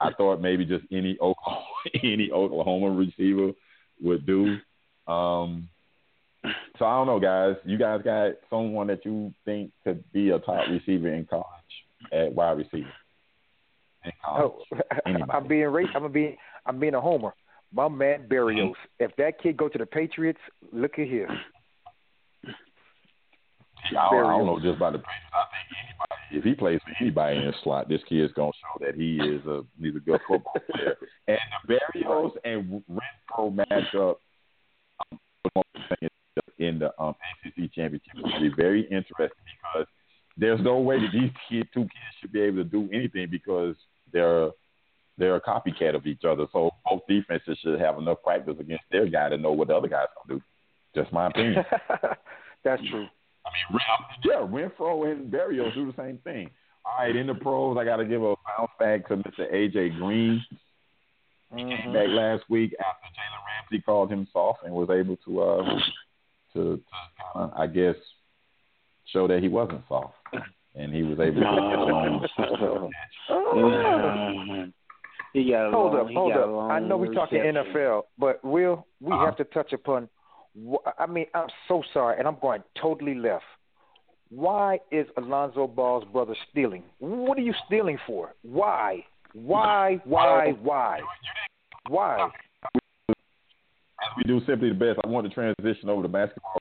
I 0.00 0.12
thought 0.12 0.40
maybe 0.40 0.64
just 0.64 0.84
any 0.90 1.16
Oklahoma, 1.20 1.64
any 2.02 2.30
Oklahoma 2.32 2.90
receiver 2.90 3.52
would 4.00 4.26
do. 4.26 4.56
Um, 5.06 5.68
so 6.78 6.84
I 6.84 6.96
don't 6.96 7.06
know, 7.06 7.20
guys. 7.20 7.56
You 7.64 7.78
guys 7.78 8.00
got 8.02 8.32
someone 8.50 8.88
that 8.88 9.04
you 9.04 9.32
think 9.44 9.70
could 9.84 10.02
be 10.12 10.30
a 10.30 10.38
top 10.40 10.64
receiver 10.68 11.12
in 11.12 11.24
college 11.26 11.44
at 12.12 12.32
wide 12.32 12.58
receiver? 12.58 12.88
In 14.04 14.12
college, 14.24 14.52
Oh, 14.72 14.78
Anybody. 15.06 15.30
I'm 15.32 15.46
being 15.46 15.66
ra- 15.66 15.84
I'm 15.94 16.10
being 16.12 16.36
I'm 16.66 16.80
being 16.80 16.94
a 16.94 17.00
homer. 17.00 17.32
My 17.72 17.88
man 17.88 18.26
Berrios. 18.28 18.72
If 18.98 19.14
that 19.16 19.40
kid 19.40 19.56
go 19.56 19.68
to 19.68 19.78
the 19.78 19.86
Patriots, 19.86 20.40
look 20.72 20.98
at 20.98 21.06
here. 21.06 21.28
I 23.90 24.10
don't, 24.10 24.24
I 24.24 24.38
don't 24.38 24.46
know 24.46 24.60
just 24.60 24.76
about 24.76 24.92
the 24.92 24.98
Patriots. 24.98 25.32
I 25.32 25.44
think 25.50 25.66
anybody, 25.84 26.38
if 26.38 26.44
he 26.44 26.54
plays 26.54 26.80
for 26.84 26.92
anybody 27.00 27.38
in 27.38 27.46
the 27.46 27.54
slot, 27.62 27.88
this 27.88 28.00
kid's 28.08 28.32
gonna 28.32 28.52
show 28.52 28.84
that 28.84 28.94
he 28.94 29.16
is 29.16 29.44
a 29.46 29.62
he's 29.80 29.96
a 29.96 30.00
good 30.00 30.20
football 30.26 30.54
player. 30.70 30.96
And 31.28 31.38
the 31.66 31.78
Berrios 31.94 32.32
and 32.44 32.82
Renfrow 32.90 33.54
matchup 33.54 34.16
um, 35.56 35.62
in 36.58 36.78
the 36.78 36.92
um, 37.02 37.14
ACC 37.44 37.72
championship 37.72 38.12
is 38.16 38.22
going 38.22 38.42
to 38.42 38.50
be 38.50 38.54
very 38.56 38.82
interesting 38.84 39.44
because 39.60 39.86
there's 40.36 40.60
no 40.62 40.78
way 40.78 40.98
that 40.98 41.10
these 41.12 41.30
kid, 41.48 41.68
two 41.74 41.82
kids 41.82 42.14
should 42.20 42.32
be 42.32 42.40
able 42.40 42.58
to 42.58 42.64
do 42.64 42.88
anything 42.92 43.28
because 43.30 43.74
they're 44.12 44.50
they're 45.18 45.36
a 45.36 45.40
copycat 45.40 45.94
of 45.94 46.06
each 46.06 46.24
other. 46.24 46.46
So 46.52 46.70
both 46.88 47.02
defenses 47.06 47.58
should 47.62 47.78
have 47.78 47.98
enough 47.98 48.22
practice 48.24 48.56
against 48.58 48.84
their 48.90 49.06
guy 49.06 49.28
to 49.28 49.36
know 49.36 49.52
what 49.52 49.68
the 49.68 49.76
other 49.76 49.88
guy's 49.88 50.06
gonna 50.16 50.38
do. 50.38 50.44
Just 50.94 51.12
my 51.12 51.26
opinion. 51.26 51.64
That's 52.64 52.82
true. 52.88 53.06
I 53.44 53.50
mean, 53.50 53.80
yeah, 54.24 54.46
Renfrow 54.46 55.10
and 55.10 55.30
Berrios 55.32 55.74
do 55.74 55.86
the 55.90 55.96
same 56.02 56.18
thing. 56.18 56.50
All 56.84 57.04
right, 57.04 57.14
in 57.14 57.26
the 57.28 57.34
pros, 57.34 57.76
I 57.78 57.84
got 57.84 57.96
to 57.96 58.04
give 58.04 58.22
a 58.22 58.34
bounce 58.46 58.70
back 58.78 59.06
to 59.08 59.16
Mr. 59.16 59.52
AJ 59.52 59.98
Green. 59.98 60.44
He 61.54 61.62
came 61.62 61.70
Mhm. 61.78 61.92
back 61.92 62.08
last 62.08 62.48
week 62.48 62.74
after 62.80 63.06
Jalen 63.08 63.44
Ramsey 63.46 63.82
called 63.84 64.10
him 64.10 64.26
soft 64.32 64.62
and 64.64 64.72
was 64.74 64.88
able 64.90 65.16
to, 65.18 65.42
uh, 65.42 65.64
to, 66.54 66.60
to 66.76 66.82
kind 66.90 67.50
of, 67.52 67.52
I 67.56 67.66
guess, 67.66 67.96
show 69.06 69.26
that 69.28 69.42
he 69.42 69.48
wasn't 69.48 69.82
soft, 69.88 70.14
and 70.74 70.94
he 70.94 71.02
was 71.02 71.18
able 71.20 71.40
to 71.40 71.40
get 71.40 71.78
along. 71.78 72.26
he 75.32 75.50
got 75.50 75.66
along. 75.66 75.72
Hold 75.72 75.94
up, 75.94 76.08
he 76.08 76.14
hold 76.14 76.32
up. 76.32 76.48
along 76.48 76.70
I 76.70 76.78
know 76.78 76.96
we're 76.96 77.12
talking. 77.14 77.38
NFL, 77.38 78.04
but 78.18 78.42
Will, 78.44 78.86
we 79.00 79.12
Uh-huh. 79.12 79.24
have 79.26 79.36
to 79.36 79.44
touch 79.44 79.72
upon. 79.72 80.08
I 80.98 81.06
mean, 81.06 81.26
I'm 81.34 81.48
so 81.68 81.82
sorry, 81.92 82.18
and 82.18 82.28
I'm 82.28 82.36
going 82.40 82.62
totally 82.80 83.14
left. 83.14 83.44
Why 84.28 84.78
is 84.90 85.06
Alonzo 85.16 85.66
Ball's 85.66 86.04
brother 86.12 86.34
stealing? 86.50 86.82
What 86.98 87.38
are 87.38 87.42
you 87.42 87.54
stealing 87.66 87.98
for? 88.06 88.34
Why? 88.42 89.04
Why? 89.34 90.00
Why? 90.04 90.52
Why? 90.62 91.00
Why? 91.88 92.28
As 92.74 94.08
we 94.16 94.24
do 94.24 94.40
simply 94.46 94.68
the 94.68 94.74
best, 94.74 94.98
I 95.04 95.08
want 95.08 95.28
to 95.28 95.34
transition 95.34 95.88
over 95.88 96.02
to 96.02 96.08
basketball. 96.08 96.58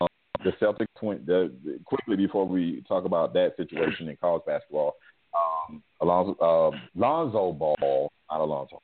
Um, 0.00 0.08
the 0.44 0.52
Celtics, 0.60 0.86
twin, 0.98 1.22
the, 1.26 1.52
the, 1.64 1.80
quickly 1.84 2.16
before 2.16 2.46
we 2.46 2.84
talk 2.86 3.04
about 3.04 3.32
that 3.34 3.54
situation 3.56 4.08
in 4.08 4.16
college 4.16 4.42
basketball, 4.46 4.96
um, 5.34 5.82
Alonzo, 6.00 6.34
uh, 6.40 6.76
Lonzo 6.94 7.52
Ball, 7.52 8.10
not 8.30 8.40
Alonzo, 8.40 8.80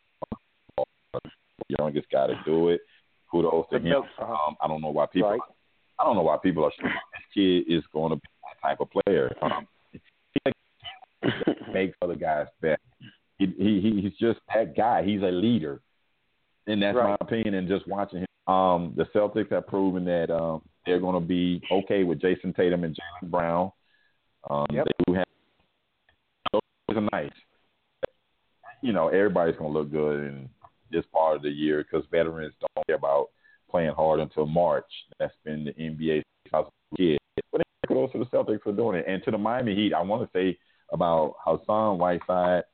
Ball, 0.76 0.86
youngest 1.78 2.06
guy 2.10 2.26
to 2.26 2.36
do 2.44 2.68
it. 2.70 2.80
Kudos 3.34 3.66
to 3.72 3.78
him. 3.80 4.02
Um, 4.20 4.56
I 4.62 4.68
don't 4.68 4.80
know 4.80 4.90
why 4.90 5.06
people. 5.06 5.30
Right. 5.30 5.40
I 5.98 6.04
don't 6.04 6.14
know 6.14 6.22
why 6.22 6.36
people 6.42 6.64
are 6.64 6.70
this 6.80 6.92
kid 7.34 7.64
is 7.66 7.82
going 7.92 8.10
to 8.10 8.16
be 8.16 8.22
that 8.44 8.68
type 8.68 8.80
of 8.80 8.88
player. 8.90 9.34
Um, 9.42 9.66
makes 11.72 11.96
other 12.02 12.14
guys 12.14 12.46
better. 12.60 12.78
He, 13.38 13.46
he 13.58 13.80
he- 13.80 14.00
he's 14.02 14.12
just 14.20 14.38
that 14.54 14.76
guy. 14.76 15.02
He's 15.02 15.22
a 15.22 15.26
leader, 15.32 15.80
and 16.68 16.80
that's 16.82 16.94
my 16.96 17.16
opinion. 17.20 17.54
And 17.54 17.68
just 17.68 17.86
watching 17.88 18.20
him, 18.20 18.54
um, 18.54 18.94
the 18.96 19.04
Celtics 19.14 19.50
have 19.50 19.66
proven 19.66 20.04
that 20.04 20.30
um, 20.30 20.62
they're 20.86 21.00
going 21.00 21.20
to 21.20 21.26
be 21.26 21.60
okay 21.72 22.04
with 22.04 22.20
Jayson 22.20 22.54
Tatum 22.54 22.84
and 22.84 22.94
Jaylen 22.94 23.30
Brown. 23.30 23.72
Um, 24.48 24.66
Yep. 24.72 24.84
They 24.86 25.04
do 25.12 25.14
have 25.14 25.24
those 26.52 26.96
are 26.96 27.08
nice. 27.12 27.32
You 28.82 28.92
know, 28.92 29.08
everybody's 29.08 29.56
going 29.56 29.72
to 29.72 29.78
look 29.78 29.90
good 29.90 30.20
in 30.26 30.48
this 30.90 31.04
part 31.12 31.36
of 31.36 31.42
the 31.42 31.50
year 31.50 31.84
because 31.84 32.06
veterans 32.10 32.54
don't 32.60 32.86
care 32.86 32.96
about 32.96 33.28
playing 33.70 33.92
hard 33.94 34.20
until 34.20 34.46
March. 34.46 34.90
That's 35.18 35.34
been 35.44 35.64
the 35.64 35.72
NBA 35.72 36.22
kid. 36.96 37.18
But 37.50 37.62
kudos 37.88 38.12
to 38.12 38.18
the 38.18 38.26
Celtics 38.26 38.62
for 38.62 38.72
doing 38.72 38.98
it. 38.98 39.04
And 39.08 39.22
to 39.24 39.30
the 39.30 39.38
Miami 39.38 39.74
Heat, 39.74 39.92
I 39.92 40.02
want 40.02 40.22
to 40.22 40.38
say 40.38 40.58
about 40.92 41.34
Hassan 41.44 41.98
Whiteside. 41.98 42.64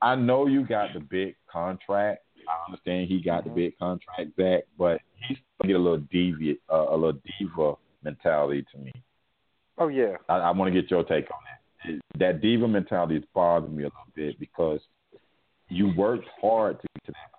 I 0.00 0.14
know 0.14 0.46
you 0.46 0.66
got 0.66 0.92
the 0.94 1.00
big 1.00 1.36
contract. 1.50 2.22
I 2.48 2.70
understand 2.70 3.08
he 3.08 3.20
got 3.20 3.44
the 3.44 3.50
big 3.50 3.76
contract, 3.78 4.36
back, 4.36 4.64
but 4.78 5.00
he's 5.26 5.38
get 5.64 5.74
a 5.74 5.78
little 5.78 5.98
deviant, 5.98 6.58
uh, 6.72 6.86
a 6.90 6.94
little 6.94 7.20
diva 7.40 7.74
mentality 8.04 8.64
to 8.72 8.78
me. 8.78 8.92
Oh 9.78 9.88
yeah. 9.88 10.16
I, 10.28 10.36
I 10.36 10.50
want 10.52 10.72
to 10.72 10.80
get 10.80 10.90
your 10.90 11.02
take 11.02 11.26
on 11.30 11.40
that. 11.44 12.00
That 12.18 12.40
diva 12.40 12.68
mentality 12.68 13.16
is 13.16 13.24
bothering 13.34 13.74
me 13.74 13.82
a 13.82 13.86
little 13.86 14.12
bit 14.14 14.38
because 14.38 14.80
you 15.68 15.92
worked 15.96 16.28
hard 16.40 16.80
to 16.80 16.86
get 16.94 17.06
to 17.06 17.12
that 17.12 17.32
point, 17.32 17.32
but 17.32 17.32
you 17.32 17.35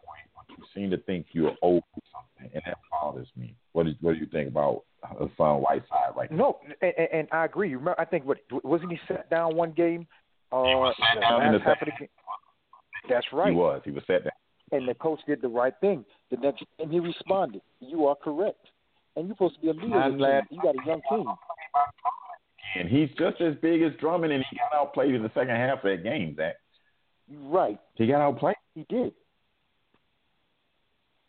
seem 0.73 0.89
to 0.91 0.97
think 0.97 1.27
you're 1.31 1.55
over 1.61 1.81
something, 2.11 2.51
and 2.53 2.63
that 2.65 2.77
bothers 2.91 3.27
me. 3.35 3.55
What 3.73 3.85
do 3.85 3.93
what 4.01 4.13
do 4.13 4.19
you 4.19 4.25
think 4.27 4.49
about 4.49 4.83
Hassan 5.03 5.61
Whiteside 5.61 6.15
right 6.15 6.31
now? 6.31 6.37
No, 6.37 6.59
and, 6.81 6.93
and, 6.97 7.07
and 7.13 7.27
I 7.31 7.45
agree. 7.45 7.69
You 7.69 7.77
remember? 7.77 7.99
I 7.99 8.05
think 8.05 8.25
what 8.25 8.37
wasn't 8.63 8.91
he 8.91 8.99
sat 9.07 9.29
down 9.29 9.55
one 9.55 9.71
game? 9.71 10.07
Uh, 10.51 10.57
was 10.63 10.95
sat 10.99 11.21
down 11.21 11.45
in 11.45 11.53
the 11.53 11.59
half 11.59 11.81
of 11.81 11.85
the 11.87 11.91
game. 11.99 12.09
That's 13.09 13.25
right. 13.33 13.49
He 13.51 13.55
was. 13.55 13.81
He 13.85 13.91
was 13.91 14.03
set 14.07 14.23
down. 14.23 14.31
and 14.71 14.87
the 14.87 14.93
coach 14.95 15.19
did 15.27 15.41
the 15.41 15.47
right 15.47 15.73
thing. 15.81 16.03
The 16.31 16.37
next 16.37 16.63
and 16.79 16.91
he 16.91 16.99
responded, 16.99 17.61
"You 17.79 18.07
are 18.07 18.15
correct." 18.15 18.65
And 19.15 19.27
you're 19.27 19.35
supposed 19.35 19.55
to 19.55 19.61
be 19.61 19.69
a 19.69 19.73
leader. 19.73 19.95
I'm 19.99 20.17
glad- 20.17 20.43
You 20.51 20.61
got 20.61 20.75
a 20.75 20.85
young 20.85 21.01
team. 21.09 21.25
And 22.75 22.87
he's 22.87 23.09
just 23.17 23.41
as 23.41 23.55
big 23.61 23.81
as 23.81 23.91
Drummond, 23.99 24.31
and 24.31 24.43
he 24.49 24.57
got 24.57 24.73
outplayed 24.79 25.15
in 25.15 25.23
the 25.23 25.29
second 25.33 25.55
half 25.55 25.79
of 25.79 25.83
that 25.85 26.03
game, 26.03 26.35
Zach. 26.35 26.55
Right. 27.31 27.79
He 27.95 28.05
got 28.07 28.21
outplayed. 28.21 28.55
He 28.75 28.85
did. 28.89 29.13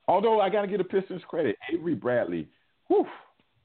Although 0.08 0.40
I 0.40 0.48
got 0.50 0.62
to 0.62 0.66
give 0.68 0.78
the 0.78 0.84
Pistons 0.84 1.22
credit, 1.28 1.56
Avery 1.72 1.94
Bradley, 1.94 2.48
whew, 2.88 3.06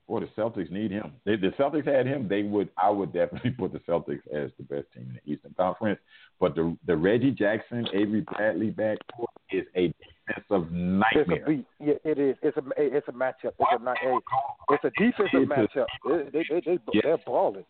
boy, 0.08 0.20
the 0.20 0.28
Celtics 0.38 0.70
need 0.70 0.92
him. 0.92 1.14
If 1.26 1.40
the 1.42 1.50
Celtics 1.62 1.88
had 1.88 2.06
him, 2.06 2.28
they 2.28 2.44
would. 2.44 2.70
I 2.78 2.90
would 2.90 3.14
definitely 3.14 3.52
put 3.52 3.72
the 3.72 3.80
Celtics 3.80 4.22
as 4.34 4.52
the 4.58 4.64
best 4.64 4.92
team 4.94 5.08
in 5.10 5.20
the 5.26 5.32
Eastern 5.34 5.54
Conference. 5.56 6.00
But 6.40 6.54
the 6.56 6.78
the 6.86 6.96
Reggie 6.98 7.32
Jackson, 7.32 7.88
Avery 7.94 8.22
Bradley 8.22 8.72
backcourt 8.72 9.28
is 9.52 9.66
a 9.76 9.88
defensive 10.28 10.68
It's 10.70 10.72
a 10.72 10.74
nightmare. 10.76 11.46
beat. 11.48 11.66
Yeah, 11.80 11.94
it 12.04 12.20
is. 12.20 12.36
It's 12.44 12.58
a 12.58 12.62
it's 12.78 13.08
a 13.08 13.12
matchup. 13.14 13.54
It's 13.58 13.80
a 13.80 13.84
not 13.84 13.98
a, 14.06 14.20
it's 14.72 14.84
a 14.84 14.90
defensive 15.02 15.50
It's 15.50 15.52
matchup. 15.52 15.86
They 16.06 16.44
they 16.44 16.44
they, 16.50 16.60
they 16.66 16.80
Yeah. 16.94 17.02
they're 17.04 17.18
balling. 17.26 17.64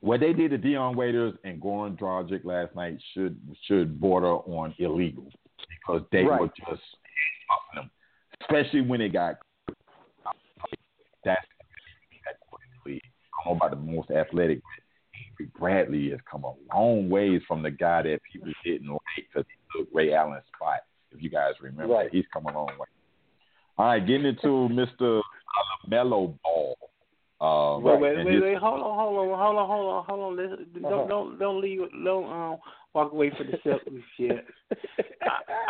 What 0.00 0.20
they 0.20 0.32
did 0.32 0.50
to 0.52 0.58
Dion 0.58 0.96
Waiters 0.96 1.34
and 1.44 1.60
Goran 1.60 1.96
Dragic 1.98 2.44
last 2.44 2.74
night 2.74 2.98
should 3.14 3.38
should 3.68 4.00
border 4.00 4.32
on 4.36 4.74
illegal 4.78 5.28
because 5.68 6.02
they 6.10 6.24
Right. 6.24 6.40
were 6.40 6.48
just 6.68 6.82
stuffing 7.44 7.76
them, 7.76 7.90
especially 8.42 8.80
when 8.82 9.00
it 9.00 9.12
got. 9.12 9.36
That's 11.24 11.40
I 12.26 13.44
don't 13.44 13.58
know 13.60 13.66
about 13.66 13.70
the 13.70 13.76
most 13.76 14.10
athletic. 14.10 14.60
Avery 15.14 15.50
Bradley 15.58 16.10
has 16.10 16.20
come 16.30 16.44
a 16.44 16.52
long 16.74 17.08
ways 17.08 17.42
from 17.48 17.62
the 17.62 17.70
guy 17.70 18.02
that 18.02 18.20
people 18.30 18.52
didn't 18.64 18.88
like 18.88 19.00
because 19.16 19.44
he 19.48 19.78
looked 19.78 19.94
Ray 19.94 20.12
Allen's 20.12 20.44
spot. 20.54 20.80
If 21.12 21.22
you 21.22 21.30
guys 21.30 21.54
remember, 21.60 21.94
Right. 21.94 22.10
he's 22.12 22.26
come 22.32 22.46
a 22.46 22.52
long 22.52 22.68
way. 22.78 22.86
All 23.78 23.86
right, 23.86 24.06
getting 24.06 24.26
into 24.26 24.68
Mr. 24.68 25.22
Melo 25.88 26.38
Ball. 26.44 26.76
Um, 27.40 27.82
Wait, 27.82 28.00
wait, 28.00 28.26
wait, 28.26 28.42
wait, 28.42 28.58
hold 28.58 28.80
on, 28.82 28.94
hold 28.94 29.30
on, 29.30 29.38
hold 29.38 29.56
on, 29.56 29.66
hold 29.66 29.88
on, 29.88 30.04
hold 30.04 30.20
on. 30.20 30.36
Listen, 30.36 30.66
Uh-huh. 30.76 30.90
Don't, 30.90 31.08
don't, 31.08 31.38
don't 31.38 31.60
leave, 31.62 31.80
don't 32.04 32.30
um, 32.30 32.58
walk 32.92 33.12
away 33.12 33.30
for 33.30 33.44
the 33.44 33.56
Celtics 33.64 34.02
yet. 34.18 34.44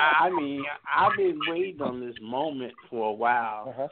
I, 0.00 0.26
I 0.26 0.30
mean, 0.30 0.64
I've 0.96 1.16
been 1.16 1.38
waiting 1.48 1.82
on 1.82 2.00
this 2.00 2.16
moment 2.22 2.72
for 2.88 3.08
a 3.10 3.12
while. 3.12 3.68
Uh 3.68 3.72
huh. 3.82 3.88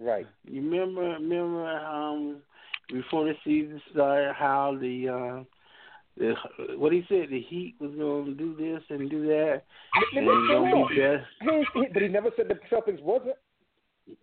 Right. 0.00 0.26
You 0.44 0.62
remember, 0.62 1.02
remember, 1.02 1.66
um, 1.78 2.36
before 2.92 3.24
the 3.24 3.34
season 3.44 3.80
started, 3.90 4.32
how 4.34 4.76
the, 4.80 5.08
uh, 5.08 5.44
the 6.16 6.34
what 6.76 6.92
he 6.92 7.04
said, 7.08 7.28
the 7.30 7.40
Heat 7.40 7.74
was 7.80 7.90
going 7.96 8.26
to 8.26 8.34
do 8.34 8.54
this 8.56 8.82
and 8.90 9.10
do 9.10 9.26
that, 9.26 9.62
Let 10.14 10.24
and 10.24 10.26
me 10.26 10.32
it 10.32 10.48
going 10.48 10.88
to 10.88 10.94
be 10.94 11.00
best. 11.00 11.26
He, 11.74 11.80
he, 11.80 11.86
but 11.92 12.02
he 12.02 12.08
never 12.08 12.30
said 12.36 12.46
the 12.48 12.54
Celtics 12.74 13.02
wasn't. 13.02 13.34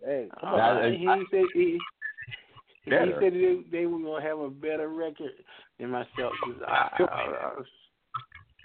Hey. 0.04 0.28
Uh, 0.42 0.56
That- 0.56 0.92
he 0.92 1.06
said 1.30 1.44
he, 1.54 1.78
he 2.84 2.90
said 2.90 3.32
they, 3.32 3.60
they 3.70 3.86
were 3.86 3.98
gonna 3.98 4.22
have 4.22 4.38
a 4.38 4.48
better 4.50 4.88
record 4.88 5.30
than 5.78 5.90
myself. 5.90 6.32
I, 6.66 6.88
I, 6.98 7.02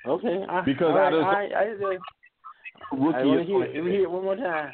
I, 0.05 0.09
okay, 0.09 0.45
I, 0.49 0.61
Because 0.61 0.87
all 0.91 0.97
I 0.97 1.01
right, 1.01 1.11
just- 1.11 1.25
all 1.25 1.31
right, 1.33 1.53
I, 1.53 1.65
just, 1.71 2.03
I 2.91 2.95
rookie 2.95 3.27
want 3.27 3.39
to 3.39 3.45
hear. 3.45 3.59
Let 3.59 3.83
me 3.85 3.91
hear 3.91 4.03
it 4.03 4.11
one 4.11 4.23
more 4.23 4.35
time. 4.35 4.71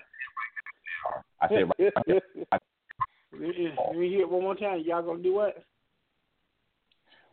I 1.41 1.47
said 1.47 1.70
right 1.80 2.24
Let 3.39 3.41
me, 3.41 3.70
let 3.78 3.97
me 3.97 4.10
hear 4.10 4.22
it 4.22 4.30
one 4.30 4.41
more 4.41 4.55
time. 4.55 4.82
Y'all 4.86 5.03
gonna 5.03 5.22
do 5.22 5.36
what? 5.36 5.64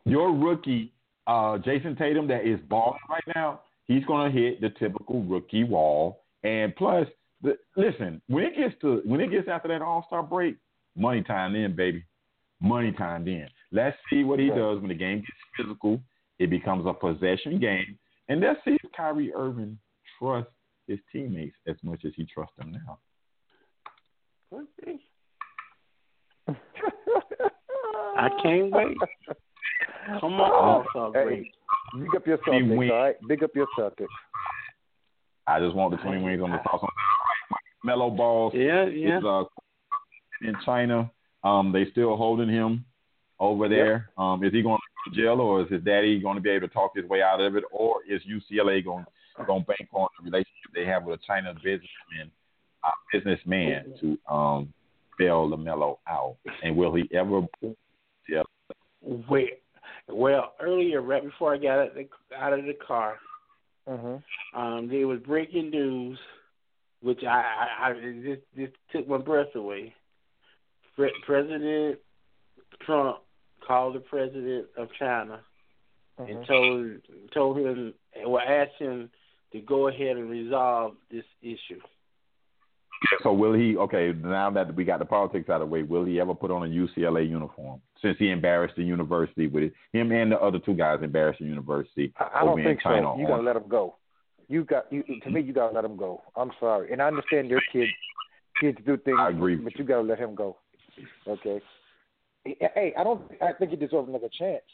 your 0.04 0.34
rookie, 0.34 0.92
uh, 1.26 1.58
Jayson 1.58 1.96
Tatum, 1.96 2.28
that 2.28 2.46
is 2.46 2.60
balling 2.68 2.98
right 3.08 3.24
now, 3.34 3.60
he's 3.86 4.04
going 4.04 4.30
to 4.30 4.38
hit 4.38 4.60
the 4.60 4.70
typical 4.78 5.22
rookie 5.22 5.64
wall. 5.64 6.20
And 6.42 6.74
plus, 6.76 7.06
the, 7.42 7.56
listen, 7.76 8.20
when 8.28 8.44
it 8.44 8.56
gets 8.56 8.74
to 8.82 9.02
when 9.04 9.20
it 9.20 9.30
gets 9.30 9.48
after 9.48 9.68
that 9.68 9.82
All 9.82 10.04
Star 10.06 10.22
break, 10.22 10.56
money 10.96 11.22
time 11.22 11.54
in, 11.54 11.74
baby, 11.74 12.04
money 12.60 12.92
time 12.92 13.26
in. 13.28 13.48
Let's 13.72 13.96
see 14.10 14.24
what 14.24 14.38
he 14.38 14.48
does 14.48 14.78
when 14.78 14.88
the 14.88 14.94
game 14.94 15.18
gets 15.18 15.32
physical. 15.56 16.00
It 16.38 16.50
becomes 16.50 16.86
a 16.86 16.92
possession 16.92 17.58
game, 17.60 17.98
and 18.28 18.40
let's 18.40 18.60
see 18.64 18.76
if 18.82 18.92
Kyrie 18.96 19.32
Irving 19.34 19.78
trusts 20.18 20.52
his 20.86 20.98
teammates 21.12 21.56
as 21.66 21.76
much 21.82 22.04
as 22.04 22.12
he 22.16 22.24
trusts 22.24 22.54
them 22.58 22.72
now. 22.72 22.98
I 28.16 28.28
can't 28.42 28.70
wait. 28.70 28.96
Come 30.20 30.34
on, 30.34 30.52
All 30.52 30.84
Star 30.90 31.12
Hey. 31.12 31.50
Big 31.98 32.14
up 32.16 32.26
your 32.26 32.38
He 32.44 32.50
Celtics, 32.50 32.90
all 32.90 33.02
right? 33.02 33.16
Big 33.28 33.42
up 33.42 33.50
your 33.54 33.66
Celtics. 33.78 34.06
I 35.46 35.60
just 35.60 35.74
want 35.74 35.92
the 35.92 35.98
twin 35.98 36.22
wings 36.22 36.42
on 36.42 36.50
the 36.50 36.58
sauce. 36.58 36.80
All 36.82 36.88
right, 36.88 37.60
Mellow 37.84 38.10
balls. 38.10 38.52
Yeah, 38.54 38.86
yeah. 38.86 39.18
is 39.18 39.24
uh, 39.24 39.44
in 40.42 40.54
China. 40.64 41.10
Um, 41.42 41.72
they 41.72 41.90
still 41.90 42.16
holding 42.16 42.48
him 42.48 42.84
over 43.38 43.68
there. 43.68 44.10
Um, 44.16 44.42
is 44.42 44.52
he 44.52 44.62
going 44.62 44.78
to 45.08 45.14
jail, 45.14 45.40
or 45.40 45.62
is 45.62 45.70
his 45.70 45.82
daddy 45.82 46.18
going 46.20 46.36
to 46.36 46.40
be 46.40 46.50
able 46.50 46.66
to 46.68 46.74
talk 46.74 46.92
his 46.96 47.04
way 47.06 47.22
out 47.22 47.40
of 47.40 47.56
it, 47.56 47.64
or 47.70 47.96
is 48.08 48.22
UCLA 48.22 48.82
going 48.84 49.04
going 49.04 49.06
to 49.36 49.44
bank 49.44 49.88
on 49.92 50.08
the 50.18 50.24
relationship 50.24 50.70
they 50.74 50.84
have 50.84 51.04
with 51.04 51.20
a 51.20 51.22
China 51.26 51.54
businessman, 51.54 52.30
uh, 52.82 52.90
businessman 53.12 53.94
to 54.00 54.18
um, 54.32 54.72
bail 55.18 55.48
LaMelo 55.48 55.98
out? 56.08 56.36
And 56.62 56.76
will 56.76 56.94
he 56.94 57.08
ever? 57.14 57.42
Yeah, 58.28 58.42
Wait. 59.02 59.60
Well, 60.08 60.54
earlier, 60.60 61.00
right 61.02 61.24
before 61.24 61.54
I 61.54 61.58
got 61.58 61.78
out 61.78 61.88
of 61.88 61.94
the, 61.94 62.08
out 62.36 62.52
of 62.52 62.64
the 62.64 62.74
car, 62.86 63.16
Mm-hmm. 63.86 64.58
um, 64.58 64.88
there 64.88 65.06
was 65.06 65.20
breaking 65.26 65.68
news, 65.68 66.18
which 67.02 67.22
I, 67.22 67.42
I, 67.82 67.90
I 67.90 67.92
this, 67.92 68.38
this 68.56 68.70
took 68.90 69.06
my 69.06 69.18
breath 69.18 69.54
away. 69.54 69.94
Pre- 70.96 71.12
President 71.26 71.98
Trump 72.80 73.18
called 73.66 73.94
the 73.94 74.00
president 74.00 74.68
of 74.78 74.88
China 74.98 75.40
and 76.16 76.28
Mhm. 76.28 76.46
told 76.46 77.30
told 77.34 77.58
him, 77.58 77.92
well, 78.26 78.42
asked 78.42 78.78
him 78.78 79.10
to 79.54 79.60
go 79.60 79.88
ahead 79.88 80.16
and 80.16 80.28
resolve 80.28 80.94
this 81.10 81.24
issue. 81.40 81.80
So 83.22 83.32
will 83.32 83.52
he? 83.52 83.76
Okay, 83.76 84.12
now 84.12 84.50
that 84.50 84.74
we 84.74 84.84
got 84.84 84.98
the 84.98 85.04
politics 85.04 85.48
out 85.48 85.60
of 85.62 85.68
the 85.68 85.72
way, 85.72 85.82
will 85.82 86.04
he 86.04 86.20
ever 86.20 86.34
put 86.34 86.50
on 86.50 86.64
a 86.64 86.66
UCLA 86.66 87.28
uniform? 87.28 87.80
Since 88.02 88.16
he 88.18 88.30
embarrassed 88.30 88.74
the 88.76 88.82
university 88.82 89.46
with 89.46 89.64
it, 89.64 89.72
him 89.92 90.10
and 90.12 90.32
the 90.32 90.40
other 90.40 90.58
two 90.58 90.74
guys 90.74 90.98
embarrassed 91.02 91.38
the 91.40 91.46
university. 91.46 92.12
I, 92.18 92.40
I 92.40 92.44
don't 92.44 92.62
think 92.62 92.82
China 92.82 93.12
so. 93.14 93.18
You 93.18 93.24
on- 93.24 93.30
gotta 93.30 93.42
let 93.42 93.56
him 93.56 93.68
go. 93.68 93.96
You 94.48 94.64
got 94.64 94.92
you 94.92 95.02
to 95.22 95.30
me. 95.30 95.40
You 95.40 95.52
gotta 95.52 95.74
let 95.74 95.84
him 95.84 95.96
go. 95.96 96.22
I'm 96.36 96.50
sorry, 96.60 96.92
and 96.92 97.00
I 97.00 97.06
understand 97.06 97.48
your 97.48 97.62
kids 97.72 97.90
kids 98.60 98.78
do 98.86 98.96
things, 98.96 99.18
I 99.18 99.30
agree. 99.30 99.56
but 99.56 99.78
you 99.78 99.84
gotta 99.84 100.02
let 100.02 100.18
him 100.18 100.34
go. 100.34 100.56
Okay. 101.26 101.60
Hey, 102.44 102.92
I 102.98 103.04
don't. 103.04 103.22
I 103.42 103.52
think 103.52 103.70
he 103.70 103.76
deserves 103.76 104.08
another 104.08 104.28
chance, 104.38 104.64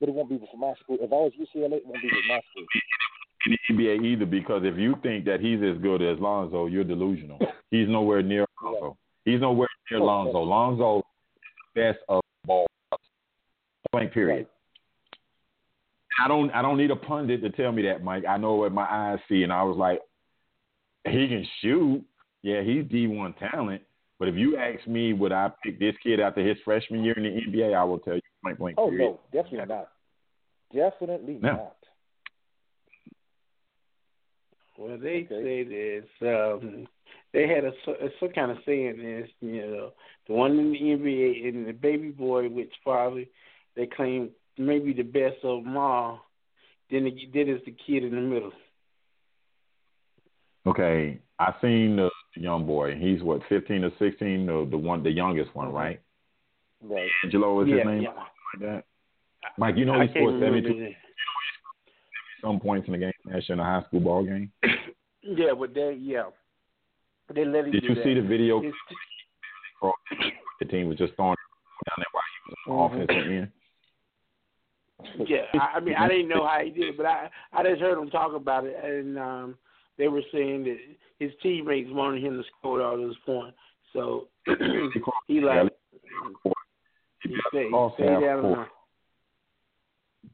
but 0.00 0.08
it 0.08 0.14
won't 0.14 0.28
be 0.28 0.36
with 0.36 0.50
my 0.56 0.74
school. 0.82 0.98
If 1.00 1.12
I 1.12 1.16
was 1.16 1.32
UCLA, 1.38 1.78
it 1.78 1.86
won't 1.86 2.02
be 2.02 2.08
with 2.10 2.24
my 2.28 2.40
school. 2.50 2.66
In 3.46 3.52
the 3.52 3.74
NBA 3.84 4.04
either 4.04 4.26
because 4.26 4.62
if 4.64 4.76
you 4.76 4.96
think 5.02 5.24
that 5.26 5.40
he's 5.40 5.60
as 5.62 5.80
good 5.82 6.02
as 6.02 6.18
Lonzo, 6.18 6.66
you're 6.66 6.84
delusional. 6.84 7.38
He's 7.70 7.88
nowhere 7.88 8.22
near 8.22 8.46
Lonzo. 8.62 8.96
He's 9.24 9.40
nowhere 9.40 9.68
near 9.90 10.00
Lonzo. 10.00 10.38
Lonzo 10.40 10.98
is 10.98 11.02
the 11.74 11.80
best 11.80 11.98
of 12.08 12.22
ball. 12.44 12.66
Point 13.92 14.12
period. 14.12 14.46
I 16.22 16.28
don't 16.28 16.50
I 16.50 16.62
don't 16.62 16.78
need 16.78 16.90
a 16.90 16.96
pundit 16.96 17.42
to 17.42 17.50
tell 17.50 17.72
me 17.72 17.82
that, 17.82 18.02
Mike. 18.02 18.24
I 18.28 18.36
know 18.36 18.54
what 18.54 18.72
my 18.72 18.86
eyes 18.88 19.18
see 19.28 19.42
and 19.42 19.52
I 19.52 19.62
was 19.62 19.76
like, 19.76 20.00
he 21.04 21.28
can 21.28 21.46
shoot. 21.60 22.04
Yeah, 22.42 22.62
he's 22.62 22.84
D 22.90 23.06
one 23.06 23.34
talent. 23.34 23.82
But 24.18 24.28
if 24.28 24.34
you 24.34 24.56
ask 24.56 24.86
me 24.86 25.12
would 25.12 25.32
I 25.32 25.50
pick 25.62 25.78
this 25.78 25.94
kid 26.02 26.20
after 26.20 26.46
his 26.46 26.56
freshman 26.64 27.04
year 27.04 27.14
in 27.14 27.22
the 27.24 27.40
NBA, 27.58 27.74
I 27.76 27.84
will 27.84 27.98
tell 27.98 28.14
you 28.14 28.20
point 28.42 28.58
blank. 28.58 28.76
Oh 28.78 28.88
period. 28.90 29.10
no, 29.12 29.20
definitely 29.42 29.66
not. 29.74 29.88
Definitely 30.74 31.38
No. 31.42 31.48
not. 31.52 31.76
Well, 34.78 34.98
they 34.98 35.24
Okay. 35.24 35.42
say 35.42 35.62
this. 35.64 36.04
Um, 36.22 36.86
they 37.32 37.46
had 37.48 37.64
a, 37.64 37.72
so- 37.84 37.96
some 38.20 38.30
kind 38.30 38.50
of 38.50 38.58
saying 38.64 38.98
this, 38.98 39.30
you 39.40 39.60
know, 39.66 39.92
the 40.26 40.32
one 40.34 40.58
in 40.58 40.72
the 40.72 40.78
NBA 40.78 41.48
and 41.48 41.66
the 41.66 41.72
baby 41.72 42.10
boy, 42.10 42.48
which 42.48 42.72
probably 42.82 43.28
they 43.74 43.86
claim 43.86 44.30
maybe 44.58 44.92
the 44.92 45.02
best 45.02 45.44
of 45.44 45.64
them 45.64 45.76
all. 45.76 46.20
Then 46.90 47.04
the, 47.04 47.10
then 47.32 47.48
it's 47.48 47.64
the 47.64 47.72
kid 47.86 48.04
in 48.04 48.14
the 48.14 48.20
middle. 48.20 48.52
Okay, 50.66 51.20
I 51.38 51.54
seen 51.60 51.96
the 51.96 52.10
young 52.34 52.66
boy. 52.66 52.96
He's 52.96 53.22
what, 53.22 53.40
fifteen 53.48 53.84
or 53.84 53.90
sixteen? 53.98 54.46
The 54.46 54.66
the 54.70 54.76
one, 54.78 55.02
the 55.02 55.10
youngest 55.10 55.54
one, 55.54 55.68
Mhm. 55.68 55.74
right? 55.74 56.00
Right. 56.82 57.08
Angelo 57.24 57.60
is 57.62 57.68
yeah, 57.68 57.76
his 57.76 57.86
name. 57.86 58.02
yeah. 58.02 58.10
Like 58.14 58.60
that. 58.62 58.84
Mike, 59.58 59.76
you 59.76 59.84
know 59.84 59.94
I 59.94 60.06
he 60.06 60.12
scored 60.12 60.40
seventy 60.40 60.62
two 60.62 60.74
the- 60.78 60.94
some 62.42 62.60
points 62.60 62.86
in 62.86 62.92
the 62.92 62.98
game 62.98 63.12
last 63.24 63.48
year 63.48 63.54
in 63.54 63.60
a 63.60 63.64
high 63.64 63.82
school 63.86 64.00
ball 64.00 64.24
game. 64.24 64.52
Yeah, 65.28 65.54
but 65.58 65.74
they 65.74 65.98
yeah, 66.00 66.26
they 67.34 67.44
let 67.44 67.64
him 67.64 67.72
Did 67.72 67.82
you 67.82 67.96
that. 67.96 68.04
see 68.04 68.14
the 68.14 68.20
video? 68.22 68.62
The 70.60 70.64
team 70.66 70.88
was 70.88 70.96
just 70.96 71.14
throwing 71.16 71.36
down 71.86 71.96
there 71.98 72.06
while 72.12 72.22
he 72.32 72.50
was 72.50 72.56
on 72.68 72.90
Mhm. 72.90 73.02
offensive 73.04 73.32
end. 73.32 75.28
Yeah, 75.28 75.44
I, 75.54 75.76
I 75.76 75.80
mean, 75.80 75.94
I 75.96 76.08
didn't 76.08 76.28
know 76.28 76.46
how 76.46 76.60
he 76.64 76.70
did, 76.70 76.90
it, 76.90 76.96
but 76.96 77.06
I 77.06 77.28
I 77.52 77.62
just 77.64 77.80
heard 77.80 77.98
him 77.98 78.08
talk 78.08 78.32
about 78.34 78.64
it, 78.64 78.76
and 78.82 79.18
um, 79.18 79.58
they 79.98 80.08
were 80.08 80.22
saying 80.32 80.64
that 80.64 80.78
his 81.18 81.32
teammates 81.42 81.90
wanted 81.90 82.22
him 82.22 82.40
to 82.40 82.44
score 82.58 82.82
all 82.82 82.96
those 82.96 83.18
points, 83.26 83.58
so 83.92 84.28
he 85.26 85.40
like 85.40 85.68
he 87.22 87.36
stayed, 87.48 87.70
he 87.72 87.88
stayed 87.94 88.20
down. 88.20 88.66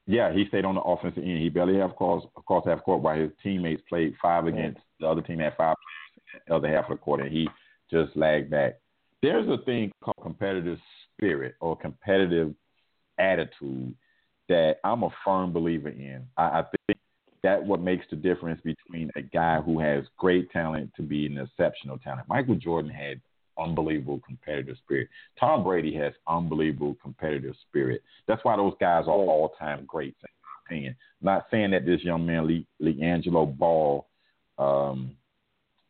Yeah, 0.07 0.33
he 0.33 0.47
stayed 0.49 0.65
on 0.65 0.75
the 0.75 0.81
offensive 0.81 1.23
end. 1.23 1.39
He 1.39 1.49
barely 1.49 1.79
have 1.79 1.97
cross 1.97 2.25
across 2.37 2.67
half 2.67 2.83
court 2.83 3.03
while 3.03 3.19
his 3.19 3.31
teammates 3.43 3.83
played 3.89 4.15
five 4.21 4.47
against 4.47 4.81
the 4.99 5.07
other 5.07 5.23
team 5.23 5.39
had 5.39 5.57
five 5.57 5.77
players 5.77 6.45
the 6.47 6.55
other 6.55 6.69
half 6.69 6.91
of 6.91 6.99
the 6.99 7.03
court, 7.03 7.21
and 7.21 7.31
he 7.31 7.49
just 7.91 8.17
lagged 8.17 8.51
back. 8.51 8.79
There's 9.23 9.49
a 9.49 9.63
thing 9.65 9.93
called 10.03 10.17
competitive 10.23 10.79
spirit 11.15 11.55
or 11.61 11.77
competitive 11.77 12.55
attitude 13.19 13.95
that 14.49 14.77
I'm 14.83 15.03
a 15.03 15.11
firm 15.25 15.53
believer 15.53 15.91
in. 15.91 16.27
I, 16.37 16.43
I 16.43 16.65
think 16.87 16.99
that 17.43 17.63
what 17.63 17.81
makes 17.81 18.07
the 18.11 18.17
difference 18.17 18.61
between 18.63 19.11
a 19.17 19.23
guy 19.23 19.61
who 19.61 19.79
has 19.79 20.05
great 20.17 20.51
talent 20.51 20.91
to 20.97 21.03
be 21.03 21.27
an 21.27 21.39
exceptional 21.39 21.99
talent. 21.99 22.29
Michael 22.29 22.55
Jordan 22.55 22.91
had 22.91 23.21
unbelievable 23.59 24.21
competitive 24.25 24.77
spirit. 24.79 25.09
Tom 25.39 25.65
Brady 25.65 25.95
has 25.97 26.13
unbelievable 26.27 26.97
competitive 27.03 27.55
spirit. 27.69 28.03
That's 28.27 28.45
why 28.45 28.57
those 28.57 28.75
guys 28.81 29.05
are 29.07 29.11
all 29.11 29.55
time 29.59 29.85
greats 29.87 30.19
in 30.23 30.29
my 30.43 30.75
opinion. 30.75 30.97
Not 31.21 31.47
saying 31.51 31.71
that 31.73 31.87
this 31.87 32.03
young 32.03 32.27
man 32.27 32.47
Lee, 32.47 32.67
LiAngelo 32.81 33.57
Ball 33.57 34.07
um, 34.59 35.17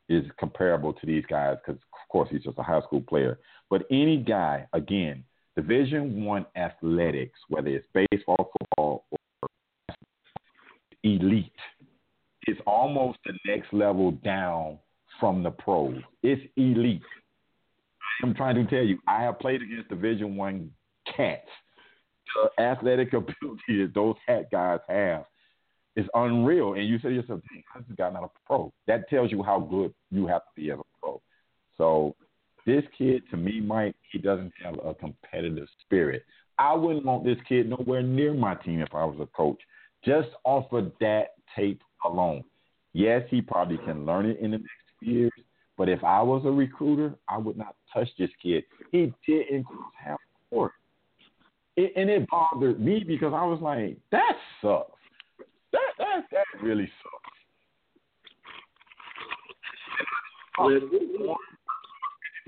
is 0.08 0.24
comparable 0.38 0.92
to 0.92 1.06
these 1.06 1.24
guys 1.28 1.56
because 1.64 1.80
of 1.80 2.08
course 2.08 2.28
he's 2.30 2.42
just 2.42 2.58
a 2.58 2.62
high 2.62 2.82
school 2.82 3.00
player. 3.00 3.38
But 3.70 3.86
any 3.90 4.18
guy, 4.18 4.66
again, 4.72 5.24
Division 5.56 6.24
One 6.24 6.46
athletics, 6.56 7.38
whether 7.48 7.68
it's 7.68 7.86
baseball, 7.92 8.50
football, 8.58 9.04
or 9.10 9.96
elite, 11.04 11.52
is 12.46 12.56
almost 12.66 13.18
the 13.24 13.32
next 13.46 13.72
level 13.72 14.12
down 14.12 14.78
from 15.20 15.42
the 15.42 15.50
pros. 15.50 16.00
It's 16.22 16.42
elite. 16.56 17.02
I'm 18.22 18.34
trying 18.34 18.54
to 18.54 18.64
tell 18.64 18.84
you, 18.84 18.98
I 19.06 19.22
have 19.22 19.38
played 19.38 19.62
against 19.62 19.88
Division 19.88 20.36
One 20.36 20.70
cats. 21.16 21.48
The 22.56 22.62
athletic 22.62 23.08
ability 23.12 23.82
that 23.82 23.92
those 23.94 24.14
hat 24.26 24.50
guys 24.50 24.80
have 24.88 25.24
is 25.96 26.06
unreal. 26.14 26.74
And 26.74 26.86
you 26.86 26.98
say 26.98 27.08
to 27.08 27.14
yourself, 27.14 27.40
"Dang, 27.50 27.62
how's 27.72 27.84
this 27.86 27.96
guy 27.96 28.10
not 28.10 28.24
a 28.24 28.30
pro?" 28.46 28.72
That 28.86 29.08
tells 29.08 29.30
you 29.30 29.42
how 29.42 29.60
good 29.60 29.92
you 30.10 30.26
have 30.26 30.42
to 30.42 30.50
be 30.56 30.70
as 30.70 30.78
a 30.78 30.82
pro. 31.00 31.20
So 31.76 32.14
this 32.64 32.84
kid, 32.96 33.22
to 33.30 33.36
me, 33.36 33.60
Mike, 33.60 33.96
he 34.10 34.18
doesn't 34.18 34.52
have 34.62 34.78
a 34.84 34.94
competitive 34.94 35.68
spirit. 35.84 36.24
I 36.58 36.74
wouldn't 36.74 37.04
want 37.04 37.24
this 37.24 37.38
kid 37.48 37.68
nowhere 37.68 38.02
near 38.02 38.34
my 38.34 38.54
team 38.54 38.80
if 38.80 38.94
I 38.94 39.04
was 39.04 39.18
a 39.20 39.26
coach, 39.36 39.58
just 40.04 40.28
off 40.44 40.72
of 40.72 40.92
that 41.00 41.34
tape 41.56 41.82
alone. 42.04 42.44
Yes, 42.92 43.22
he 43.30 43.40
probably 43.40 43.78
can 43.78 44.04
learn 44.06 44.26
it 44.26 44.38
in 44.38 44.52
the 44.52 44.58
next 44.58 44.70
few 45.00 45.12
years, 45.12 45.32
but 45.78 45.88
if 45.88 46.04
I 46.04 46.22
was 46.22 46.42
a 46.44 46.50
recruiter, 46.50 47.14
I 47.28 47.38
would 47.38 47.56
not 47.56 47.76
touch 47.92 48.08
this 48.18 48.30
kid. 48.42 48.64
He 48.90 49.12
didn't 49.26 49.66
half 50.02 50.18
court. 50.50 50.72
It, 51.76 51.92
and 51.96 52.10
it 52.10 52.28
bothered 52.28 52.80
me 52.80 53.02
because 53.06 53.32
I 53.34 53.44
was 53.44 53.60
like, 53.62 53.96
that 54.10 54.34
sucks. 54.60 54.90
That 55.72 55.92
that 55.98 56.22
that 56.30 56.62
really 56.62 56.90
sucks. 57.02 57.32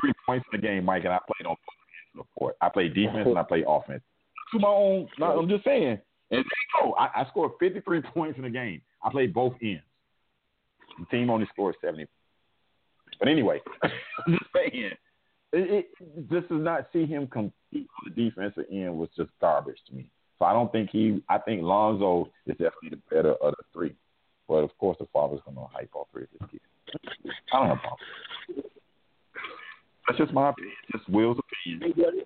Three 0.01 0.13
points 0.27 0.47
in 0.53 0.61
the 0.61 0.67
game, 0.67 0.85
Mike, 0.85 1.05
and 1.05 1.13
I 1.15 1.19
played 1.27 1.47
on 1.47 1.57
both 1.57 1.79
ends 1.89 2.21
of 2.21 2.27
the 2.27 2.39
court. 2.39 2.57
I 2.61 2.69
played 2.69 2.95
defense 2.95 3.27
and 3.27 3.39
I 3.39 3.43
played 3.43 3.65
offense. 3.67 4.03
To 4.53 4.59
my 4.59 4.69
own, 4.69 5.09
I'm 5.23 5.49
just 5.49 5.65
saying. 5.65 5.99
And 6.31 6.39
there 6.39 6.39
you 6.39 6.83
go. 6.83 6.95
I, 6.95 7.23
I 7.23 7.27
scored 7.31 7.53
53 7.59 8.03
points 8.15 8.37
in 8.37 8.45
the 8.45 8.51
game. 8.51 8.83
I 9.03 9.11
played 9.11 9.33
both 9.33 9.55
ends. 9.63 9.83
The 10.99 11.07
team 11.07 11.31
only 11.31 11.47
scored 11.53 11.77
70. 11.83 12.07
But 13.19 13.29
anyway, 13.29 13.61
I'm 13.83 13.91
just 14.29 14.51
saying, 14.55 14.91
it, 15.53 15.87
it, 16.01 16.31
just 16.31 16.49
to 16.49 16.55
not 16.55 16.89
see 16.93 17.07
him 17.07 17.27
compete 17.27 17.55
on 17.75 18.13
the 18.15 18.25
defensive 18.25 18.65
end 18.71 18.97
was 18.97 19.09
just 19.17 19.31
garbage 19.41 19.79
to 19.89 19.95
me. 19.95 20.11
So 20.39 20.45
I 20.45 20.53
don't 20.53 20.71
think 20.73 20.91
he. 20.91 21.23
I 21.29 21.39
think 21.39 21.63
Lonzo 21.63 22.31
is 22.47 22.53
definitely 22.53 22.91
the 22.91 23.15
better 23.15 23.35
of 23.35 23.55
the 23.57 23.63
three. 23.73 23.95
But 24.49 24.57
of 24.57 24.77
course, 24.79 24.97
the 24.99 25.07
father's 25.13 25.41
going 25.45 25.57
to 25.57 25.67
hype 25.73 25.91
all 25.95 26.09
three 26.13 26.25
of 26.25 26.29
his 26.33 26.51
kids. 26.51 27.35
I 27.53 27.59
don't 27.59 27.69
have 27.69 27.79
a 27.79 27.81
problem. 27.81 28.71
That's 30.07 30.19
just 30.19 30.33
my 30.33 30.51
opinion. 30.51 30.75
Just 30.93 31.09
Will's 31.09 31.39
opinion. 31.39 31.95
Let 31.97 32.15
me, 32.15 32.23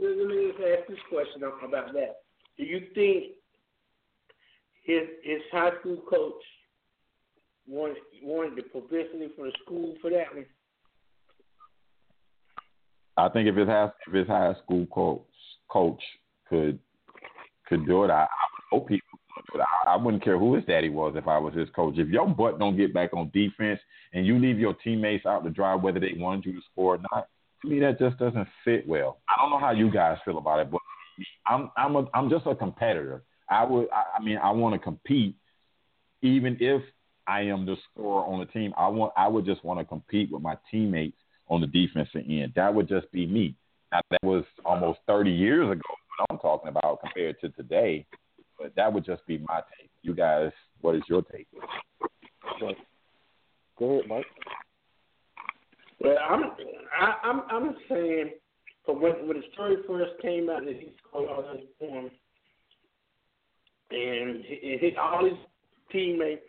let 0.00 0.28
me 0.28 0.50
just 0.50 0.64
ask 0.64 0.88
this 0.88 0.98
question 1.10 1.42
about 1.42 1.92
that. 1.92 2.22
Do 2.56 2.64
you 2.64 2.86
think 2.94 3.34
his 4.84 5.02
his 5.22 5.42
high 5.52 5.72
school 5.80 6.02
coach 6.08 6.42
wanted 7.68 7.96
wanted 8.22 8.56
the 8.56 8.62
publicity 8.62 9.28
for 9.36 9.46
the 9.46 9.52
school 9.64 9.94
for 10.00 10.10
that 10.10 10.34
one? 10.34 10.46
I 13.16 13.28
think 13.28 13.48
if 13.48 13.56
his 13.56 13.66
high 13.66 13.90
if 14.06 14.14
his 14.14 14.26
high 14.26 14.54
school 14.64 14.86
coach 14.86 15.24
coach 15.70 16.00
could 16.48 16.78
could 17.68 17.86
do 17.86 18.04
it, 18.04 18.10
I, 18.10 18.22
I 18.22 18.26
hope 18.70 18.88
he. 18.88 19.00
I, 19.54 19.90
I 19.90 19.96
wouldn't 19.96 20.24
care 20.24 20.38
who 20.38 20.54
his 20.54 20.64
daddy 20.64 20.88
was 20.88 21.14
if 21.16 21.28
I 21.28 21.38
was 21.38 21.54
his 21.54 21.68
coach. 21.74 21.94
If 21.98 22.08
your 22.08 22.26
butt 22.26 22.58
don't 22.58 22.76
get 22.76 22.92
back 22.92 23.12
on 23.14 23.30
defense 23.32 23.80
and 24.12 24.26
you 24.26 24.38
leave 24.38 24.58
your 24.58 24.74
teammates 24.74 25.26
out 25.26 25.44
to 25.44 25.50
dry 25.50 25.74
whether 25.74 26.00
they 26.00 26.14
wanted 26.16 26.46
you 26.46 26.52
to 26.52 26.60
score 26.72 26.96
or 26.96 26.98
not, 27.12 27.28
to 27.62 27.68
me 27.68 27.80
that 27.80 27.98
just 27.98 28.18
doesn't 28.18 28.48
fit 28.64 28.86
well. 28.88 29.18
I 29.28 29.40
don't 29.40 29.50
know 29.50 29.58
how 29.58 29.70
you 29.70 29.90
guys 29.90 30.18
feel 30.24 30.38
about 30.38 30.60
it, 30.60 30.70
but 30.70 30.80
I'm 31.46 31.70
I'm 31.76 31.96
a, 31.96 32.06
I'm 32.14 32.30
just 32.30 32.46
a 32.46 32.54
competitor. 32.54 33.22
I 33.50 33.64
would 33.64 33.88
I, 33.90 34.18
I 34.18 34.22
mean 34.22 34.38
I 34.38 34.50
want 34.50 34.74
to 34.74 34.78
compete, 34.78 35.36
even 36.22 36.56
if 36.60 36.82
I 37.28 37.42
am 37.42 37.66
the 37.66 37.76
scorer 37.92 38.24
on 38.24 38.40
the 38.40 38.46
team. 38.46 38.72
I 38.76 38.88
want 38.88 39.12
I 39.16 39.28
would 39.28 39.44
just 39.44 39.62
want 39.62 39.78
to 39.78 39.84
compete 39.84 40.32
with 40.32 40.42
my 40.42 40.56
teammates 40.70 41.18
on 41.48 41.60
the 41.60 41.66
defensive 41.66 42.22
end. 42.28 42.54
That 42.56 42.74
would 42.74 42.88
just 42.88 43.12
be 43.12 43.26
me. 43.26 43.54
Now, 43.92 44.00
that 44.10 44.22
was 44.22 44.44
almost 44.64 45.00
30 45.06 45.30
years 45.30 45.70
ago. 45.70 45.82
What 46.18 46.26
I'm 46.30 46.38
talking 46.38 46.68
about 46.68 47.00
compared 47.00 47.38
to 47.42 47.50
today, 47.50 48.06
but 48.58 48.74
that 48.76 48.92
would 48.92 49.04
just 49.04 49.24
be 49.26 49.38
my 49.46 49.60
take. 49.78 49.90
You 50.02 50.14
guys, 50.14 50.50
what 50.80 50.96
is 50.96 51.02
your 51.08 51.22
take? 51.22 51.46
Go 53.78 53.98
ahead, 53.98 54.08
Mike. 54.08 54.24
Well, 56.00 56.16
I'm 56.28 56.42
I, 56.98 57.14
I'm 57.22 57.42
I'm 57.50 57.76
saying, 57.88 58.30
for 58.86 58.98
when 58.98 59.28
when 59.28 59.36
the 59.36 59.42
story 59.52 59.76
first 59.86 60.20
came 60.22 60.48
out 60.48 60.64
that 60.64 60.74
he 60.74 60.92
scored 61.06 61.28
all 61.28 61.42
those 61.42 61.64
points, 61.78 62.14
and 63.90 64.44
his, 64.44 64.92
all 64.98 65.24
his 65.24 65.38
teammates 65.92 66.42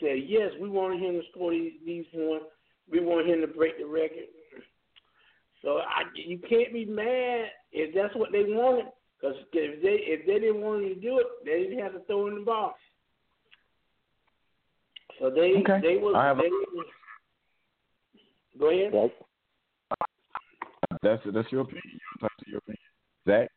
said, 0.00 0.22
yes, 0.26 0.50
we 0.60 0.68
want 0.68 1.00
him 1.00 1.14
to 1.14 1.22
score 1.30 1.52
these, 1.52 1.72
these 1.84 2.04
points. 2.14 2.46
We 2.90 3.00
want 3.00 3.28
him 3.28 3.40
to 3.40 3.46
break 3.46 3.78
the 3.78 3.86
record. 3.86 4.26
So 5.62 5.78
I, 5.78 6.02
you 6.14 6.38
can't 6.38 6.72
be 6.72 6.84
mad 6.84 7.46
if 7.70 7.94
that's 7.94 8.14
what 8.16 8.32
they 8.32 8.42
wanted. 8.42 8.86
Because 9.20 9.36
if 9.52 9.82
they 9.82 10.00
if 10.12 10.26
they 10.26 10.40
didn't 10.40 10.60
want 10.60 10.82
him 10.82 10.94
to 10.94 11.00
do 11.00 11.18
it, 11.20 11.26
they 11.44 11.62
didn't 11.62 11.78
have 11.78 11.92
to 11.92 12.00
throw 12.06 12.26
in 12.26 12.34
the 12.34 12.40
box. 12.40 12.80
So 15.20 15.30
they 15.30 15.54
okay. 15.60 15.80
they 15.80 15.96
were. 15.98 16.16
I 16.16 16.26
have 16.26 16.38
they, 16.38 16.46
a, 16.46 16.50
go 18.58 18.70
ahead. 18.70 18.92
Right. 18.92 19.12
That's 21.02 21.22
that's 21.32 21.52
your 21.52 21.60
opinion. 21.60 22.00
That's 22.20 22.34
your 22.46 22.58
opinion, 22.58 22.78
Zach. 23.28 23.48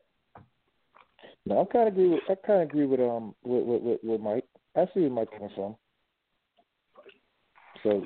No, 1.47 1.62
I 1.62 1.66
kind 1.66 1.88
of 1.88 1.93
agree 1.93 2.10
with 2.10 2.22
I 2.30 2.36
kind 2.45 2.62
of 2.62 2.70
agree 2.70 2.86
with 2.86 2.99
um 2.99 3.34
with 3.43 3.66
with, 3.66 3.82
with, 3.82 3.99
with 4.03 4.22
Mike. 4.22 4.45
I 4.76 4.86
see 4.93 5.01
where 5.01 5.10
Mike 5.10 5.32
coming 5.32 5.49
from. 5.56 5.76
So, 7.86 8.03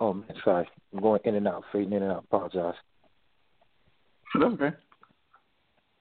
oh 0.00 0.12
man, 0.12 0.26
sorry, 0.44 0.68
I'm 0.92 1.00
going 1.00 1.20
in 1.24 1.36
and 1.36 1.46
out, 1.46 1.62
fading 1.72 1.92
in 1.92 2.02
and 2.02 2.10
out. 2.10 2.24
Apologize. 2.24 2.74
That's 4.34 4.54
okay. 4.54 4.76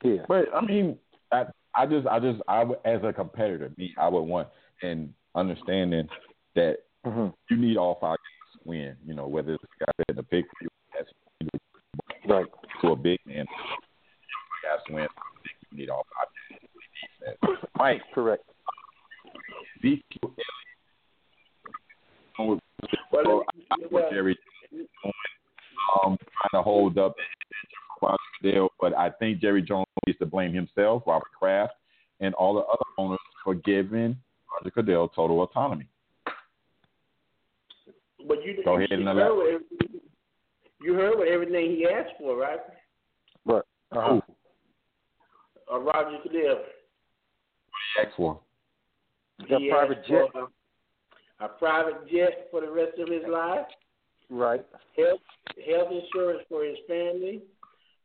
Yeah, 0.03 0.23
but 0.27 0.45
I 0.51 0.65
mean, 0.65 0.97
I 1.31 1.43
I 1.75 1.85
just 1.85 2.07
I 2.07 2.19
just 2.19 2.41
I 2.47 2.63
would, 2.63 2.79
as 2.85 3.01
a 3.03 3.13
competitor, 3.13 3.69
me 3.77 3.93
I 3.99 4.07
would 4.07 4.23
want 4.23 4.47
and 4.81 5.13
understanding 5.35 6.07
that 6.55 6.77
mm-hmm. 7.05 7.27
you 7.51 7.61
need 7.61 7.77
all 7.77 7.99
five 8.01 8.17
games 8.17 8.63
to 8.63 8.69
win. 8.69 8.95
You 9.05 9.13
know, 9.13 9.27
whether 9.27 9.53
it's 9.53 9.63
a 9.63 9.85
guy 9.85 9.91
in 10.09 10.15
the 10.15 10.23
big 10.23 10.45
for 10.45 10.63
you, 10.63 10.69
that's 10.97 11.11
right 12.27 12.47
to 12.81 12.87
a 12.87 12.95
big 12.95 13.19
man, 13.27 13.45
guys 14.63 14.79
to 14.87 14.93
win. 14.95 15.07
You 15.71 15.77
need 15.77 15.91
all 15.91 16.07
five 16.17 16.29
games 16.49 16.61
defense. 17.39 17.69
Mike, 17.77 18.01
correct 18.15 18.43
Elliott. 19.83 20.03
Well, 23.11 23.43
well, 23.91 24.09
Jerry 24.11 24.37
hold 26.61 26.97
up 26.97 27.15
Dale, 28.41 28.69
but 28.79 28.97
I 28.97 29.09
think 29.09 29.39
Jerry 29.39 29.61
Jones 29.61 29.85
needs 30.05 30.19
to 30.19 30.25
blame 30.25 30.53
himself, 30.53 31.03
Robert 31.05 31.31
Kraft, 31.37 31.73
and 32.19 32.33
all 32.35 32.55
the 32.55 32.61
other 32.61 32.85
owners 32.97 33.19
for 33.43 33.55
giving 33.55 34.17
Roger 34.51 34.71
Goodell 34.73 35.09
total 35.09 35.41
autonomy. 35.41 35.87
But 38.27 38.43
you, 38.43 38.61
Go 38.63 38.77
you, 38.77 38.85
ahead 38.85 38.91
and 38.91 39.01
you 39.01 39.07
heard, 39.07 39.35
what, 39.35 39.61
you 40.83 40.93
heard 40.93 41.17
what 41.17 41.27
everything 41.27 41.71
he 41.71 41.87
asked 41.87 42.13
for, 42.19 42.37
right? 42.37 42.59
What? 43.43 43.65
Uh-huh. 43.91 44.21
Uh, 45.71 45.79
Roger 45.79 46.17
Goodell. 46.23 46.57
What 46.57 46.65
he 47.95 48.01
asked 48.01 48.17
for? 48.17 48.39
The 49.49 49.57
he 49.57 49.69
private 49.69 49.99
asked 49.99 50.07
jet. 50.07 50.25
For 50.31 50.47
a, 51.41 51.45
a 51.45 51.49
private 51.49 52.09
jet 52.11 52.47
for 52.51 52.61
the 52.61 52.71
rest 52.71 52.99
of 52.99 53.09
his 53.09 53.23
life. 53.27 53.65
Right. 54.29 54.65
Health 54.95 55.20
health 55.71 55.89
insurance 55.91 56.41
for 56.49 56.63
his 56.63 56.77
family 56.87 57.41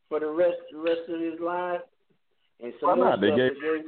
for 0.08 0.20
the 0.20 0.26
rest 0.26 0.56
the 0.72 0.78
rest 0.78 1.00
of 1.08 1.20
his 1.20 1.40
life. 1.40 1.80
And 2.62 2.72
so 2.80 2.88
Why 2.88 2.96
not? 2.96 3.20
They 3.20 3.30
gave, 3.30 3.52
they, 3.60 3.82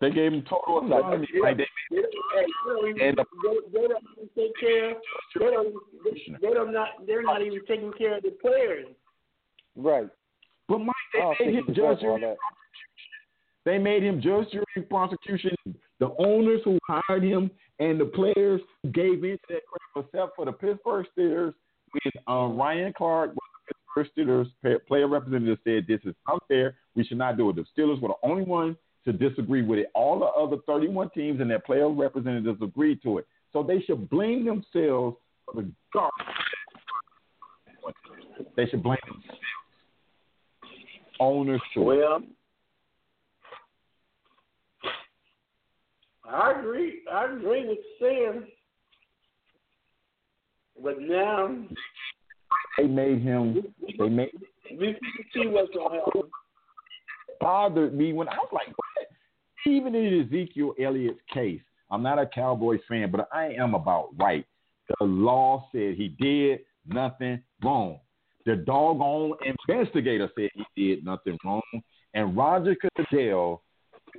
they 0.00 0.10
gave 0.10 0.32
him 0.32 0.42
total 0.42 0.78
autonomy. 0.78 1.28
Like 1.40 1.58
they, 1.58 1.66
they, 1.90 2.02
they, 2.02 3.06
and 3.06 3.20
uh, 3.20 3.24
they, 3.42 3.80
they 3.80 3.86
don't 3.86 4.04
even 4.16 4.28
take 4.36 4.52
care. 4.60 4.94
They 5.38 5.44
don't. 5.44 5.74
They, 6.04 6.36
they 6.40 6.54
don't 6.54 6.72
not. 6.72 6.88
They're 7.06 7.22
not 7.22 7.42
even 7.42 7.60
taking 7.66 7.92
care 7.92 8.16
of 8.16 8.22
the 8.22 8.30
players. 8.42 8.86
Right. 9.76 10.08
But 10.68 10.78
Mike, 10.78 10.94
they 11.38 11.44
made 11.44 11.54
him 11.54 11.64
he 11.66 11.72
judge 11.72 11.76
deserves 11.76 12.02
all 12.02 12.18
jury 12.18 12.20
that. 12.20 12.36
They 13.64 13.78
made 13.78 14.02
him 14.02 14.20
judge 14.20 14.50
jury 14.50 14.86
prosecution. 14.88 15.54
The 16.00 16.12
owners 16.18 16.60
who 16.64 16.78
hired 16.88 17.22
him 17.22 17.50
and 17.78 18.00
the 18.00 18.06
players 18.06 18.60
who 18.82 18.90
gave 18.90 19.22
in 19.22 19.38
to 19.38 19.38
that 19.50 19.60
crap, 19.66 20.04
except 20.04 20.34
for 20.34 20.44
the 20.46 20.52
Pittsburgh 20.52 21.06
Steelers, 21.16 21.54
when 21.92 22.12
um, 22.26 22.56
Ryan 22.56 22.92
Clark 22.96 23.34
the 23.94 24.04
Steelers 24.16 24.46
player 24.86 25.06
representative 25.06 25.58
said 25.64 25.84
this 25.86 26.00
is 26.04 26.14
unfair. 26.30 26.76
We 26.94 27.04
should 27.04 27.18
not 27.18 27.36
do 27.36 27.50
it. 27.50 27.56
The 27.56 27.64
Steelers 27.76 28.00
were 28.00 28.08
the 28.08 28.28
only 28.28 28.44
ones 28.44 28.76
to 29.04 29.12
disagree 29.12 29.62
with 29.62 29.78
it. 29.78 29.86
All 29.94 30.18
the 30.18 30.26
other 30.26 30.56
31 30.66 31.10
teams 31.10 31.40
and 31.40 31.50
their 31.50 31.58
player 31.58 31.88
representatives 31.90 32.60
agreed 32.62 33.02
to 33.02 33.18
it. 33.18 33.26
So 33.52 33.62
they 33.62 33.80
should 33.80 34.08
blame 34.08 34.44
themselves 34.44 35.16
for 35.44 35.62
the 35.62 35.70
garbage. 35.92 36.12
They 38.56 38.66
should 38.66 38.82
blame 38.82 38.98
themselves. 39.06 39.38
Owners. 41.20 41.60
Well, 41.76 42.22
I 46.28 46.58
agree. 46.58 47.02
I 47.12 47.26
agree 47.26 47.68
with 47.68 47.78
Sam. 48.00 48.46
But 50.82 51.00
now 51.00 51.54
they 52.76 52.84
made 52.84 53.22
him. 53.22 53.62
They 53.98 54.08
made. 54.08 54.30
Can 54.68 54.96
see 55.34 55.46
what's 55.46 55.72
gonna 55.74 56.00
happen. 56.00 56.22
Bothered 57.40 57.94
me 57.94 58.12
when 58.12 58.28
I 58.28 58.36
was 58.36 58.48
like, 58.52 58.68
what? 58.68 59.08
Even 59.66 59.94
in 59.94 60.22
Ezekiel 60.22 60.74
Elliott's 60.80 61.20
case, 61.32 61.60
I'm 61.90 62.02
not 62.02 62.18
a 62.18 62.26
Cowboys 62.26 62.80
fan, 62.88 63.10
but 63.10 63.28
I 63.32 63.52
am 63.52 63.74
about 63.74 64.08
right. 64.18 64.44
The 64.98 65.04
law 65.04 65.68
said 65.72 65.94
he 65.94 66.08
did 66.18 66.60
nothing 66.86 67.42
wrong. 67.62 67.98
The 68.44 68.56
doggone 68.56 69.34
investigator 69.66 70.28
said 70.34 70.50
he 70.54 70.88
did 70.88 71.04
nothing 71.04 71.38
wrong. 71.44 71.62
And 72.14 72.36
Roger 72.36 72.76
Goodell, 72.96 73.62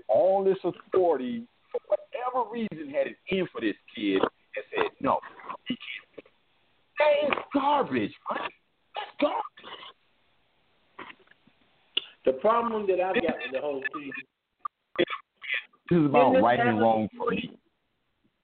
all 0.07 0.43
this 0.43 0.57
authority, 0.63 1.45
for 1.71 1.81
whatever 1.87 2.49
reason, 2.49 2.89
had 2.93 3.07
an 3.07 3.15
in 3.29 3.47
for 3.51 3.59
this 3.61 3.75
kid 3.93 4.21
and 4.21 4.65
said, 4.75 4.91
no, 5.01 5.19
he 5.67 5.75
can't. 5.75 6.12
That 7.03 7.27
is 7.27 7.43
garbage, 7.53 8.13
man. 8.31 8.49
That's 8.95 9.11
garbage. 9.19 9.43
The 12.25 12.33
problem 12.33 12.87
that 12.87 13.01
I've 13.01 13.15
got 13.15 13.23
with 13.23 13.51
the 13.53 13.59
whole 13.59 13.83
thing. 13.93 14.11
This 15.89 15.99
is 15.99 16.05
about 16.05 16.41
right 16.41 16.59
and 16.59 16.79
wrong 16.79 17.09
for 17.17 17.31
me. 17.31 17.51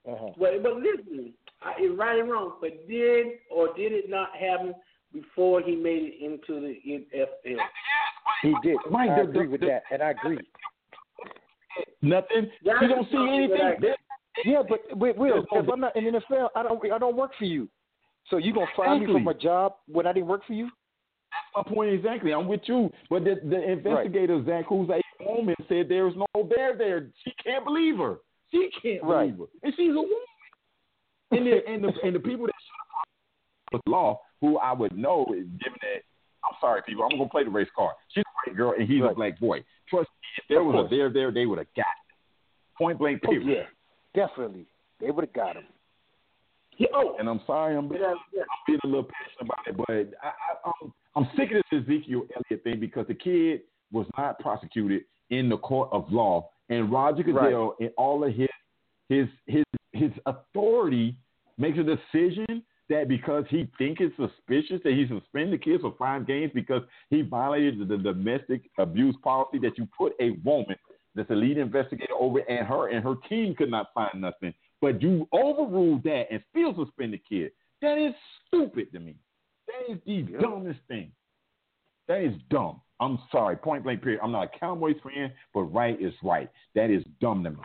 Uh-huh. 0.09 0.29
But, 0.37 0.63
but 0.63 0.75
listen, 0.77 1.33
I, 1.61 1.73
it's 1.77 1.97
right 1.97 2.19
and 2.19 2.29
wrong. 2.29 2.53
But 2.59 2.87
did 2.87 3.27
or 3.49 3.73
did 3.75 3.93
it 3.93 4.09
not 4.09 4.29
happen 4.37 4.73
before 5.13 5.61
he 5.61 5.75
made 5.75 6.03
it 6.03 6.23
into 6.23 6.59
the 6.59 6.75
NFL? 6.87 7.57
He 8.41 8.53
did. 8.63 8.77
Mike, 8.89 9.11
I 9.11 9.23
the- 9.23 9.29
agree 9.29 9.47
with 9.47 9.61
that, 9.61 9.83
and 9.91 10.01
I 10.01 10.11
agree. 10.11 10.39
Nothing. 12.01 12.49
That's 12.65 12.81
You 12.81 12.87
don't 12.87 13.09
see 13.09 13.29
anything. 13.33 13.61
I- 13.61 13.95
Yeah, 14.45 14.63
but 14.67 14.79
wait, 14.97 15.17
Will, 15.17 15.45
There's 15.51 15.65
if 15.65 15.69
I'm 15.71 15.79
not 15.79 15.95
in 15.95 16.05
the 16.05 16.11
NFL, 16.11 16.49
I 16.55 16.63
don't 16.63 16.91
I 16.91 16.97
don't 16.97 17.15
work 17.15 17.31
for 17.37 17.45
you. 17.45 17.69
So 18.29 18.37
you 18.37 18.53
gonna 18.53 18.67
fire 18.75 18.89
me 18.95 19.01
Exactly. 19.05 19.13
from 19.21 19.27
a 19.27 19.33
job 19.33 19.73
when 19.87 20.05
I 20.07 20.13
didn't 20.13 20.27
work 20.27 20.45
for 20.45 20.53
you? 20.53 20.65
That's 21.31 21.67
my 21.67 21.73
point 21.75 21.91
exactly. 21.93 22.31
I'm 22.33 22.47
with 22.47 22.61
you. 22.65 22.91
But 23.09 23.23
the, 23.23 23.35
the 23.43 23.71
investigator, 23.71 24.43
Zach, 24.45 24.65
who's 24.67 24.89
a 24.89 25.01
woman, 25.23 25.55
said 25.67 25.87
there's 25.89 26.13
no 26.15 26.25
there 26.55 26.75
there. 26.77 27.07
She 27.23 27.31
can't 27.43 27.63
believe 27.65 27.97
her. 27.97 28.17
She 28.51 28.69
can't 28.81 29.03
Right. 29.03 29.35
believe 29.35 29.39
her. 29.39 29.67
And 29.67 29.73
she's 29.75 29.91
a 29.91 29.93
woman. 29.93 30.09
And 31.31 31.45
the, 31.45 31.59
and 31.67 31.83
the, 31.83 31.91
and 32.03 32.15
the 32.15 32.19
people 32.19 32.47
that 32.47 32.55
should 32.59 33.73
have 33.73 33.81
the 33.85 33.91
law, 33.91 34.19
who 34.41 34.57
I 34.57 34.73
would 34.73 34.97
know, 34.97 35.25
is 35.29 35.45
given 35.63 35.77
that, 35.81 36.01
I'm 36.43 36.55
sorry, 36.59 36.81
people, 36.87 37.03
I'm 37.03 37.09
going 37.17 37.29
to 37.29 37.31
play 37.31 37.43
the 37.43 37.51
race 37.51 37.67
card. 37.75 37.93
She's 38.15 38.23
a 38.25 38.49
white 38.49 38.57
girl, 38.57 38.73
and 38.77 38.89
he's 38.89 39.03
a 39.03 39.13
black 39.13 39.39
boy. 39.39 39.63
Trust 39.89 40.09
me, 40.09 40.27
if 40.39 40.43
there 40.49 40.63
was 40.63 40.87
a 40.87 40.89
there 40.95 41.11
there, 41.11 41.31
they 41.31 41.45
would 41.45 41.59
have 41.59 41.67
got 41.75 41.81
it. 41.81 42.77
Point 42.79 42.97
blank, 42.97 43.21
Oh, 43.27 43.29
period. 43.29 43.67
yeah, 44.15 44.25
definitely. 44.27 44.65
They 44.99 45.11
would 45.11 45.25
have 45.25 45.33
got 45.33 45.55
him. 45.55 45.65
Yeah, 46.79 46.87
oh, 46.95 47.17
And 47.19 47.27
I'm 47.27 47.41
sorry, 47.45 47.75
I'm 47.75 47.91
yeah, 47.91 48.13
yeah. 48.33 48.41
I'm 48.41 48.57
being 48.65 48.79
a 48.85 48.87
little 48.87 49.03
passionate 49.03 49.41
about 49.41 49.67
it, 49.67 49.77
but 49.77 50.17
I, 50.23 50.27
I, 50.27 50.71
I'm, 50.81 50.93
I'm 51.15 51.29
sick 51.35 51.51
of 51.51 51.61
this 51.69 51.83
Ezekiel 51.83 52.23
Elliott 52.33 52.63
thing 52.63 52.79
because 52.79 53.05
the 53.07 53.13
kid 53.13 53.61
was 53.91 54.07
not 54.17 54.39
prosecuted 54.39 55.01
in 55.29 55.49
the 55.49 55.57
court 55.57 55.89
of 55.91 56.11
law, 56.11 56.49
and 56.69 56.89
Roger 56.89 57.23
Goodell, 57.23 57.75
and 57.81 57.91
all 57.97 58.23
of 58.23 58.33
his 58.33 58.47
his 59.09 59.27
his 59.45 59.63
his 59.91 60.11
authority, 60.25 61.17
makes 61.57 61.77
a 61.77 61.83
decision 61.83 62.63
that 62.87 63.09
because 63.09 63.43
he 63.49 63.67
think 63.77 63.99
it's 63.99 64.15
suspicious 64.15 64.81
that 64.83 64.93
he 64.93 65.05
suspend 65.07 65.51
the 65.51 65.57
kid 65.57 65.81
for 65.81 65.93
five 65.99 66.25
games 66.25 66.51
because 66.55 66.81
he 67.09 67.21
violated 67.21 67.79
the, 67.79 67.85
the 67.85 67.97
domestic 67.97 68.63
abuse 68.79 69.15
policy 69.21 69.59
that 69.59 69.77
you 69.77 69.87
put 69.97 70.13
a 70.21 70.31
woman 70.43 70.75
that's 71.13 71.27
the 71.27 71.35
lead 71.35 71.57
investigator 71.57 72.13
over 72.19 72.39
and 72.39 72.65
her 72.67 72.89
and 72.89 73.03
her 73.03 73.15
team 73.27 73.53
could 73.55 73.69
not 73.69 73.87
find 73.93 74.21
nothing, 74.21 74.53
but 74.81 75.01
you 75.01 75.27
overruled 75.33 76.03
that 76.03 76.25
and 76.31 76.41
still 76.51 76.73
suspend 76.75 77.13
the 77.13 77.17
kid. 77.17 77.51
That 77.81 77.97
is 77.97 78.13
stupid 78.47 78.91
to 78.93 78.99
me. 78.99 79.15
That 79.67 79.93
is 79.93 79.99
the 80.05 80.37
dumbest 80.39 80.79
thing. 80.87 81.11
That 82.07 82.21
is 82.21 82.33
dumb. 82.49 82.81
I'm 82.99 83.19
sorry, 83.31 83.55
point 83.55 83.83
blank 83.83 84.01
period. 84.01 84.19
I'm 84.23 84.31
not 84.31 84.49
a 84.53 84.59
Cowboys 84.59 84.95
fan, 85.03 85.31
but 85.53 85.61
right 85.63 85.99
is 86.01 86.13
right. 86.23 86.49
That 86.75 86.89
is 86.89 87.03
dumb 87.21 87.43
to 87.43 87.51
me. 87.51 87.57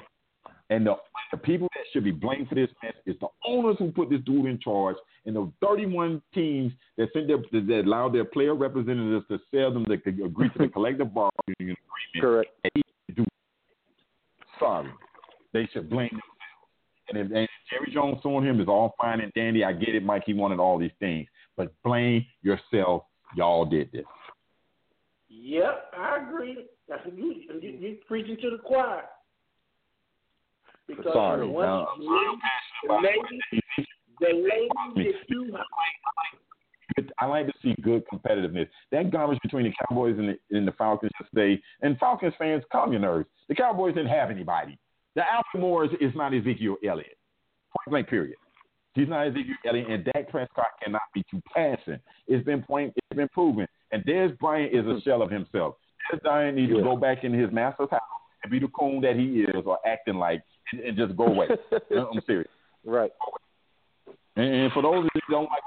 And 0.70 0.86
the, 0.86 0.96
the 1.30 1.36
people 1.36 1.68
that 1.74 1.84
should 1.92 2.04
be 2.04 2.10
blamed 2.10 2.48
for 2.48 2.54
this 2.54 2.70
mess 2.82 2.94
is 3.06 3.16
the 3.20 3.28
owners 3.46 3.76
who 3.78 3.90
put 3.90 4.10
this 4.10 4.20
dude 4.24 4.46
in 4.46 4.58
charge, 4.60 4.96
and 5.26 5.34
the 5.34 5.50
31 5.64 6.22
teams 6.32 6.72
that 6.96 7.08
sent 7.12 7.26
their 7.26 7.38
that 7.38 7.82
allowed 7.84 8.14
their 8.14 8.24
player 8.24 8.54
representatives 8.54 9.26
to 9.28 9.38
sell 9.52 9.72
them 9.72 9.84
to 9.86 9.94
agree 10.24 10.48
to 10.50 10.58
the 10.58 10.68
collective 10.68 11.12
bargaining 11.12 11.34
agreement. 11.58 12.20
Correct. 12.20 12.50
Sorry. 14.58 14.90
They 15.52 15.68
should 15.72 15.90
blame. 15.90 16.20
And 17.08 17.18
if, 17.18 17.26
and 17.26 17.48
Jerry 17.70 17.92
Jones 17.92 18.18
suing 18.22 18.44
him 18.44 18.60
is 18.60 18.68
all 18.68 18.94
fine 19.00 19.20
and 19.20 19.32
dandy, 19.34 19.64
I 19.64 19.72
get 19.72 19.94
it, 19.94 20.04
Mike. 20.04 20.22
He 20.26 20.34
wanted 20.34 20.58
all 20.58 20.78
these 20.78 20.90
things, 21.00 21.26
but 21.56 21.72
blame 21.82 22.24
yourself. 22.42 23.04
Y'all 23.36 23.64
did 23.64 23.90
this. 23.92 24.04
Yep, 25.28 25.92
I 25.98 26.18
agree. 26.22 26.66
That's 26.88 27.02
you, 27.14 27.34
you, 27.60 27.70
you 27.70 27.96
preaching 28.06 28.36
to 28.42 28.50
the 28.50 28.58
choir. 28.58 29.02
Because 30.86 31.06
Sorry. 31.12 31.48
once 31.48 31.66
Now, 31.66 31.88
you 31.98 32.38
the 32.86 32.94
ladies, 32.94 33.86
the 34.20 34.26
that 34.96 35.12
you 35.28 35.56
I 37.18 37.26
like 37.26 37.46
to 37.46 37.52
see 37.62 37.74
good 37.82 38.04
competitiveness. 38.12 38.68
That 38.92 39.10
garbage 39.10 39.38
between 39.42 39.64
the 39.64 39.72
Cowboys 39.88 40.16
and 40.18 40.28
the, 40.28 40.56
and 40.56 40.68
the 40.68 40.72
Falcons 40.72 41.10
yesterday, 41.20 41.60
and 41.80 41.98
Falcons 41.98 42.34
fans, 42.38 42.62
calm 42.70 42.92
your 42.92 43.00
nerves. 43.00 43.28
The 43.48 43.54
Cowboys 43.54 43.94
didn't 43.94 44.10
have 44.10 44.30
anybody. 44.30 44.78
The 45.14 45.22
Alfred 45.22 45.60
Morris 45.60 45.90
is 46.00 46.12
not 46.14 46.34
Ezekiel 46.34 46.76
Elliott. 46.86 47.16
Point 47.76 47.90
blank, 47.90 48.08
period. 48.08 48.36
He's 48.94 49.08
not 49.08 49.26
Ezekiel 49.26 49.54
Elliott, 49.66 49.90
and 49.90 50.04
Dak 50.04 50.28
Prescott 50.28 50.66
cannot 50.82 51.02
be 51.12 51.24
too 51.30 51.42
passing. 51.54 51.98
It's 52.26 52.44
been 52.44 52.62
point, 52.62 52.92
it's 52.96 53.16
been 53.16 53.28
proven. 53.28 53.66
And 53.92 54.04
Dez 54.04 54.36
Bryant 54.38 54.72
is 54.72 54.80
a 54.80 54.88
mm-hmm. 54.88 54.98
shell 55.00 55.22
of 55.22 55.30
himself. 55.30 55.76
Dez 56.12 56.22
Bryant 56.22 56.56
needs 56.56 56.72
to 56.72 56.82
go 56.82 56.96
back 56.96 57.24
in 57.24 57.32
his 57.32 57.50
master's 57.52 57.90
house 57.90 58.00
and 58.42 58.50
be 58.50 58.58
the 58.58 58.68
coon 58.68 59.00
that 59.02 59.16
he 59.16 59.42
is, 59.42 59.62
or 59.64 59.78
acting 59.86 60.16
like, 60.16 60.42
and, 60.72 60.80
and 60.80 60.96
just 60.96 61.16
go 61.16 61.26
away. 61.26 61.48
I'm 61.90 62.20
serious. 62.26 62.50
Right. 62.84 63.10
And, 64.36 64.46
and 64.46 64.72
for 64.72 64.82
those 64.82 64.98
of 64.98 65.10
you 65.14 65.20
who 65.26 65.34
don't 65.34 65.48
like 65.48 65.62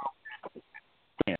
I'm, 1.27 1.35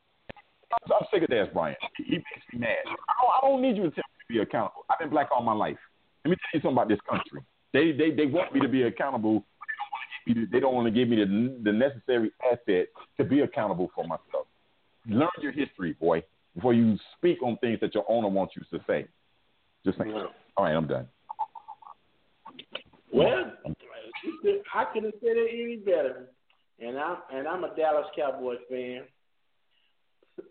I'm 0.74 1.08
sick 1.14 1.24
of 1.24 1.30
Dez 1.30 1.52
Bryant. 1.54 1.78
He, 1.98 2.04
he 2.04 2.12
makes 2.16 2.54
me 2.54 2.60
mad. 2.60 2.78
I 2.86 3.14
don't, 3.22 3.32
I 3.32 3.40
don't 3.42 3.62
need 3.62 3.78
you 3.78 3.84
to 3.84 3.92
tell 3.92 4.04
me 4.08 4.28
to 4.28 4.34
be 4.34 4.40
accountable. 4.40 4.86
I've 4.90 5.00
been 5.00 5.10
black 5.10 5.30
all 5.32 5.44
my 5.44 5.54
life. 5.54 5.78
Let 6.26 6.32
me 6.32 6.38
tell 6.38 6.60
you 6.60 6.62
something 6.62 6.74
about 6.74 6.90
this 6.90 7.00
country. 7.10 7.42
They 7.74 7.92
they, 7.92 8.12
they 8.12 8.26
want 8.26 8.54
me 8.54 8.60
to 8.62 8.68
be 8.70 8.84
accountable. 8.84 9.44
They 10.26 10.34
don't 10.34 10.34
want 10.34 10.34
to 10.34 10.34
give 10.34 10.36
me 10.38 10.46
the, 10.46 10.52
they 10.52 10.60
don't 10.60 10.74
want 10.76 10.88
to 10.88 10.92
give 10.92 11.08
me 11.10 11.64
the, 11.64 11.72
necessary 11.72 12.32
asset 12.52 12.88
to 13.18 13.24
be 13.24 13.42
accountable 13.42 13.90
for 13.96 14.04
myself. 14.04 14.48
Learn 15.08 15.30
your 15.42 15.54
history, 15.54 15.94
boy, 15.94 16.22
before 16.54 16.74
you 16.74 16.98
speak 17.18 17.42
on 17.42 17.58
things 17.58 17.80
that 17.80 17.96
your 17.96 18.04
owner 18.10 18.28
wants 18.28 18.54
you 18.58 18.64
to 18.78 18.84
say. 18.86 19.08
Just 19.86 19.98
saying. 19.98 20.12
All 20.58 20.66
right, 20.66 20.74
I'm 20.76 20.88
done. 20.88 21.08
well, 23.14 23.54
I 24.76 24.86
couldn't 24.92 25.12
have 25.12 25.20
said 25.22 25.38
it 25.38 25.50
any 25.54 25.78
better. 25.78 26.28
And 26.80 27.00
I'm 27.00 27.18
and 27.34 27.48
I'm 27.48 27.64
a 27.64 27.74
Dallas 27.76 28.06
Cowboys 28.16 28.60
fan. 28.70 29.04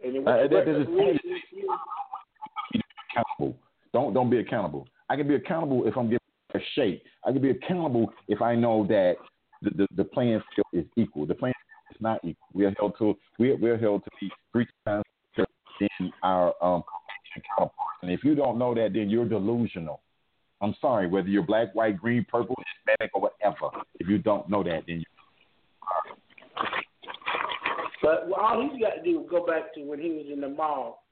And 0.04 0.16
it 0.16 0.18
Uh, 0.18 0.22
was 0.22 0.50
that- 0.50 0.50
that 0.50 0.64
be 2.72 2.82
accountable. 3.10 3.58
Don't 3.92 4.14
don't 4.14 4.30
be 4.30 4.38
accountable. 4.38 4.88
I 5.08 5.16
can 5.16 5.28
be 5.28 5.34
accountable 5.36 5.86
if 5.86 5.96
I'm 5.96 6.06
getting 6.06 6.25
a 6.56 6.60
shape. 6.74 7.02
I 7.24 7.32
can 7.32 7.42
be 7.42 7.50
accountable 7.50 8.12
if 8.28 8.42
I 8.42 8.54
know 8.54 8.86
that 8.88 9.14
the, 9.62 9.70
the, 9.70 9.86
the 9.96 10.04
playing 10.04 10.42
field 10.54 10.84
is 10.84 10.90
equal. 10.96 11.26
The 11.26 11.34
playing 11.34 11.54
field 11.54 11.96
is 11.96 12.02
not 12.02 12.18
equal. 12.24 12.48
We 12.52 12.64
are 12.66 12.74
held 12.78 12.94
to 12.98 13.16
we 13.38 13.50
are, 13.50 13.56
we 13.56 13.70
are 13.70 13.78
held 13.78 14.04
to 14.04 14.10
be 14.20 14.30
three 14.52 14.66
times 14.86 15.04
than 15.80 16.12
our 16.22 16.54
um 16.62 16.82
counterparts. 17.56 17.98
And 18.02 18.10
if 18.10 18.24
you 18.24 18.34
don't 18.34 18.58
know 18.58 18.74
that, 18.74 18.92
then 18.94 19.10
you're 19.10 19.28
delusional. 19.28 20.00
I'm 20.60 20.74
sorry, 20.80 21.06
whether 21.06 21.28
you're 21.28 21.42
black, 21.42 21.74
white, 21.74 21.98
green, 21.98 22.24
purple, 22.30 22.56
Hispanic, 22.86 23.14
or 23.14 23.20
whatever. 23.20 23.84
If 24.00 24.08
you 24.08 24.18
don't 24.18 24.48
know 24.48 24.62
that, 24.62 24.84
then 24.86 25.00
you 25.00 25.04
But 28.02 28.28
all 28.38 28.68
he's 28.70 28.80
got 28.80 28.94
to 28.96 29.02
do 29.02 29.20
is 29.20 29.26
go 29.30 29.44
back 29.46 29.74
to 29.74 29.82
when 29.82 30.00
he 30.00 30.10
was 30.10 30.26
in 30.32 30.40
the 30.40 30.48
mall. 30.48 31.04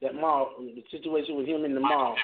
That 0.00 0.14
mall, 0.14 0.50
the 0.60 0.84
situation 0.92 1.36
with 1.36 1.48
him 1.48 1.64
in 1.64 1.74
the 1.74 1.80
mall. 1.80 2.14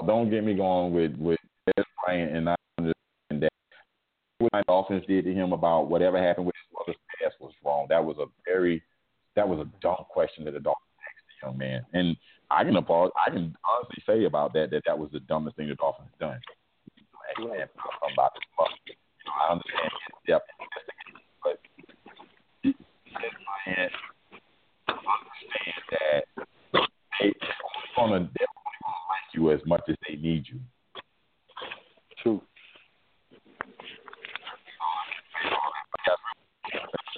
Don't 0.00 0.30
get 0.30 0.44
me 0.44 0.54
going 0.54 0.92
with 0.92 1.14
with 1.16 1.38
Dez 1.68 1.84
Bryant 2.04 2.36
and 2.36 2.48
I 2.48 2.56
understand 2.78 3.42
that 3.42 3.52
what 4.38 4.52
my 4.52 4.62
Dolphins 4.66 5.04
did 5.06 5.24
to 5.24 5.34
him 5.34 5.52
about 5.52 5.90
whatever 5.90 6.22
happened 6.22 6.46
with 6.46 6.56
his 6.56 6.72
mother's 6.78 7.00
past 7.20 7.36
was 7.40 7.52
wrong. 7.64 7.86
That 7.88 8.04
was 8.04 8.16
a 8.18 8.26
very 8.46 8.82
that 9.36 9.48
was 9.48 9.60
a 9.60 9.68
dumb 9.80 10.04
question 10.08 10.44
that 10.44 10.52
the 10.52 10.60
Dolphins 10.60 10.98
asked 11.00 11.26
the 11.28 11.46
young 11.46 11.58
man, 11.58 11.84
and 11.92 12.16
I 12.50 12.64
can 12.64 12.76
apologize. 12.76 13.14
I 13.26 13.30
can 13.30 13.54
honestly 13.64 14.02
say 14.06 14.24
about 14.24 14.52
that 14.54 14.70
that 14.70 14.82
that 14.86 14.98
was 14.98 15.10
the 15.12 15.20
dumbest 15.20 15.56
thing 15.56 15.68
the 15.68 15.74
Dolphins 15.74 16.08
done. 16.18 16.40
About. 17.38 18.32
You 18.86 18.94
know, 19.24 19.32
I 19.40 19.52
understand 19.52 19.90
his 19.92 20.18
depth 20.26 20.50
but 21.42 21.58
Dez 22.64 22.74
Bryant 23.14 23.92
understand 24.88 25.82
that 25.90 26.24
they, 27.20 27.32
they're 27.40 27.98
only 27.98 28.18
gonna 28.18 28.30
they're 28.36 28.46
gonna 28.46 28.61
you 29.34 29.50
as 29.52 29.60
much 29.66 29.82
as 29.88 29.96
they 30.08 30.16
need 30.16 30.44
you. 30.48 30.60
True. 32.22 32.40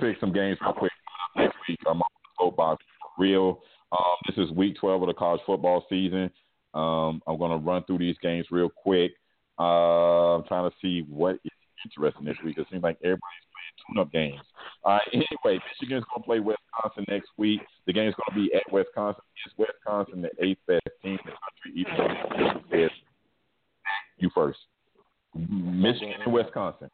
Pick 0.00 0.16
some 0.20 0.32
games 0.32 0.58
real 0.60 0.72
quick. 0.72 0.92
Next 1.36 1.56
week 1.68 1.78
I'm 1.86 2.00
on 2.02 2.08
the 2.38 2.50
box 2.50 2.84
real. 3.18 3.60
Um, 3.92 4.16
this 4.26 4.36
is 4.36 4.50
week 4.52 4.76
12 4.80 5.02
of 5.02 5.08
the 5.08 5.14
college 5.14 5.40
football 5.46 5.84
season. 5.88 6.30
Um, 6.74 7.22
I'm 7.26 7.38
going 7.38 7.52
to 7.52 7.64
run 7.64 7.84
through 7.84 7.98
these 7.98 8.16
games 8.22 8.46
real 8.50 8.68
quick. 8.68 9.12
Uh, 9.58 10.36
I'm 10.36 10.44
trying 10.44 10.68
to 10.68 10.76
see 10.82 11.04
what 11.08 11.36
is 11.44 11.50
interesting 11.84 12.24
this 12.24 12.36
week. 12.44 12.58
It 12.58 12.66
seems 12.70 12.82
like 12.82 12.98
everybody's 13.02 13.20
tune-up 13.86 14.10
games. 14.12 14.40
Uh, 14.84 14.98
anyway, 15.12 15.58
Michigan's 15.80 16.04
going 16.12 16.22
to 16.22 16.26
play 16.26 16.40
Wisconsin 16.40 17.04
next 17.08 17.28
week. 17.36 17.60
The 17.86 17.92
game's 17.92 18.14
going 18.14 18.34
to 18.34 18.48
be 18.48 18.54
at 18.54 18.70
Wisconsin. 18.72 19.22
It's 19.46 19.54
Wisconsin, 19.58 20.22
the 20.22 20.30
eighth 20.44 20.60
best 20.66 20.82
team 21.02 21.18
in 21.24 21.30
the 21.30 21.32
country. 21.32 21.70
Even 21.74 21.92
though 21.96 22.60
says 22.70 22.90
you 24.18 24.30
first. 24.34 24.58
Michigan 25.34 26.14
and 26.24 26.32
Wisconsin. 26.32 26.90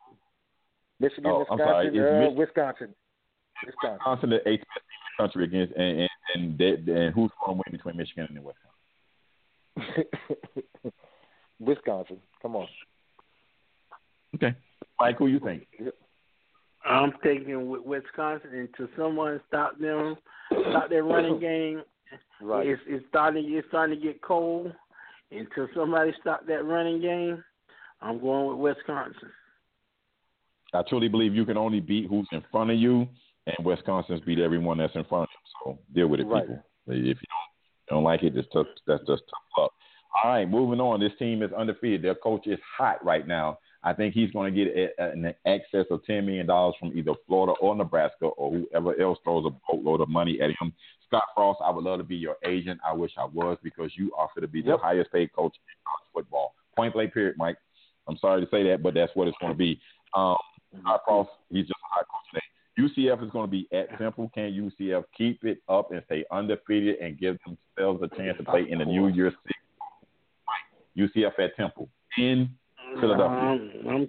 Michigan, 0.99 1.31
Oh, 1.31 1.45
I'm 1.51 1.59
sorry. 1.59 1.91
Wisconsin, 1.91 2.01
It's 2.01 2.11
uh, 2.11 2.31
Mich- 2.31 2.39
Wisconsin, 2.39 2.95
Wisconsin. 3.67 3.99
Wisconsin, 3.99 4.31
the 4.31 4.49
eighth 4.49 4.65
best 4.75 4.85
team 4.87 5.01
in 5.01 5.09
the 5.11 5.23
country 5.23 5.45
against, 5.45 5.75
and 5.77 6.01
and, 6.01 6.11
and, 6.35 6.59
they, 6.59 6.71
and 6.93 7.15
who's 7.15 7.31
going 7.45 7.57
to 7.59 7.63
win 7.65 7.73
between 7.73 7.97
Michigan 7.97 8.27
and 8.31 8.45
Wisconsin? 8.45 8.73
Wisconsin. 11.61 12.19
Come 12.43 12.57
on. 12.57 12.67
Okay, 14.35 14.55
Mike, 14.99 15.19
who 15.19 15.27
you 15.27 15.41
think? 15.41 15.67
I'm 16.85 17.13
taking 17.23 17.55
Wi- 17.55 17.83
Wisconsin 17.85 18.51
until 18.55 18.89
someone 18.97 19.41
stop 19.49 19.79
them, 19.79 20.17
stop 20.71 20.89
their 20.89 21.05
running 21.05 21.39
game. 21.49 21.83
Right. 22.43 22.67
It's 22.67 22.81
it's 22.87 23.05
starting 23.09 23.45
it's 23.49 23.69
starting 23.69 23.99
to 23.99 24.03
get 24.05 24.23
cold. 24.23 24.73
Until 25.33 25.69
somebody 25.77 26.13
stop 26.21 26.45
that 26.49 26.65
running 26.65 27.01
game, 27.01 27.45
I'm 28.03 28.19
going 28.21 28.49
with 28.49 28.77
Wisconsin. 28.77 29.31
I 30.75 30.83
truly 30.89 31.07
believe 31.09 31.35
you 31.35 31.45
can 31.45 31.57
only 31.57 31.79
beat 31.81 32.09
who's 32.09 32.27
in 32.33 32.43
front 32.51 32.71
of 32.71 32.77
you, 32.79 33.07
and 33.47 33.65
Wisconsin's 33.65 34.21
beat 34.23 34.41
everyone 34.41 34.79
that's 34.79 34.95
in 34.97 35.05
front 35.05 35.25
of 35.25 35.29
you. 35.31 35.73
So 35.75 35.79
deal 35.95 36.09
with 36.09 36.21
it, 36.21 36.27
Right. 36.27 36.43
people. 36.43 36.65
If 36.89 36.97
you 37.05 37.15
don't, 37.15 37.97
don't 37.97 38.05
like 38.05 38.25
it, 38.25 38.35
just 38.35 38.49
tough, 38.53 38.67
that's 38.89 39.07
just 39.07 39.23
tough 39.31 39.43
luck. 39.57 39.73
All 40.25 40.31
right, 40.33 40.49
moving 40.49 40.81
on. 40.81 40.99
This 40.99 41.13
team 41.19 41.43
is 41.45 41.53
undefeated. 41.53 42.03
Their 42.03 42.17
coach 42.17 42.47
is 42.49 42.59
hot 42.77 43.05
right 43.05 43.27
now. 43.27 43.59
I 43.83 43.93
think 43.95 44.13
he's 44.15 44.31
going 44.31 44.53
to 44.55 44.65
get 44.65 44.95
an 44.99 45.33
excess 45.47 45.87
of 45.91 46.05
ten 46.05 46.27
million 46.27 46.47
dollars 46.47 46.75
from 46.79 46.97
either 46.97 47.13
Florida 47.27 47.55
or 47.61 47.75
Nebraska 47.75 48.27
or 48.27 48.53
whoever 48.53 49.01
else 49.01 49.19
throws 49.25 49.47
a 49.47 49.51
boatload 49.73 50.01
of 50.03 50.09
money 50.09 50.41
at 50.41 50.51
him. 50.61 50.73
Scott 51.07 51.25
Frost, 51.35 51.61
I 51.65 51.71
would 51.71 51.85
love 51.85 51.99
to 51.99 52.05
be 52.05 52.17
your 52.17 52.37
agent. 52.47 52.79
I 52.87 52.93
wish 52.93 53.13
I 53.19 53.25
was 53.25 53.57
because 53.63 53.91
you 53.97 54.13
are 54.17 54.29
going 54.35 54.43
to 54.43 54.49
be 54.53 54.63
the 54.63 54.71
Yep. 54.71 54.81
highest 54.81 55.13
paid 55.13 55.33
coach 55.33 55.55
in 55.57 55.75
college 55.85 56.09
football. 56.13 56.55
Point 56.77 56.93
blank, 56.95 57.13
period, 57.15 57.37
Mike. 57.37 57.57
I'm 58.07 58.17
sorry 58.19 58.45
to 58.45 58.51
say 58.51 58.63
that, 58.69 58.83
but 58.83 58.95
that's 58.95 59.11
what 59.15 59.27
it's 59.29 59.37
going 59.41 59.53
to 59.53 59.59
be. 59.59 59.81
Um, 60.15 60.37
Scott 60.83 61.01
Frost, 61.05 61.31
he's 61.51 61.67
just 61.67 61.73
a 61.73 61.95
hot 61.95 62.07
coach 62.09 62.31
today. 62.33 62.45
UCF 63.11 63.25
is 63.25 63.31
going 63.31 63.47
to 63.47 63.51
be 63.51 63.67
at 63.73 63.97
Temple. 63.99 64.31
Can 64.35 64.53
UCF 64.81 65.05
keep 65.17 65.43
it 65.45 65.59
up 65.69 65.91
and 65.91 66.03
stay 66.07 66.25
undefeated 66.31 66.99
and 67.01 67.19
give 67.19 67.37
themselves 67.45 68.03
a 68.03 68.17
chance 68.17 68.37
to 68.39 68.45
play 68.45 68.67
in 68.71 68.79
the 68.79 68.85
New 68.85 69.09
Year's 69.09 69.35
Six? 69.47 69.59
UCF 70.97 71.39
at 71.39 71.57
Temple 71.57 71.89
in 72.19 72.49
Philadelphia. 72.99 73.39
Um, 73.39 74.09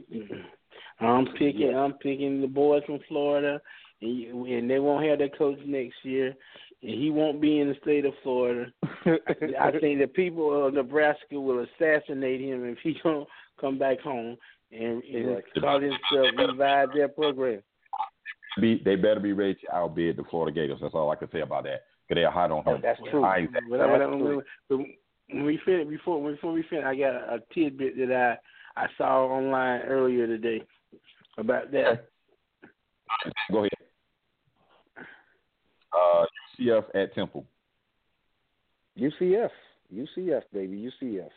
I'm 1.02 1.06
I'm 1.06 1.26
picking 1.38 1.76
I'm 1.76 1.94
picking 1.94 2.42
the 2.42 2.48
boys 2.48 2.84
from 2.86 3.00
Florida, 3.08 3.62
and, 4.02 4.18
you, 4.18 4.46
and 4.46 4.70
they 4.70 4.80
won't 4.80 5.06
have 5.06 5.20
their 5.20 5.30
coach 5.30 5.60
next 5.66 5.96
year, 6.04 6.36
and 6.82 6.92
he 6.92 7.10
won't 7.10 7.42
be 7.42 7.60
in 7.60 7.70
the 7.70 7.76
state 7.82 8.06
of 8.06 8.14
Florida. 8.24 8.72
I 8.86 9.72
think 9.80 10.00
the 10.00 10.10
people 10.14 10.68
of 10.68 10.74
Nebraska 10.74 11.40
will 11.40 11.66
assassinate 11.66 12.42
him 12.42 12.66
if 12.66 12.78
he 12.84 12.96
don't 13.04 13.28
come 13.60 13.78
back 13.78 14.00
home 14.02 14.38
and, 14.72 15.04
and 15.04 15.42
call 15.60 15.80
himself 15.80 16.28
revive 16.38 16.90
their 16.94 17.10
program. 17.10 17.62
Be, 18.60 18.82
they 18.84 18.96
better 18.96 19.20
be 19.20 19.34
ready 19.34 19.56
to 19.56 19.76
outbid 19.76 20.18
the 20.18 20.24
Florida 20.30 20.54
Gators. 20.54 20.80
That's 20.82 20.94
all 20.94 21.10
I 21.10 21.16
can 21.16 21.32
say 21.32 21.40
about 21.40 21.64
that. 21.64 21.84
Because 22.08 22.22
they're 22.22 22.32
hot 22.32 22.52
on. 22.52 22.64
Oh, 22.66 22.78
that's 22.82 23.00
true. 23.10 23.22
But, 23.22 23.78
That's 23.78 23.90
but, 23.90 23.98
true. 23.98 24.44
when 25.30 25.46
we 25.46 25.60
finish, 25.64 25.88
before 25.88 26.30
before 26.30 26.52
we 26.52 26.64
finish, 26.70 26.84
I 26.86 26.96
got 26.96 27.16
a, 27.16 27.36
a 27.36 27.40
tidbit 27.54 27.96
that 27.98 28.12
I 28.12 28.38
I 28.76 28.88
saw 28.97 29.26
online 29.28 29.82
earlier 29.82 30.28
today 30.28 30.61
about 31.38 31.72
that. 31.72 32.07
Go 33.51 33.59
ahead. 33.59 33.69
Uh, 35.93 36.26
UCF 36.59 36.84
at 36.95 37.13
Temple. 37.13 37.45
UCF. 38.97 39.49
UCF, 39.93 40.41
baby. 40.53 40.89
UCF. 41.03 41.30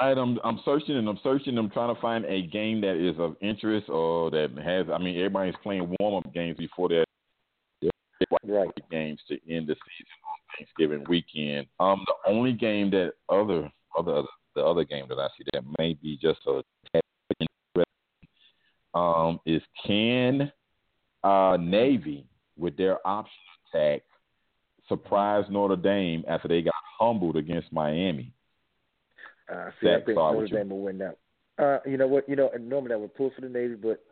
All 0.00 0.08
right, 0.08 0.18
I'm 0.18 0.38
I'm 0.44 0.60
searching 0.64 0.96
and 0.96 1.08
I'm 1.08 1.18
searching. 1.22 1.56
I'm 1.56 1.70
trying 1.70 1.94
to 1.94 2.00
find 2.00 2.24
a 2.26 2.46
game 2.46 2.80
that 2.82 2.96
is 2.96 3.18
of 3.18 3.36
interest 3.40 3.88
or 3.88 4.30
that 4.30 4.50
has. 4.62 4.86
I 4.92 4.98
mean, 4.98 5.16
everybody's 5.16 5.54
playing 5.62 5.94
warm 5.98 6.14
up 6.24 6.32
games 6.34 6.56
before 6.58 6.88
their 6.88 7.04
Right. 8.44 8.68
games 8.90 9.20
to 9.28 9.34
end 9.48 9.66
the 9.68 9.74
season 9.74 10.06
on 10.26 10.38
Thanksgiving 10.56 11.04
weekend. 11.08 11.66
Um, 11.78 12.04
the 12.06 12.30
only 12.30 12.52
game 12.52 12.90
that 12.90 13.12
other 13.28 13.70
other 13.96 14.22
the 14.58 14.64
other 14.64 14.84
game 14.84 15.06
that 15.08 15.18
I 15.18 15.28
see 15.36 15.44
that 15.52 15.62
may 15.78 15.94
be 15.94 16.18
just 16.20 16.40
a 16.46 16.62
um 18.98 19.38
is 19.46 19.62
can 19.86 20.50
uh 21.22 21.56
Navy 21.60 22.26
with 22.56 22.76
their 22.76 23.06
option 23.06 23.38
attack 23.72 24.02
surprise 24.88 25.44
Notre 25.50 25.76
Dame 25.76 26.24
after 26.26 26.48
they 26.48 26.62
got 26.62 26.74
humbled 26.98 27.36
against 27.36 27.70
Miami. 27.72 28.32
Uh, 29.52 29.70
see, 29.80 29.88
I 29.90 30.00
think 30.04 30.16
Notre 30.16 30.46
you- 30.46 30.56
Dame 30.56 30.70
will 30.70 30.80
win 30.80 30.98
that. 30.98 31.18
Uh, 31.58 31.78
you 31.86 31.96
know 31.96 32.06
what? 32.06 32.28
You 32.28 32.36
know, 32.36 32.50
and 32.54 32.68
normally 32.68 32.94
I 32.94 32.96
would 32.96 33.14
pull 33.14 33.30
for 33.34 33.40
the 33.40 33.48
Navy, 33.48 33.74
but 33.74 34.02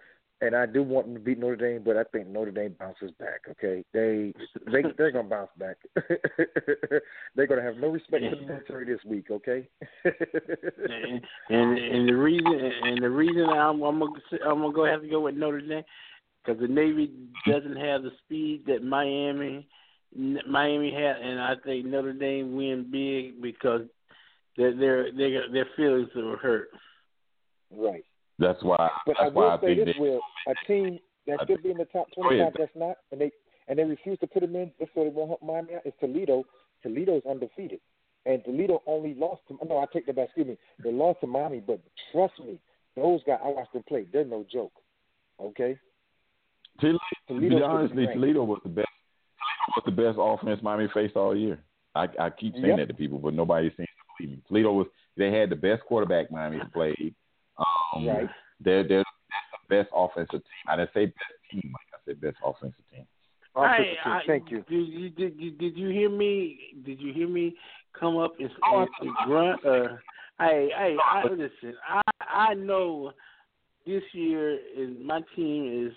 and 0.40 0.54
I 0.54 0.66
do 0.66 0.82
want 0.82 1.06
them 1.06 1.14
to 1.14 1.20
beat 1.20 1.38
Notre 1.38 1.56
Dame, 1.56 1.82
but 1.84 1.96
I 1.96 2.04
think 2.04 2.28
Notre 2.28 2.50
Dame 2.50 2.74
bounces 2.78 3.10
back. 3.18 3.40
Okay, 3.50 3.84
they 3.92 4.34
they 4.70 4.82
they're 4.98 5.10
gonna 5.10 5.28
bounce 5.28 5.50
back. 5.58 5.76
they're 7.34 7.46
gonna 7.46 7.62
have 7.62 7.76
no 7.76 7.88
respect 7.88 8.24
for 8.30 8.36
the 8.36 8.42
military 8.42 8.84
this 8.84 9.04
week. 9.06 9.30
Okay. 9.30 9.68
and, 10.04 11.20
and 11.48 11.78
and 11.78 12.08
the 12.08 12.16
reason 12.16 12.72
and 12.82 13.02
the 13.02 13.10
reason 13.10 13.44
I'm 13.44 13.82
I'm 13.82 13.98
gonna 13.98 14.12
I'm 14.44 14.60
gonna 14.60 14.72
go 14.72 14.84
have 14.84 15.02
to 15.02 15.08
go 15.08 15.20
with 15.20 15.36
Notre 15.36 15.60
Dame 15.60 15.84
because 16.44 16.60
the 16.60 16.68
Navy 16.68 17.10
doesn't 17.46 17.76
have 17.76 18.02
the 18.02 18.10
speed 18.24 18.64
that 18.66 18.82
Miami 18.82 19.66
Miami 20.14 20.92
had, 20.92 21.16
and 21.16 21.40
I 21.40 21.54
think 21.64 21.86
Notre 21.86 22.12
Dame 22.12 22.54
win 22.56 22.88
big 22.90 23.40
because 23.40 23.82
their 24.56 24.74
their 24.76 25.12
their 25.12 25.50
their 25.50 25.66
feelings 25.76 26.08
were 26.14 26.36
hurt. 26.36 26.68
right. 27.70 28.04
That's 28.38 28.62
why. 28.62 28.90
But 29.06 29.16
I 29.18 29.24
that's 29.24 29.34
will 29.34 29.42
why 29.42 29.54
I 29.54 29.60
say 29.60 29.74
think 29.74 29.86
this: 29.86 29.94
Will 29.98 30.20
a 30.46 30.54
team 30.66 30.98
that 31.26 31.38
should 31.46 31.62
be 31.62 31.70
in 31.70 31.78
the 31.78 31.86
top 31.86 32.06
twenty-five 32.14 32.52
that's 32.58 32.70
not, 32.74 32.96
and 33.10 33.20
they 33.20 33.32
and 33.68 33.78
they 33.78 33.84
refuse 33.84 34.18
to 34.20 34.26
put 34.26 34.42
them 34.42 34.54
in 34.56 34.70
just 34.78 34.92
so 34.94 35.04
they 35.04 35.10
won't 35.10 35.28
help 35.28 35.42
Miami 35.42 35.74
out. 35.74 35.86
Is 35.86 35.92
Toledo? 36.00 36.44
Toledo's 36.82 37.22
undefeated, 37.28 37.80
and 38.26 38.44
Toledo 38.44 38.82
only 38.86 39.14
lost 39.14 39.40
to. 39.48 39.58
No, 39.66 39.78
I 39.78 39.86
take 39.92 40.06
that 40.06 40.16
back. 40.16 40.26
Excuse 40.26 40.46
me. 40.48 40.58
They 40.84 40.92
lost 40.92 41.20
to 41.20 41.26
Miami, 41.26 41.60
but 41.60 41.80
trust 42.12 42.34
me, 42.38 42.60
those 42.94 43.20
guys 43.26 43.38
I 43.42 43.48
watched 43.48 43.72
them 43.72 43.82
play. 43.88 44.06
They're 44.12 44.24
no 44.24 44.44
joke. 44.52 44.72
Okay. 45.40 45.78
Toledo, 46.80 46.98
to 47.28 47.34
Toledo 47.34 47.64
honest, 47.64 47.94
be 47.94 48.02
ranked. 48.02 48.14
Toledo 48.14 48.44
was 48.44 48.60
the 48.62 48.68
best. 48.68 48.88
Toledo 49.38 49.68
was 49.74 49.82
the 49.86 49.92
best 49.92 50.18
offense 50.20 50.62
Miami 50.62 50.88
faced 50.92 51.16
all 51.16 51.34
year. 51.34 51.58
I, 51.94 52.06
I 52.20 52.30
keep 52.30 52.52
saying 52.52 52.66
Yep. 52.66 52.76
that 52.78 52.88
to 52.88 52.94
people, 52.94 53.18
but 53.18 53.32
nobody 53.32 53.68
seems 53.76 53.88
to 53.88 54.24
believe 54.24 54.36
me. 54.36 54.42
Toledo 54.46 54.72
was. 54.72 54.86
They 55.16 55.32
had 55.32 55.48
the 55.48 55.56
best 55.56 55.82
quarterback 55.84 56.30
Miami 56.30 56.60
played. 56.74 57.14
Um, 57.58 58.06
Right. 58.06 58.28
They're 58.60 58.82
they're 58.82 59.04
they're 59.04 59.04
the 59.68 59.68
best 59.68 59.90
offensive 59.94 60.30
team. 60.42 60.64
I 60.68 60.76
didn't 60.76 60.90
say 60.94 61.06
best 61.06 61.34
team. 61.50 61.72
Like 61.72 61.86
I 61.94 61.98
said, 62.06 62.20
best 62.20 62.36
offensive 62.44 62.84
team. 62.92 63.06
Offensive 63.54 63.96
I- 64.04 64.04
team. 64.04 64.12
I- 64.12 64.22
Thank 64.26 64.50
you. 64.50 64.64
Did 64.68 64.88
you 64.88 65.10
did 65.10 65.40
you 65.40 65.50
did 65.52 65.76
you 65.76 65.88
hear 65.88 66.08
me? 66.10 66.58
Did 66.84 67.00
you 67.00 67.12
hear 67.12 67.28
me 67.28 67.54
come 67.98 68.16
up 68.16 68.32
and, 68.38 68.50
Oh, 68.70 68.80
and, 68.80 68.88
and 69.00 69.16
grunt? 69.26 69.64
Uh, 69.64 69.96
hey, 70.40 70.70
hey, 70.76 70.96
I, 71.02 71.22
listen. 71.24 71.74
I 71.88 72.00
I 72.20 72.54
know 72.54 73.12
this 73.86 74.02
year 74.12 74.58
is 74.76 74.90
my 75.02 75.20
team 75.34 75.86
is 75.86 75.92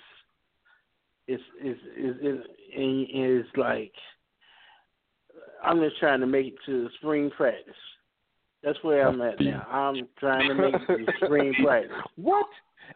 is 1.27 1.41
is 1.63 1.77
is 1.97 2.15
is, 2.21 2.39
is, 2.75 3.07
is 3.13 3.45
like 3.57 3.93
I'm 5.63 5.79
just 5.79 5.97
trying 5.99 6.21
to 6.21 6.27
make 6.27 6.47
it 6.47 6.55
to 6.65 6.89
spring 6.97 7.29
practice. 7.35 7.73
That's 8.63 8.77
where 8.83 9.07
I'm 9.07 9.21
at 9.21 9.39
now. 9.39 9.65
I'm 9.71 10.07
trying 10.19 10.47
to 10.49 10.53
make 10.55 10.73
it 10.75 10.87
to 10.87 11.25
spring. 11.25 11.53
What? 12.15 12.45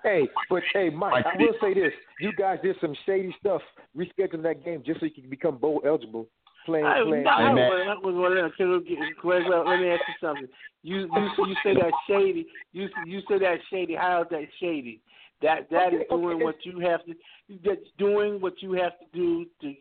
Hey, 0.03 0.27
but 0.49 0.63
hey, 0.73 0.89
Mike, 0.89 1.25
I 1.25 1.37
will 1.37 1.53
say 1.61 1.73
this: 1.73 1.93
you 2.19 2.31
guys 2.33 2.57
did 2.63 2.75
some 2.81 2.95
shady 3.05 3.33
stuff 3.39 3.61
rescheduling 3.95 4.43
that 4.43 4.65
game 4.65 4.81
just 4.85 4.99
so 4.99 5.05
you 5.05 5.11
can 5.11 5.29
become 5.29 5.57
bowl 5.57 5.81
eligible. 5.85 6.27
Playing, 6.65 6.85
I, 6.85 7.03
playing. 7.03 7.23
no, 7.23 7.29
I 7.29 7.47
Hey, 7.49 7.53
man. 7.53 7.69
was, 7.69 7.87
I 7.89 8.05
was 8.05 8.15
wondering, 8.15 8.51
can 8.55 8.71
we 8.71 8.83
get- 8.83 9.17
Greg, 9.17 9.43
well, 9.49 9.67
let 9.69 9.79
me 9.79 9.89
ask 9.89 10.01
you 10.07 10.13
something. 10.21 10.47
You 10.81 11.01
you 11.13 11.45
you 11.47 11.55
say 11.63 11.73
that 11.75 11.91
shady. 12.07 12.47
You 12.71 12.87
you 13.05 13.21
say 13.29 13.37
that 13.39 13.57
shady. 13.69 13.95
How 13.95 14.21
is 14.23 14.27
that 14.31 14.45
shady? 14.59 15.01
That 15.41 15.69
that 15.71 15.93
is 15.93 16.01
Okay, 16.01 16.09
doing 16.09 16.35
okay. 16.37 16.43
what 16.45 16.55
you 16.65 16.79
have 16.79 17.05
to. 17.05 17.13
That's 17.65 17.81
doing 17.97 18.39
what 18.41 18.61
you 18.61 18.73
have 18.73 18.93
to 18.99 19.05
do 19.13 19.45
to. 19.61 19.73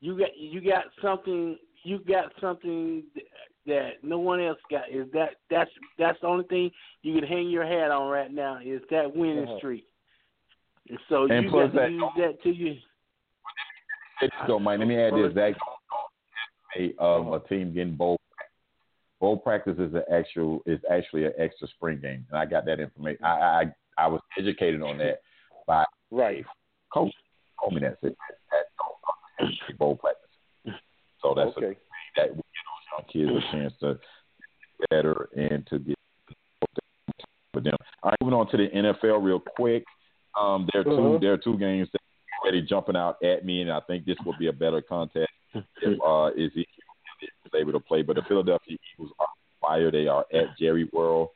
You 0.00 0.18
got 0.18 0.36
you 0.36 0.60
got 0.60 0.84
something. 1.00 1.56
You 1.84 2.00
got 2.00 2.32
something 2.40 3.04
that 3.66 4.02
no 4.02 4.18
one 4.18 4.40
else 4.40 4.58
got. 4.70 4.90
Is 4.90 5.06
that 5.12 5.30
that's 5.50 5.70
that's 5.98 6.18
the 6.20 6.26
only 6.26 6.44
thing 6.44 6.70
you 7.02 7.14
can 7.14 7.28
hang 7.28 7.48
your 7.48 7.66
hat 7.66 7.90
on 7.90 8.08
right 8.08 8.32
now? 8.32 8.58
Is 8.64 8.82
that 8.90 9.14
winning 9.14 9.44
Uh-huh. 9.44 9.58
streak? 9.58 9.86
So 11.08 11.24
And 11.24 11.44
you 11.44 11.50
got 11.50 11.72
to 11.72 11.88
use 11.90 12.04
that 12.16 12.42
to 12.42 12.50
you. 12.50 12.76
So, 14.46 14.58
Mike, 14.58 14.78
let 14.78 14.88
me 14.88 14.96
add 14.98 15.14
this. 15.14 15.32
Zach 15.34 15.54
a 16.76 17.04
um, 17.04 17.32
a 17.32 17.40
team 17.40 17.72
getting 17.74 17.96
bowl 17.96 18.16
bowl 19.20 19.36
practice 19.36 19.76
is 19.78 19.92
an 19.94 20.02
actual 20.12 20.62
is 20.66 20.80
actually 20.90 21.24
an 21.24 21.32
extra 21.38 21.68
spring 21.68 21.98
game, 22.00 22.26
and 22.30 22.38
I 22.38 22.46
got 22.46 22.64
that 22.66 22.80
information. 22.80 23.24
I 23.24 23.28
I, 23.98 24.04
I 24.04 24.06
was 24.06 24.20
educated 24.38 24.82
on 24.82 24.98
that 24.98 25.20
by 25.66 25.84
Right. 26.10 26.44
coach. 26.92 27.12
Told 27.60 27.74
me 27.74 27.80
that 27.80 27.98
said 28.00 28.16
that 28.50 28.64
that 29.40 29.78
bowl 29.78 29.96
practice. 29.96 30.30
So 31.22 31.34
that's 31.34 31.50
a, 31.56 31.60
Okay. 31.60 31.78
that 32.16 32.28
will 32.28 32.36
give 32.36 32.64
those 32.66 32.79
young 32.79 32.79
kids 33.12 33.30
a 33.30 33.52
chance 33.52 33.72
to 33.80 33.94
get 33.94 34.90
better 34.90 35.28
and 35.36 35.66
to 35.68 35.78
get 35.78 35.96
with 37.54 37.64
them. 37.64 37.74
All 38.02 38.10
right, 38.10 38.18
moving 38.22 38.38
on 38.38 38.50
to 38.50 38.56
the 38.56 38.68
NFL 38.68 39.22
real 39.22 39.40
quick. 39.40 39.84
Um, 40.40 40.68
there 40.72 40.82
are 40.82 40.84
2 40.84 40.90
Uh-huh. 40.90 41.18
there 41.20 41.32
are 41.32 41.36
two 41.38 41.58
games 41.58 41.88
that 41.92 42.00
are 42.00 42.44
already 42.46 42.62
jumping 42.62 42.96
out 42.96 43.22
at 43.22 43.44
me, 43.44 43.62
and 43.62 43.70
I 43.70 43.80
think 43.80 44.04
this 44.04 44.16
will 44.24 44.36
be 44.38 44.46
a 44.46 44.52
better 44.52 44.80
contest 44.80 45.28
if 45.82 45.98
uh, 46.06 46.26
Ezekiel 46.26 46.64
is 47.22 47.52
able 47.58 47.72
to 47.72 47.80
play. 47.80 48.02
But 48.02 48.16
the 48.16 48.22
Philadelphia 48.28 48.76
Eagles 48.94 49.10
are 49.18 49.26
fire. 49.60 49.90
They 49.90 50.06
are 50.06 50.24
at 50.32 50.56
Jerry 50.58 50.88
World. 50.92 51.30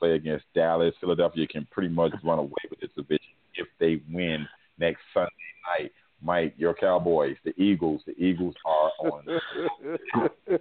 Play 0.00 0.12
against 0.14 0.44
Dallas. 0.52 0.92
Philadelphia 1.00 1.46
can 1.46 1.64
pretty 1.70 1.88
much 1.88 2.12
run 2.24 2.40
away 2.40 2.50
with 2.68 2.80
this 2.80 2.90
division 2.96 3.20
if 3.54 3.68
they 3.78 4.00
win 4.12 4.44
next 4.78 5.00
Sunday 5.14 5.30
night. 5.78 5.92
Mike, 6.22 6.54
your 6.56 6.74
Cowboys, 6.74 7.36
the 7.44 7.52
Eagles, 7.62 8.00
the 8.06 8.12
Eagles 8.22 8.54
are 8.64 8.90
on. 9.00 9.22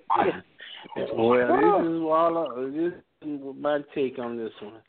Well, 1.14 1.34
this 1.48 1.90
is 1.90 2.02
all. 2.04 2.38
Uh, 2.38 2.62
this 2.72 2.94
is 3.28 3.40
my 3.60 3.80
take 3.96 4.20
on 4.20 4.38
this 4.38 4.52
one. 4.62 4.82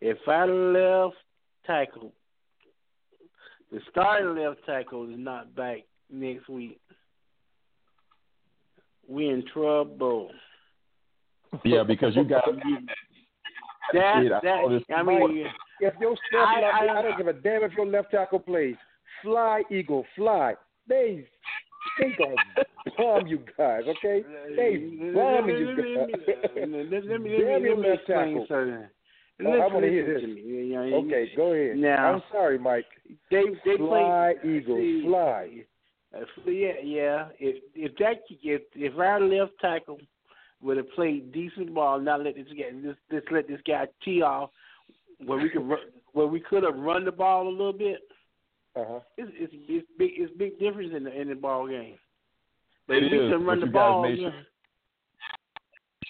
If 0.00 0.18
I 0.26 0.44
left 0.46 1.14
tackle, 1.64 2.12
the 3.70 3.78
starting 3.90 4.34
left 4.42 4.60
tackle 4.66 5.04
is 5.08 5.14
not 5.16 5.54
back 5.54 5.78
next 6.10 6.48
week. 6.48 6.80
We 9.08 9.28
in 9.28 9.44
trouble. 9.52 10.30
yeah, 11.64 11.84
because 11.84 12.16
you 12.16 12.24
got 12.24 12.44
That 13.92 14.20
Dude, 14.22 14.32
I 14.32 14.40
that 14.42 14.60
saw 14.62 14.68
this- 14.70 14.82
I 14.94 15.02
mean, 15.02 15.46
If 15.80 15.94
your 16.00 16.16
stuff, 16.28 16.48
I- 16.48 16.60
I, 16.62 16.86
I- 16.86 16.98
I, 16.98 17.02
don't 17.02 17.16
give 17.16 17.28
a 17.28 17.32
damn 17.34 17.62
if 17.62 17.72
your 17.74 17.86
left 17.86 18.10
tackle 18.10 18.40
plays. 18.40 18.76
Fly, 19.24 19.62
Eagle, 19.70 20.04
fly. 20.14 20.54
They 20.88 21.26
they 21.98 22.14
gonna 22.18 22.36
bomb 22.96 23.26
you 23.26 23.38
guys, 23.58 23.82
okay? 23.88 24.22
They 24.56 24.76
bombing 25.14 25.56
you 25.56 25.76
guys. 25.76 26.20
Let 26.56 26.68
me 26.68 26.84
let 26.90 26.90
me 26.90 27.08
let 27.08 27.20
me, 27.20 27.30
Damn 27.30 27.64
your 27.64 27.76
let 27.76 27.82
me 27.82 27.88
left 27.88 28.00
explain 28.00 28.34
tackle. 28.34 28.46
something. 28.48 28.88
Oh, 29.44 29.50
I 29.50 29.56
Listen- 29.56 29.74
wanna 29.74 29.86
hear 29.88 30.14
this. 30.14 30.22
to 30.22 30.28
me. 30.28 30.76
Okay, 30.76 31.30
go 31.36 31.52
ahead. 31.52 31.76
Now- 31.78 32.12
I'm 32.14 32.22
sorry, 32.30 32.58
Mike. 32.58 32.84
They 33.30 33.44
they 33.64 33.76
Fly, 33.76 34.34
play 34.40 34.56
Eagle, 34.58 34.76
see, 34.76 35.02
fly. 35.06 35.50
uh, 36.16 36.24
yeah, 36.50 36.72
yeah. 36.82 37.28
If 37.40 37.62
if 37.74 37.96
that 37.98 38.22
if 38.42 38.62
if 38.74 38.98
our 38.98 39.20
left 39.20 39.52
tackle 39.60 39.98
would 40.62 40.76
have 40.76 40.90
played 40.92 41.32
decent 41.32 41.74
ball, 41.74 41.98
not 42.00 42.22
let 42.22 42.36
this 42.36 42.46
guy 42.48 42.70
just 42.82 42.98
just 43.10 43.30
let 43.32 43.48
this 43.48 43.60
guy 43.66 43.86
tee 44.04 44.22
off, 44.22 44.50
where 45.24 45.38
we 45.38 45.48
could 45.50 45.66
where 46.12 46.26
we 46.28 46.40
could 46.40 46.62
have 46.62 46.76
run 46.76 47.04
the 47.04 47.12
ball 47.12 47.48
a 47.48 47.50
little 47.50 47.72
bit. 47.72 48.00
Uh 48.76 48.84
huh. 48.88 49.00
It's 49.16 49.30
it's 49.36 49.52
it's 49.68 49.86
big 49.98 50.10
it's 50.16 50.32
big 50.36 50.58
difference 50.58 50.92
in 50.96 51.04
the 51.04 51.20
in 51.20 51.28
the 51.28 51.34
ball 51.34 51.68
game. 51.68 51.94
But 52.88 52.96
It 52.98 53.04
if 53.04 53.12
we 53.12 53.18
is, 53.18 53.32
can 53.32 53.44
run 53.44 53.60
but 53.60 53.60
the 53.60 53.66
you 53.66 53.72
ball, 53.72 54.02
made 54.02 54.18
sure- 54.18 54.32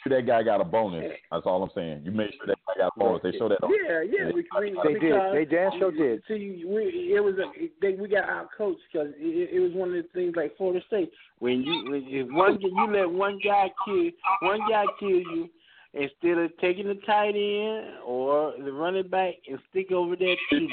sure 0.03 0.17
that 0.21 0.27
guy 0.27 0.43
got 0.43 0.61
a 0.61 0.65
bonus. 0.65 1.12
That's 1.31 1.47
all 1.47 1.62
I'm 1.62 1.71
saying. 1.75 2.03
You 2.05 2.11
make 2.11 2.31
sure 2.33 2.47
that 2.47 2.59
guy 2.67 2.75
got 2.85 2.93
a 2.97 2.99
bonus. 2.99 3.23
They 3.23 3.39
show 3.39 3.49
that 3.49 3.62
on 3.62 3.71
Yeah, 3.71 4.03
yeah, 4.03 4.27
we, 4.35 4.45
we, 4.61 4.77
They 4.85 4.99
did. 4.99 5.15
They 5.33 5.45
damn 5.45 5.79
sure 5.79 5.93
did. 5.93 6.23
See, 6.29 6.65
we, 6.67 7.15
it 7.15 7.23
was 7.23 7.35
a, 7.39 7.45
they, 7.81 7.95
we 7.95 8.09
got 8.09 8.29
out 8.29 8.49
coached 8.57 8.81
because 8.93 9.09
it, 9.17 9.51
it 9.53 9.61
was 9.61 9.73
one 9.73 9.89
of 9.91 9.95
the 9.95 10.09
things 10.15 10.35
like 10.37 10.57
Florida 10.57 10.85
State 10.89 11.11
when 11.39 11.62
you 11.62 11.91
when, 11.91 12.05
if 12.07 12.27
one 12.31 12.59
you 12.61 12.93
let 12.93 13.11
one 13.11 13.39
guy 13.45 13.71
kill 13.85 14.11
one 14.43 14.61
guy 14.69 14.85
kill 14.99 15.09
you 15.11 15.49
instead 15.95 16.39
of 16.39 16.51
taking 16.59 16.89
the 16.89 16.99
tight 17.07 17.35
end 17.37 17.99
or 18.05 18.53
the 18.62 18.73
running 18.73 19.07
back 19.09 19.35
and 19.49 19.59
stick 19.71 19.93
over 19.93 20.17
there 20.17 20.35
to 20.51 20.69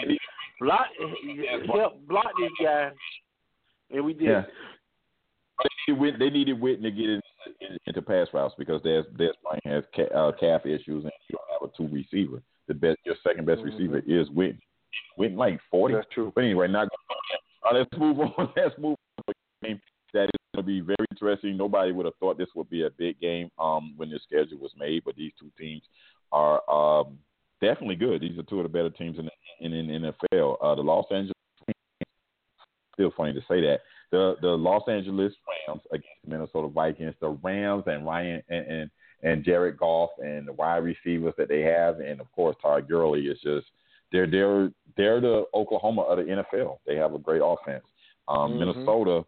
block 0.62 0.88
help 1.74 2.08
block 2.08 2.32
this 2.40 2.52
guy, 2.64 2.92
and 3.90 4.06
we 4.06 4.14
did. 4.14 4.24
Yeah. 4.24 4.44
They 5.64 5.94
needed, 5.94 6.02
Whit- 6.02 6.20
they 6.20 6.30
needed 6.30 6.62
Witten 6.62 6.82
to 6.84 6.92
get 6.92 7.06
in, 7.06 7.22
in, 7.60 7.78
into 7.86 8.02
pass 8.02 8.28
routes 8.34 8.56
because 8.58 8.82
there's 8.84 9.06
there's 9.18 9.36
Bryant 9.44 9.66
has 9.66 9.84
ca- 9.96 10.16
uh, 10.16 10.32
calf 10.40 10.66
issues 10.66 11.04
and 11.04 11.12
you 11.30 11.38
don't 11.38 11.62
have 11.62 11.70
a 11.70 11.78
two 11.78 11.94
receiver. 11.94 12.42
The 12.68 12.74
best 12.74 12.98
your 13.04 13.16
second 13.28 13.46
best 13.46 13.62
receiver 13.62 14.00
is 14.00 14.28
Witten. 14.30 14.60
Witten 15.20 15.36
like 15.38 15.60
forty. 15.70 15.96
That's 15.96 16.08
true. 16.14 16.32
But 16.34 16.46
anyway, 16.46 16.68
not 16.68 16.88
uh, 16.88 17.76
let's 17.76 17.90
move 17.98 18.20
on. 18.20 18.50
Let's 18.56 18.76
move 18.78 18.96
on 19.18 19.24
to 19.28 19.34
a 19.34 19.68
game 19.68 19.82
that 20.14 20.24
is 20.24 20.30
going 20.56 20.64
to 20.64 20.68
be 20.68 20.82
very 20.82 21.06
interesting. 21.12 21.56
Nobody 21.58 21.92
would 21.92 22.06
have 22.06 22.16
thought 22.20 22.38
this 22.38 22.50
would 22.56 22.70
be 22.70 22.84
a 22.84 22.90
big 22.90 23.20
game 23.20 23.50
um, 23.60 23.94
when 23.98 24.10
the 24.10 24.20
schedule 24.26 24.58
was 24.58 24.72
made, 24.78 25.04
but 25.06 25.16
these 25.16 25.32
two 25.40 25.52
teams 25.60 25.84
are 26.32 26.62
um, 26.70 27.20
definitely 27.62 27.96
good. 27.96 28.22
These 28.22 28.38
are 28.38 28.44
two 28.44 28.60
of 28.60 28.64
the 28.64 28.70
better 28.70 28.90
teams 28.90 29.18
in 29.20 29.26
the, 29.26 29.32
in, 29.66 29.74
in 29.74 30.02
the 30.02 30.14
NFL. 30.34 30.58
Uh, 30.62 30.76
the 30.76 30.82
Los 30.82 31.06
Angeles 31.12 31.34
still 32.94 33.14
funny 33.16 33.34
to 33.34 33.42
say 33.42 33.62
that 33.62 33.80
the 34.12 34.36
the 34.42 34.50
Los 34.50 34.84
Angeles 34.88 35.34
Rams 35.68 35.82
against 35.92 36.08
the 36.24 36.30
Minnesota 36.30 36.68
Vikings. 36.68 37.16
The 37.22 37.30
Rams 37.44 37.84
and 37.88 38.06
Ryan 38.06 38.42
and 38.50 38.68
and, 38.68 38.92
and 39.24 39.44
Jared 39.46 39.78
Goff 39.78 40.10
and 40.20 40.48
the 40.48 40.54
wide 40.54 40.78
receivers 40.84 41.34
that 41.38 41.48
they 41.48 41.62
have, 41.62 42.00
and 42.00 42.20
of 42.20 42.32
course 42.34 42.56
Todd 42.62 42.88
Gurley 42.90 43.22
is 43.22 43.40
just 43.42 43.68
they're 44.12 44.28
they're 44.28 44.72
they're 44.98 45.22
the 45.22 45.46
Oklahoma 45.54 46.02
of 46.02 46.18
the 46.18 46.24
NFL. 46.24 46.80
They 46.86 46.96
have 46.96 47.14
a 47.14 47.20
great 47.20 47.42
offense. 47.44 47.84
Um, 48.28 48.54
Mhm. 48.54 48.60
Minnesota, 48.60 49.26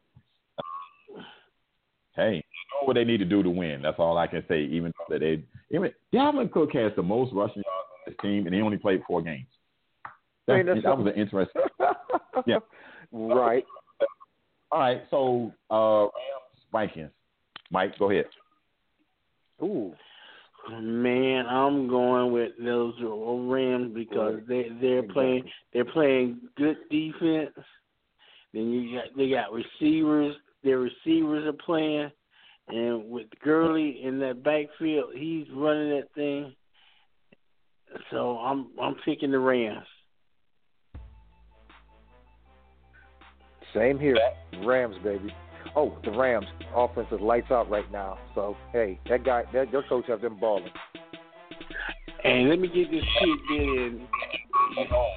hey, 2.16 2.32
they 2.32 2.82
know 2.82 2.86
what 2.86 2.94
they 2.96 3.06
need 3.06 3.18
to 3.18 3.26
do 3.26 3.42
to 3.44 3.50
win. 3.50 3.82
That's 3.82 4.00
all 4.00 4.18
I 4.18 4.28
can 4.28 4.44
say. 4.48 4.64
Even 4.64 4.92
though 4.98 5.14
that 5.14 5.20
they 5.20 5.44
even 5.76 5.92
Dalvin 6.14 6.52
Cook 6.52 6.74
has 6.74 6.92
the 6.96 7.04
most 7.04 7.34
rushing 7.34 7.64
yards 7.64 7.93
on 8.06 8.14
this 8.14 8.16
team, 8.22 8.46
and 8.46 8.54
he 8.54 8.62
only 8.62 8.78
played 8.78 9.02
four 9.08 9.22
games. 9.22 9.48
That, 10.48 10.58
Hey, 10.58 10.64
that's 10.64 10.84
that 10.84 10.98
was 10.98 11.08
an 11.08 11.20
interesting. 11.20 11.62
Yeah. 12.48 12.58
Right. 13.12 13.64
All 14.72 14.80
right, 14.80 15.04
so 15.12 15.52
uh, 15.70 16.06
Rams, 16.06 16.12
Vikings. 16.72 17.12
Mike, 17.70 17.98
go 18.00 18.10
ahead. 18.10 18.26
Ooh. 19.62 19.94
Man, 20.72 21.46
I'm 21.46 21.88
going 21.88 22.32
with 22.32 22.54
those 22.64 22.96
Rams 23.02 23.94
because 23.94 24.40
they 24.48 24.70
they're 24.82 25.04
playing 25.04 25.44
they're 25.74 25.86
playing 25.86 26.40
good 26.58 26.78
defense. 26.90 27.52
Then 28.54 28.72
you 28.72 28.96
got 28.98 29.16
they 29.16 29.30
got 29.30 29.52
receivers. 29.52 30.36
Their 30.64 30.80
receivers 30.80 31.46
are 31.46 31.66
playing, 31.66 32.10
and 32.70 33.10
with 33.10 33.28
Gurley 33.44 34.02
in 34.04 34.20
that 34.20 34.44
backfield, 34.44 35.12
he's 35.16 35.46
running 35.54 35.90
that 35.90 36.14
thing. 36.16 36.56
So 38.12 38.38
I'm 38.38 38.68
I'm 38.82 38.96
picking 39.06 39.32
the 39.32 39.40
Rams. 39.40 39.86
Same 43.74 44.00
here. 44.00 44.18
Rams, 44.64 44.96
baby. 45.04 45.34
Oh, 45.76 45.98
the 46.04 46.12
Rams. 46.12 46.46
Offense 46.76 47.08
is 47.12 47.20
lights 47.20 47.52
out 47.52 47.70
right 47.70 47.90
now. 47.92 48.20
So 48.36 48.56
hey, 48.72 49.00
that 49.10 49.24
guy, 49.24 49.44
that 49.54 49.72
their 49.72 49.84
coach 49.84 50.06
has 50.08 50.22
them 50.22 50.40
balling. 50.40 50.70
And 52.24 52.50
let 52.50 52.60
me 52.60 52.68
get 52.68 52.90
this 52.90 53.04
tidbit 53.20 53.62
in. 53.62 54.08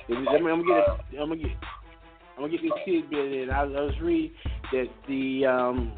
Let 0.09 0.43
me, 0.43 0.51
I'm 0.51 0.65
gonna 0.65 0.65
get. 0.65 0.79
A, 0.79 1.23
I'm 1.23 1.29
gonna 1.29 1.37
get. 1.37 1.53
I'm 2.37 2.43
gonna 2.43 2.49
get 2.49 2.63
this 2.63 2.73
tidbit 2.85 3.33
in. 3.33 3.51
I, 3.51 3.63
I 3.63 3.65
was 3.65 3.95
reading 4.03 4.33
that 4.73 4.87
the 5.07 5.47
um, 5.47 5.93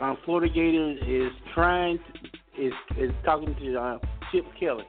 um, 0.00 0.18
Florida 0.24 0.52
Gators 0.52 0.98
is 1.06 1.32
trying 1.54 1.98
to, 1.98 2.66
is 2.66 2.72
is 2.98 3.10
talking 3.24 3.54
to 3.54 3.76
uh, 3.76 3.98
Chip 4.30 4.44
Kelly, 4.58 4.84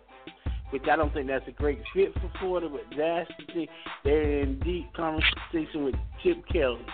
which 0.72 0.84
I 0.92 0.96
don't 0.96 1.14
think 1.14 1.28
that's 1.28 1.48
a 1.48 1.52
great 1.52 1.80
fit 1.94 2.14
for 2.16 2.32
Florida, 2.40 2.70
but 2.70 2.84
that's 2.98 3.30
the 3.40 3.54
thing. 3.54 3.68
They're 4.04 4.40
in 4.40 4.60
deep 4.60 4.92
conversation 4.94 5.84
with 5.86 5.96
Chip 6.24 6.44
Kelly. 6.52 6.86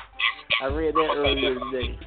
I 0.61 0.65
read 0.65 0.95
that 0.95 1.13
earlier 1.15 1.55
today. 1.71 1.99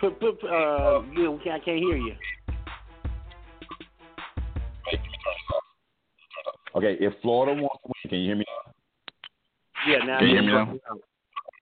Put 0.00 0.18
put 0.18 0.44
uh, 0.44 1.00
Bill, 1.14 1.38
I 1.42 1.58
can't 1.58 1.78
hear 1.78 1.96
you. 1.96 2.14
Okay, 6.74 6.96
if 7.00 7.12
Florida 7.20 7.60
wants 7.60 7.82
to 7.82 7.88
win, 7.88 8.10
can 8.10 8.18
you 8.20 8.26
hear 8.26 8.36
me? 8.36 8.44
Yeah, 9.88 9.98
now 9.98 10.18
Can 10.18 10.28
you 10.28 10.34
hear 10.34 10.42
me 10.42 10.52
now? 10.52 10.74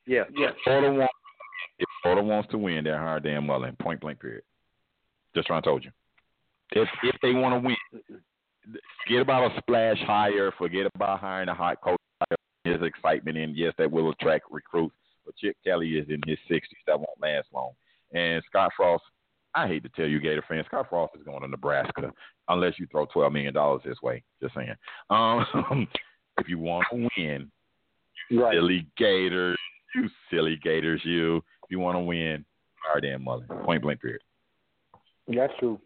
Yeah. 0.06 0.24
Yeah. 0.34 0.50
Florida 0.64 0.92
wants, 0.92 1.12
if 1.12 1.17
Florida 2.18 2.34
wants 2.34 2.50
to 2.50 2.58
win, 2.58 2.84
they're 2.84 2.98
hire 2.98 3.20
Dan 3.20 3.46
Mullen. 3.46 3.76
Point 3.80 4.00
blank. 4.00 4.20
Period. 4.20 4.42
Just 5.34 5.46
trying 5.46 5.62
to 5.62 5.68
told 5.68 5.84
you. 5.84 5.90
If 6.72 6.88
if 7.02 7.16
they 7.22 7.32
want 7.32 7.54
to 7.62 7.66
win, 7.66 8.20
forget 9.04 9.22
about 9.22 9.52
a 9.52 9.58
splash 9.60 9.98
hire. 10.06 10.52
Forget 10.58 10.86
about 10.94 11.20
hiring 11.20 11.48
a 11.48 11.54
hot 11.54 11.80
coach. 11.80 11.98
His 12.64 12.82
excitement 12.82 13.38
in 13.38 13.54
yes, 13.54 13.72
that 13.78 13.90
will 13.90 14.10
attract 14.10 14.44
recruits. 14.50 14.94
But 15.24 15.36
Chip 15.36 15.56
Kelly 15.64 15.90
is 15.96 16.06
in 16.08 16.20
his 16.26 16.38
60s. 16.50 16.62
That 16.86 16.98
won't 16.98 17.20
last 17.20 17.48
long. 17.54 17.72
And 18.12 18.42
Scott 18.48 18.70
Frost, 18.76 19.04
I 19.54 19.66
hate 19.66 19.82
to 19.84 19.88
tell 19.90 20.06
you, 20.06 20.20
Gator 20.20 20.44
fans, 20.48 20.66
Scott 20.66 20.86
Frost 20.88 21.14
is 21.16 21.22
going 21.24 21.42
to 21.42 21.48
Nebraska 21.48 22.12
unless 22.48 22.78
you 22.78 22.86
throw 22.90 23.06
twelve 23.06 23.32
million 23.32 23.54
dollars 23.54 23.82
this 23.84 24.00
way. 24.02 24.22
Just 24.42 24.54
saying. 24.54 24.74
Um, 25.10 25.46
if 26.38 26.48
you 26.48 26.58
want 26.58 26.86
to 26.90 27.08
win, 27.16 27.50
you 28.30 28.42
Right. 28.42 28.54
silly 28.54 28.86
Gators, 28.98 29.56
you 29.94 30.08
silly 30.30 30.56
Gators, 30.62 31.00
you. 31.04 31.42
If 31.68 31.72
you 31.72 31.80
want 31.80 31.96
to 31.96 32.00
win, 32.00 32.46
hire 32.76 32.98
Dan 32.98 33.22
Mullen. 33.22 33.46
Point 33.62 33.82
blank 33.82 34.00
period. 34.00 34.22
That's 35.26 35.52
true. 35.58 35.78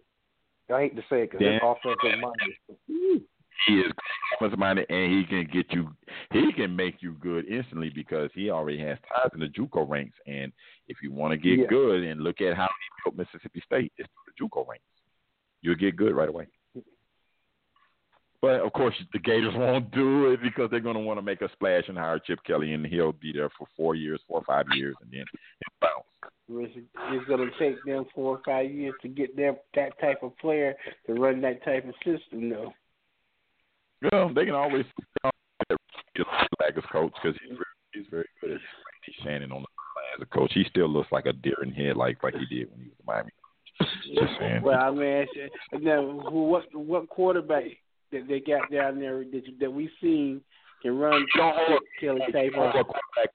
I 0.73 0.83
hate 0.83 0.95
to 0.95 1.03
say 1.11 1.23
it 1.25 1.33
because 1.33 1.45
his 1.45 1.61
offensive 1.61 2.21
mind. 2.21 3.23
He 3.67 3.81
is 3.81 3.93
offensive 4.37 4.61
minded, 4.61 4.87
and 4.89 5.13
he 5.13 5.25
can 5.25 5.49
get 5.53 5.73
you. 5.73 5.89
He 6.31 6.53
can 6.53 6.77
make 6.77 7.03
you 7.03 7.15
good 7.15 7.47
instantly 7.47 7.91
because 7.93 8.31
he 8.33 8.49
already 8.51 8.79
has 8.79 8.97
ties 9.09 9.31
in 9.35 9.41
the 9.41 9.49
JUCO 9.49 9.89
ranks. 9.89 10.17
And 10.25 10.53
if 10.87 10.99
you 11.03 11.11
want 11.11 11.33
to 11.33 11.37
get 11.37 11.59
Yeah. 11.59 11.67
good 11.67 12.05
and 12.05 12.23
look 12.23 12.41
at 12.41 12.55
how 12.57 12.69
he 12.69 13.03
built 13.11 13.17
Mississippi 13.17 13.61
State, 13.67 13.93
it's 13.97 14.09
through 14.09 14.33
the 14.33 14.45
JUCO 14.45 14.69
ranks. 14.69 14.85
You'll 15.63 15.75
get 15.75 15.97
good 15.97 16.15
right 16.15 16.29
away. 16.29 16.47
But 18.41 18.61
of 18.61 18.73
course, 18.73 18.95
the 19.13 19.21
Gators 19.21 19.55
won't 19.55 19.93
do 19.93 20.31
it 20.33 20.43
because 20.43 20.69
they're 20.71 20.81
going 20.81 20.97
to 20.97 21.03
want 21.03 21.19
to 21.19 21.23
make 21.23 21.43
a 21.43 21.49
splash 21.53 21.89
and 21.89 21.97
hire 21.97 22.19
Chip 22.19 22.43
Kelly, 22.45 22.73
and 22.73 22.85
he'll 22.85 23.13
be 23.13 23.33
there 23.33 23.51
for 23.51 23.69
four 23.77 23.95
years, 23.95 24.21
four 24.27 24.39
or 24.39 24.45
five 24.45 24.67
years, 24.75 24.97
and 25.01 25.11
then. 25.13 25.25
It's, 26.61 26.77
it's 26.77 27.29
going 27.29 27.49
to 27.51 27.59
take 27.59 27.83
them 27.85 28.05
four 28.15 28.37
or 28.37 28.43
five 28.45 28.71
years 28.71 28.95
to 29.03 29.09
get 29.09 29.37
them 29.37 29.57
that 29.75 29.99
type 30.01 30.23
of 30.23 30.37
player 30.39 30.75
to 31.07 31.15
run 31.15 31.41
that 31.43 31.65
type 31.65 31.87
of 31.89 31.95
system, 32.05 32.51
though. 32.51 32.73
Well, 34.11 34.33
they 34.35 34.45
can 34.45 34.55
always 34.55 34.85
his 36.83 36.85
coach 36.91 37.13
because 37.23 37.39
he's 37.43 37.51
very, 37.57 37.65
he's 37.93 38.07
very 38.11 38.29
good 38.41 38.51
at 38.53 38.61
Randy 38.61 39.19
Shannon 39.23 39.53
on 39.53 39.63
the 39.63 39.69
as 40.17 40.23
a 40.23 40.27
coach. 40.27 40.51
He 40.55 40.65
still 40.69 40.89
looks 40.89 41.11
like 41.13 41.27
a 41.27 41.33
deer 41.33 41.57
in 41.63 41.73
head 41.73 41.97
like 41.97 42.23
like 42.23 42.35
he 42.35 42.47
did 42.47 42.71
when 42.71 42.81
he 42.81 42.89
was 42.89 42.97
in 42.99 43.07
Miami. 43.07 43.31
Just 44.15 44.39
saying. 44.39 44.63
Well, 44.63 44.79
I 44.79 44.91
mean, 44.91 45.27
now 45.81 46.21
who- 46.29 46.45
what 46.49 46.75
what 46.75 47.09
quarterback 47.09 47.65
that 48.11 48.29
they 48.29 48.41
got 48.41 48.71
down 48.71 49.01
there 49.01 49.25
that 49.25 49.43
that 49.61 49.73
we 49.73 49.91
seen 50.01 50.43
can 50.83 50.99
run 50.99 51.25
Kelly 52.01 52.21
type 52.33 52.53
of 52.57 52.73
quarterback 52.73 53.31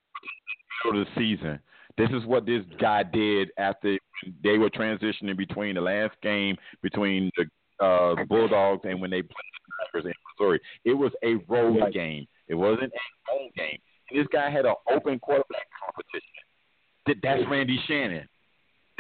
for 0.84 0.94
the 0.94 1.06
season. 1.16 1.60
This 1.98 2.10
is 2.12 2.26
what 2.26 2.46
this 2.46 2.64
guy 2.80 3.04
did 3.04 3.50
after 3.58 3.98
they 4.44 4.58
were 4.58 4.70
transitioning 4.70 5.36
between 5.38 5.76
the 5.76 5.82
last 5.82 6.16
game 6.22 6.56
between 6.84 7.32
the 7.38 7.46
uh, 7.84 8.24
Bulldogs 8.26 8.82
and 8.86 9.02
when 9.02 9.10
they 9.10 9.22
played 9.22 9.32
the 9.32 10.00
Tigers 10.00 10.06
in 10.06 10.14
Missouri. 10.40 10.60
It 10.86 10.94
was 10.94 11.12
a 11.24 11.36
road 11.52 11.80
Right. 11.82 11.94
game. 11.94 12.28
It 12.48 12.56
wasn't 12.56 12.92
a 12.94 13.32
home 13.32 13.50
game. 13.56 13.78
And 14.10 14.20
this 14.20 14.28
guy 14.32 14.50
had 14.50 14.66
an 14.66 14.76
open 14.94 15.20
quarterback 15.20 15.66
competition. 15.86 17.22
That's 17.24 17.50
Randy 17.50 17.80
Shannon. 17.88 18.28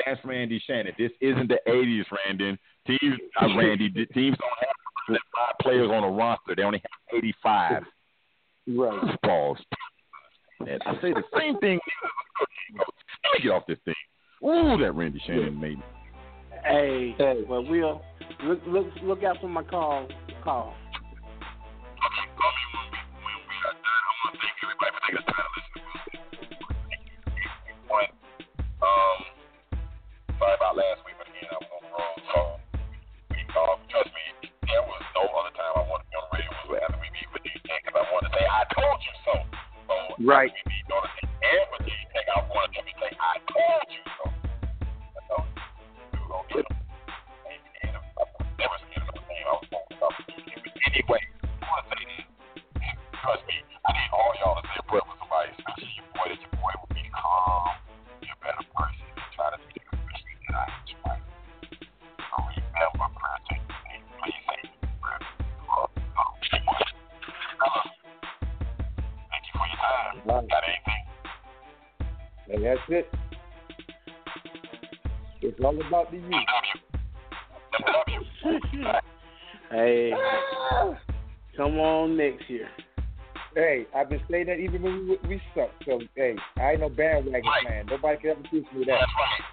That's 0.06 0.20
Randy 0.24 0.62
Shannon. 0.66 0.93
This 0.98 1.12
isn't 1.22 1.48
the 1.50 1.60
'80s, 1.68 2.06
Randy. 2.26 2.58
Teams, 2.86 3.18
Randy. 3.56 3.89
Teams 3.89 4.38
don't 4.38 4.60
have 4.60 5.18
five 5.36 5.56
players 5.62 5.89
on 5.91 6.04
a 6.04 6.10
roster. 6.12 6.56
They 6.56 6.64
only 6.64 6.80
have 7.12 7.18
85 7.18 7.84
Right. 8.68 9.22
balls. 9.24 9.58
And 10.60 10.82
I 10.86 10.93
say 11.01 11.14
the 11.14 11.24
same 11.38 11.58
thing. 11.60 11.80
Let 12.78 13.34
me 13.34 13.43
get 13.43 13.51
off 13.51 13.64
this 13.68 13.78
thing. 13.86 13.93
Ooh, 14.43 14.78
that 14.78 14.91
Randy 14.93 15.22
Shannon 15.26 15.60
made 15.60 15.78
me. 15.78 15.84
Hey, 16.64 17.16
Hey. 17.18 17.43
well, 17.47 17.64
we'll 17.64 18.01
look 18.43 18.62
look 18.68 18.88
look 19.03 19.24
out 19.24 19.38
for 19.41 19.47
my 19.47 19.64
call 19.64 20.08
call. 20.43 20.74
Um, 25.14 25.66
Right. 40.20 40.51
It's 76.00 76.06
all 76.06 76.06
about 76.06 76.12
the 76.12 76.18
youth. 76.18 76.45
MW. 78.43 79.02
Hey, 79.70 80.14
come 81.56 81.80
on 81.80 82.16
next 82.16 82.50
year. 82.50 82.70
Hey, 83.56 83.88
I've 83.95 84.10
been 84.10 84.22
saying 84.30 84.45
that 84.48 84.60
even 84.60 84.82
when 84.84 85.08
we, 85.10 85.18
we 85.28 85.41
suck. 85.56 85.72
So, 85.86 86.00
hey, 86.16 86.36
I 86.58 86.72
ain't 86.72 86.82
no 86.82 86.89
bandwagon 86.89 87.52
fan. 87.68 87.88
Nobody 87.88 88.22
can 88.22 88.30
ever 88.32 88.41
teach 88.43 88.66
me 88.74 88.86
that. 88.86 89.00
That's 89.00 89.12
right. 89.18 89.47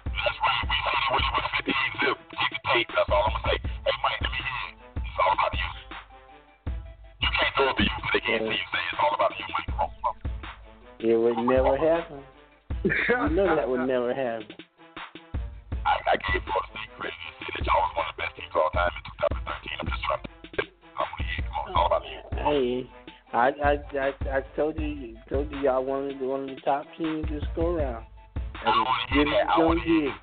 Good 29.25 29.33
as 29.33 29.47
that. 29.47 29.49
I 29.49 29.57
you 29.57 29.65
want 29.65 29.79
gonna 29.79 29.85
get. 29.85 30.13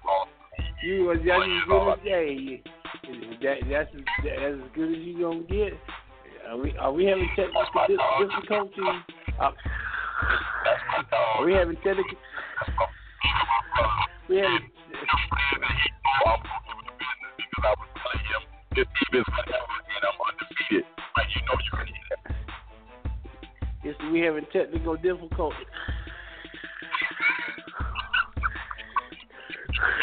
You 0.84 1.04
was 1.04 1.18
that's 1.26 1.42
as 1.42 1.48
good 1.68 1.92
as 1.92 1.98
hey, 2.02 2.62
that 3.42 3.56
that's 3.70 3.90
as, 3.94 4.00
that's 4.24 4.54
as 4.54 4.60
good 4.74 4.90
as 4.92 4.98
you 4.98 5.18
gonna 5.20 5.42
get. 5.42 5.72
Are 6.48 6.58
we 6.58 6.76
are 6.76 6.92
we 6.92 7.04
having 7.06 7.28
technical 7.36 7.64
di- 7.88 7.96
difficulties? 8.26 8.84
Uh, 9.40 9.50
dog. 11.10 11.38
are 11.38 11.44
we 11.44 11.52
having 11.54 11.76
technical? 11.76 12.16
We 14.28 14.36
having 14.36 14.58
I 17.62 17.74
was 17.74 17.88
telling 18.00 18.24
him 18.28 18.42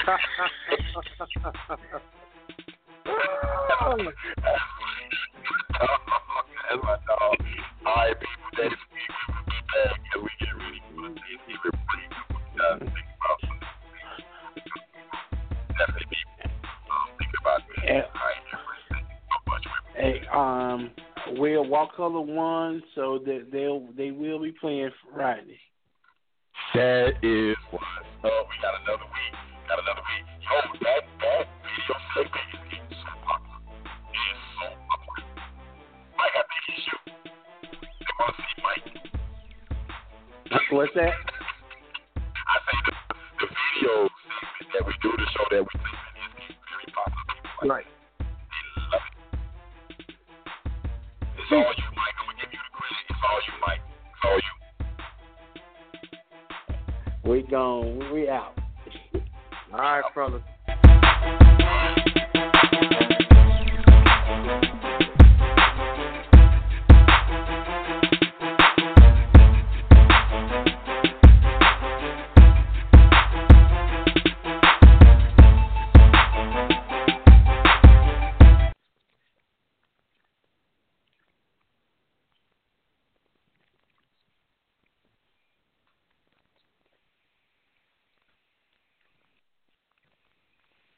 We'll. 0.09 0.17
Hey, 19.95 20.21
um, 20.33 20.91
we're 21.37 21.61
Wakulla 21.61 22.21
one, 22.21 22.81
so 22.95 23.19
that 23.25 23.47
they'll 23.51 23.87
they 23.95 24.11
will 24.11 24.41
be 24.41 24.53
playing 24.59 24.89
Friday. 25.13 25.59
That 26.73 27.13
is 27.21 27.55